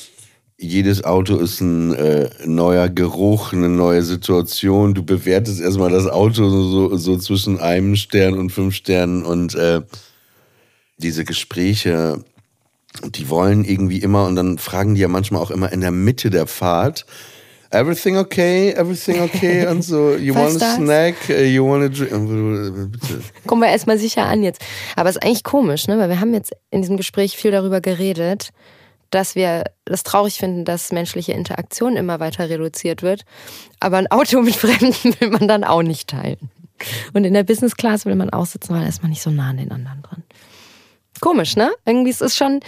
Jedes 0.57 1.03
Auto 1.03 1.37
ist 1.37 1.59
ein 1.59 1.93
äh, 1.93 2.29
neuer 2.45 2.87
Geruch, 2.87 3.51
eine 3.51 3.67
neue 3.67 4.03
Situation. 4.03 4.93
Du 4.93 5.03
bewertest 5.03 5.59
erstmal 5.59 5.89
das 5.89 6.05
Auto 6.05 6.49
so, 6.49 6.95
so 6.97 7.17
zwischen 7.17 7.59
einem 7.59 7.95
Stern 7.95 8.35
und 8.35 8.51
fünf 8.51 8.75
Sternen 8.75 9.23
und 9.25 9.55
äh, 9.55 9.81
diese 10.97 11.25
Gespräche, 11.25 12.23
die 13.09 13.29
wollen 13.29 13.63
irgendwie 13.63 13.99
immer 13.99 14.27
und 14.27 14.35
dann 14.35 14.57
fragen 14.59 14.95
die 14.95 15.01
ja 15.01 15.07
manchmal 15.07 15.41
auch 15.41 15.51
immer 15.51 15.71
in 15.71 15.81
der 15.81 15.91
Mitte 15.91 16.29
der 16.29 16.45
Fahrt, 16.45 17.05
everything 17.71 18.17
okay, 18.17 18.71
everything 18.71 19.21
okay 19.21 19.65
und 19.71 19.81
so, 19.81 20.15
you 20.15 20.35
want 20.35 20.61
a 20.61 20.75
snack, 20.75 21.15
uh, 21.29 21.33
you 21.33 21.65
want 21.65 21.83
a 21.83 21.89
drink. 21.89 22.91
Bitte. 22.91 23.21
Kommen 23.47 23.61
wir 23.61 23.69
erstmal 23.69 23.97
sicher 23.97 24.25
an 24.25 24.43
jetzt. 24.43 24.61
Aber 24.95 25.09
es 25.09 25.15
ist 25.15 25.23
eigentlich 25.23 25.43
komisch, 25.43 25.87
ne? 25.87 25.97
weil 25.97 26.09
wir 26.09 26.19
haben 26.19 26.33
jetzt 26.33 26.53
in 26.69 26.81
diesem 26.81 26.97
Gespräch 26.97 27.35
viel 27.35 27.51
darüber 27.51 27.81
geredet, 27.81 28.49
dass 29.09 29.35
wir 29.35 29.65
das 29.85 30.03
traurig 30.03 30.37
finden, 30.37 30.65
dass 30.65 30.91
menschliche 30.91 31.33
Interaktion 31.33 31.97
immer 31.97 32.19
weiter 32.19 32.49
reduziert 32.49 33.03
wird. 33.03 33.23
Aber 33.79 33.97
ein 33.97 34.09
Auto 34.09 34.41
mit 34.41 34.55
Fremden 34.55 35.15
will 35.19 35.29
man 35.29 35.47
dann 35.47 35.63
auch 35.63 35.83
nicht 35.83 36.09
teilen. 36.09 36.49
Und 37.13 37.25
in 37.25 37.33
der 37.33 37.43
Business 37.43 37.75
Class 37.75 38.05
will 38.05 38.15
man 38.15 38.31
auch 38.31 38.45
sitzen, 38.45 38.73
weil 38.73 38.81
da 38.81 38.87
ist 38.87 39.03
man 39.03 39.11
nicht 39.11 39.21
so 39.21 39.29
nah 39.29 39.49
an 39.49 39.57
den 39.57 39.71
anderen 39.71 40.01
dran. 40.01 40.23
Komisch, 41.19 41.55
ne? 41.55 41.71
Irgendwie 41.85 42.09
ist 42.09 42.23
es 42.23 42.35
schon, 42.35 42.61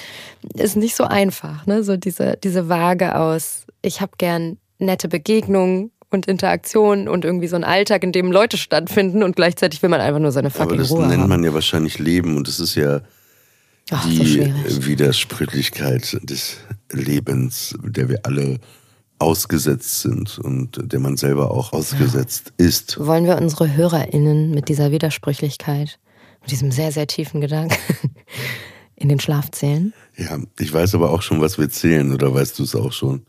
ist 0.53 0.75
nicht 0.75 0.95
so 0.95 1.05
einfach, 1.05 1.65
ne? 1.65 1.83
So 1.83 1.97
diese, 1.97 2.37
diese 2.43 2.69
Waage 2.69 3.15
aus, 3.15 3.65
ich 3.81 3.99
habe 3.99 4.11
gern 4.17 4.57
nette 4.83 5.07
Begegnungen 5.07 5.91
und 6.09 6.27
Interaktionen 6.27 7.07
und 7.07 7.25
irgendwie 7.25 7.47
so 7.47 7.55
ein 7.55 7.63
Alltag, 7.63 8.03
in 8.03 8.11
dem 8.11 8.31
Leute 8.31 8.57
stattfinden 8.57 9.23
und 9.23 9.35
gleichzeitig 9.35 9.81
will 9.81 9.89
man 9.89 9.99
einfach 9.99 10.19
nur 10.19 10.31
seine 10.31 10.49
fucking 10.49 10.67
Aber 10.67 10.77
das 10.77 10.91
Ruhe 10.91 11.07
nennt 11.07 11.21
haben. 11.21 11.29
man 11.29 11.43
ja 11.43 11.53
wahrscheinlich 11.53 11.99
Leben 11.99 12.37
und 12.37 12.47
es 12.47 12.59
ist 12.59 12.75
ja 12.75 13.01
Ach, 13.91 14.05
die 14.05 14.53
so 14.67 14.85
Widersprüchlichkeit 14.85 16.19
des 16.23 16.57
Lebens, 16.91 17.75
der 17.83 18.09
wir 18.09 18.19
alle 18.23 18.59
ausgesetzt 19.19 20.01
sind 20.01 20.37
und 20.39 20.79
der 20.81 20.99
man 20.99 21.17
selber 21.17 21.51
auch 21.51 21.73
ausgesetzt 21.73 22.53
ja. 22.59 22.67
ist. 22.67 22.99
Wollen 22.99 23.25
wir 23.25 23.37
unsere 23.37 23.75
HörerInnen 23.75 24.51
mit 24.51 24.69
dieser 24.69 24.91
Widersprüchlichkeit, 24.91 25.99
mit 26.41 26.51
diesem 26.51 26.71
sehr, 26.71 26.91
sehr 26.91 27.07
tiefen 27.07 27.41
Gedanken 27.41 27.75
in 28.95 29.09
den 29.09 29.19
Schlaf 29.19 29.51
zählen? 29.51 29.93
Ja, 30.17 30.37
ich 30.59 30.71
weiß 30.71 30.95
aber 30.95 31.11
auch 31.11 31.21
schon, 31.21 31.41
was 31.41 31.57
wir 31.57 31.69
zählen, 31.69 32.13
oder 32.13 32.33
weißt 32.33 32.59
du 32.59 32.63
es 32.63 32.75
auch 32.75 32.91
schon? 32.91 33.25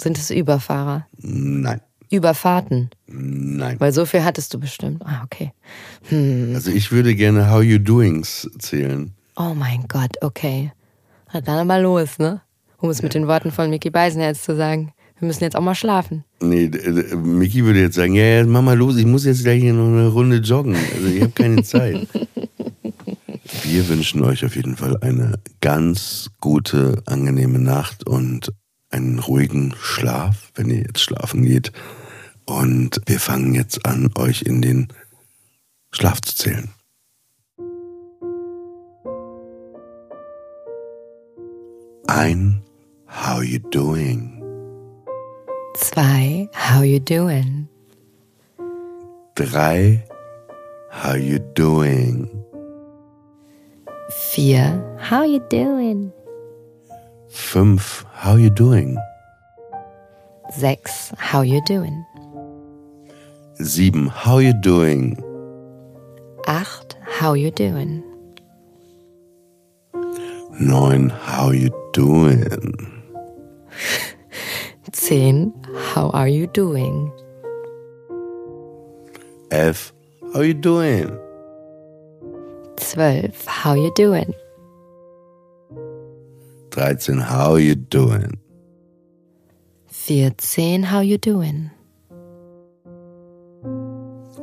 Sind 0.00 0.18
es 0.18 0.30
Überfahrer? 0.30 1.06
Nein. 1.18 1.80
Überfahrten? 2.10 2.90
Nein. 3.06 3.78
Weil 3.80 3.92
so 3.92 4.06
viel 4.06 4.24
hattest 4.24 4.54
du 4.54 4.60
bestimmt. 4.60 5.02
Ah, 5.04 5.22
okay. 5.24 5.52
Hm. 6.08 6.52
Also 6.54 6.70
ich 6.70 6.90
würde 6.90 7.14
gerne 7.14 7.50
How 7.50 7.62
You 7.62 7.78
Doings 7.78 8.48
zählen. 8.58 9.12
Oh 9.36 9.54
mein 9.54 9.84
Gott, 9.88 10.16
okay. 10.22 10.72
Dann 11.32 11.70
aber 11.70 11.80
los, 11.80 12.18
ne? 12.18 12.40
Um 12.78 12.90
es 12.90 13.02
mit 13.02 13.14
den 13.14 13.26
Worten 13.26 13.52
von 13.52 13.68
Mickey 13.68 13.90
Beisenherz 13.90 14.42
zu 14.42 14.56
sagen. 14.56 14.92
Wir 15.18 15.26
müssen 15.26 15.42
jetzt 15.42 15.56
auch 15.56 15.62
mal 15.62 15.74
schlafen. 15.74 16.24
Nee, 16.40 16.70
Mickey 17.16 17.64
würde 17.64 17.80
jetzt 17.80 17.96
sagen, 17.96 18.14
ja, 18.14 18.24
ja, 18.24 18.46
mach 18.46 18.62
mal 18.62 18.76
los, 18.76 18.96
ich 18.96 19.04
muss 19.04 19.24
jetzt 19.24 19.42
gleich 19.42 19.60
hier 19.60 19.72
noch 19.72 19.88
eine 19.88 20.08
Runde 20.08 20.36
joggen. 20.36 20.76
Also 20.94 21.08
ich 21.08 21.20
habe 21.20 21.32
keine 21.32 21.62
Zeit. 21.64 22.06
Wir 23.64 23.88
wünschen 23.88 24.22
euch 24.22 24.44
auf 24.44 24.54
jeden 24.54 24.76
Fall 24.76 24.96
eine 24.98 25.40
ganz 25.60 26.30
gute, 26.40 27.02
angenehme 27.06 27.58
Nacht 27.58 28.06
und 28.06 28.52
einen 28.90 29.18
ruhigen 29.18 29.74
Schlaf, 29.80 30.50
wenn 30.54 30.70
ihr 30.70 30.82
jetzt 30.82 31.00
schlafen 31.00 31.42
geht. 31.42 31.72
Und 32.46 33.00
wir 33.06 33.20
fangen 33.20 33.54
jetzt 33.54 33.84
an, 33.84 34.10
euch 34.16 34.42
in 34.42 34.62
den 34.62 34.88
Schlaf 35.90 36.20
zu 36.22 36.34
zählen. 36.34 36.70
Ein, 42.06 42.62
how 43.06 43.42
you 43.42 43.58
doing? 43.58 44.42
Zwei, 45.76 46.48
how 46.54 46.82
you 46.82 46.98
doing? 46.98 47.68
Drei, 49.34 50.02
how 50.90 51.14
you 51.14 51.38
doing? 51.54 52.28
Vier, 54.32 54.82
how 54.98 55.22
you 55.22 55.38
doing? 55.50 56.10
Fünf, 57.30 58.04
how 58.14 58.36
you 58.36 58.50
doing? 58.50 58.96
Sechs, 60.50 61.12
how 61.18 61.42
you 61.42 61.60
doing? 61.66 62.04
Sieben, 63.60 64.06
how 64.08 64.38
you 64.38 64.52
doing? 64.54 65.22
Acht, 66.46 66.96
how 67.06 67.34
you 67.34 67.50
doing? 67.50 68.02
Neun, 70.60 71.10
how 71.10 71.50
you 71.50 71.68
doing? 71.92 72.42
Zehn, 74.92 75.52
how 75.92 76.08
are 76.10 76.28
you 76.28 76.46
doing? 76.46 77.12
Elf, 79.50 79.92
how 80.32 80.40
you 80.40 80.54
doing? 80.54 81.10
Zwölf, 82.76 83.44
how 83.46 83.74
you 83.74 83.92
doing? 83.94 84.32
13, 86.78 87.18
how 87.18 87.56
you 87.56 87.74
doing? 87.74 88.38
14, 89.88 90.84
how 90.84 91.00
you 91.00 91.18
doing? 91.18 91.72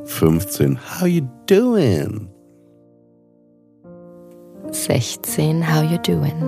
15, 0.05 0.75
how 0.75 1.05
you 1.05 1.29
doing? 1.45 2.29
16, 4.73 5.61
how 5.61 5.81
you 5.81 5.97
doing? 5.99 6.41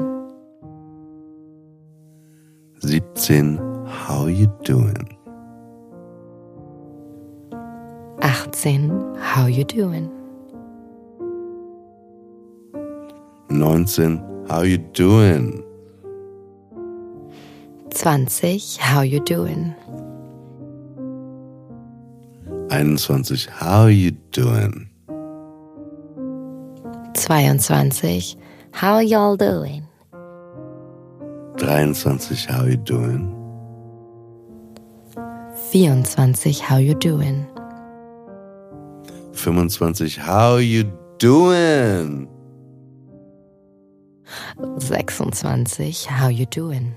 17, 2.82 3.86
how 3.88 4.26
you 4.26 4.47
doing? 4.65 5.17
18, 8.21 9.15
how 9.21 9.45
you 9.45 9.63
doing? 9.63 10.12
19, 13.50 14.45
how 14.50 14.63
you 14.63 14.78
doing? 14.78 15.63
20. 17.97 18.62
How 18.77 19.02
you 19.02 19.19
doing? 19.21 19.73
21. 22.69 23.23
How 23.50 23.87
you 23.87 24.12
doing? 24.31 24.87
22. 27.15 28.37
How 28.71 29.00
y'all 29.00 29.35
doing? 29.35 29.83
23, 31.58 32.37
how 32.45 32.65
you 32.65 32.77
doing? 32.77 33.33
24, 36.13 36.62
how 36.62 36.77
you 36.77 36.93
doing? 36.93 37.48
25, 39.33 40.15
how 40.17 40.58
you 40.58 40.83
doing? 41.17 42.29
26, 44.85 46.06
how 46.06 46.27
you 46.27 46.45
doing? 46.45 46.93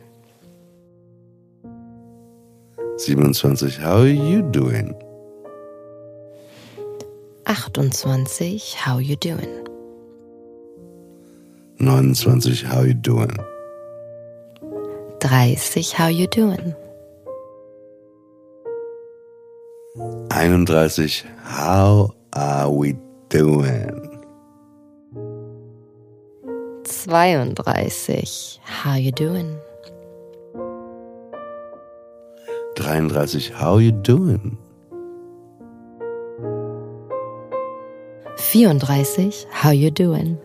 27, 3.07 3.71
how 3.81 4.03
you 4.03 4.43
doing? 4.51 4.95
28, 7.47 8.75
how 8.77 8.99
you 8.99 9.17
doing? 9.17 9.67
29, 11.79 12.57
how 12.67 12.83
you 12.83 12.93
doing? 12.93 13.37
30, 15.21 15.83
how 15.95 16.09
you 16.09 16.27
doing? 16.27 16.75
31, 20.31 21.33
how 21.43 22.15
are 22.35 22.71
we 22.71 22.95
doing? 23.31 24.25
32, 26.85 28.61
how 28.63 28.95
you 28.95 29.13
doing? 29.13 29.59
33, 32.77 33.51
how 33.55 33.79
you 33.79 33.93
doing? 33.93 34.57
34, 38.37 39.47
how 39.51 39.71
you 39.71 39.91
doing? 39.91 40.39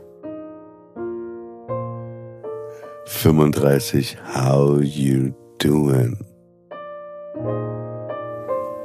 35, 3.07 4.15
how 4.23 4.78
you 4.82 5.34
doing? 5.59 6.15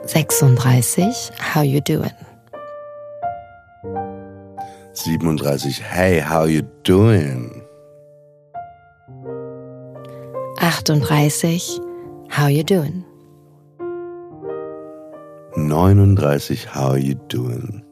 36, 0.07 1.30
how 1.38 1.62
you 1.62 1.80
doing? 1.80 2.11
37, 4.95 5.84
hey, 5.84 6.18
how 6.18 6.45
you 6.45 6.62
doing? 6.84 7.62
38, 10.59 11.80
how 12.28 12.47
you 12.47 12.62
doing? 12.62 13.10
39, 15.57 16.17
how 16.69 16.95
you 16.95 17.15
doing? 17.29 17.83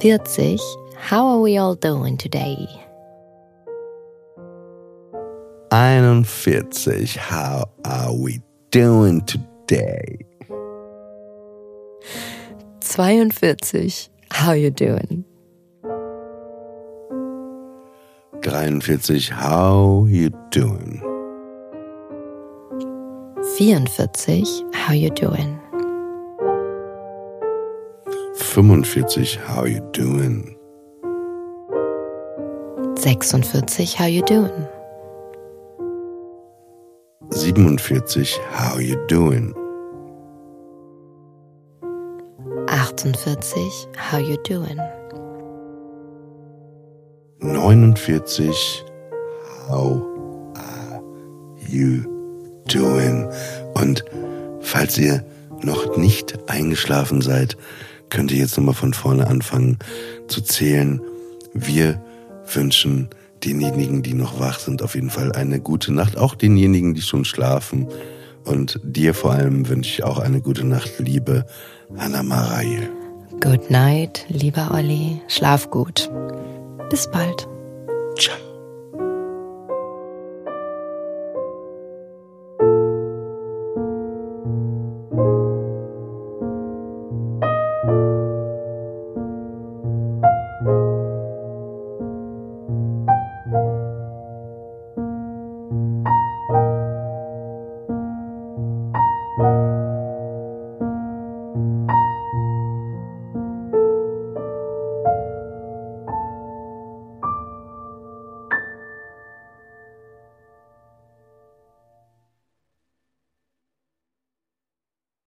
40, 0.00 0.58
how 0.96 1.26
are 1.26 1.40
we 1.40 1.56
all 1.56 1.74
doing 1.74 2.16
today? 2.16 2.68
41, 5.72 6.24
how 7.16 7.64
are 7.84 8.14
we 8.14 8.40
doing 8.70 9.22
today? 9.22 10.18
42, 12.80 14.08
how 14.30 14.52
you 14.52 14.70
doing? 14.70 15.24
43, 18.42 19.20
how 19.34 20.06
you 20.08 20.30
doing? 20.50 21.13
44, 23.56 24.72
how 24.74 24.92
you 24.92 25.10
doing? 25.10 25.60
45, 28.36 29.36
how 29.46 29.64
you 29.64 29.80
doing? 29.92 30.56
46, 32.96 33.92
how 33.94 34.06
you 34.06 34.22
doing? 34.22 34.66
47, 37.32 38.42
how 38.50 38.78
you 38.78 39.06
doing? 39.06 39.54
48, 43.14 43.96
how 43.96 44.18
you 44.18 44.36
doing? 44.42 44.82
49, 47.40 48.34
how 49.70 50.02
are 50.56 50.82
you 51.68 52.13
doing? 52.72 53.28
Und 53.74 54.04
falls 54.60 54.98
ihr 54.98 55.24
noch 55.62 55.96
nicht 55.96 56.38
eingeschlafen 56.48 57.20
seid, 57.20 57.56
könnt 58.10 58.30
ihr 58.30 58.38
jetzt 58.38 58.56
nochmal 58.56 58.74
von 58.74 58.94
vorne 58.94 59.26
anfangen 59.26 59.78
zu 60.28 60.40
zählen. 60.40 61.00
Wir 61.52 62.00
wünschen 62.52 63.08
denjenigen, 63.44 64.02
die 64.02 64.14
noch 64.14 64.40
wach 64.40 64.58
sind, 64.58 64.82
auf 64.82 64.94
jeden 64.94 65.10
Fall 65.10 65.32
eine 65.32 65.60
gute 65.60 65.92
Nacht. 65.92 66.16
Auch 66.16 66.34
denjenigen, 66.34 66.94
die 66.94 67.02
schon 67.02 67.24
schlafen. 67.24 67.88
Und 68.44 68.80
dir 68.82 69.14
vor 69.14 69.32
allem 69.32 69.68
wünsche 69.68 69.90
ich 69.90 70.04
auch 70.04 70.18
eine 70.18 70.40
gute 70.40 70.66
Nacht, 70.66 70.92
liebe 70.98 71.46
Anna 71.96 72.22
Marail. 72.22 72.90
Good 73.40 73.70
night, 73.70 74.26
lieber 74.28 74.70
Olli. 74.72 75.20
Schlaf 75.28 75.70
gut. 75.70 76.10
Bis 76.90 77.10
bald. 77.10 77.48
Ciao. 78.18 78.43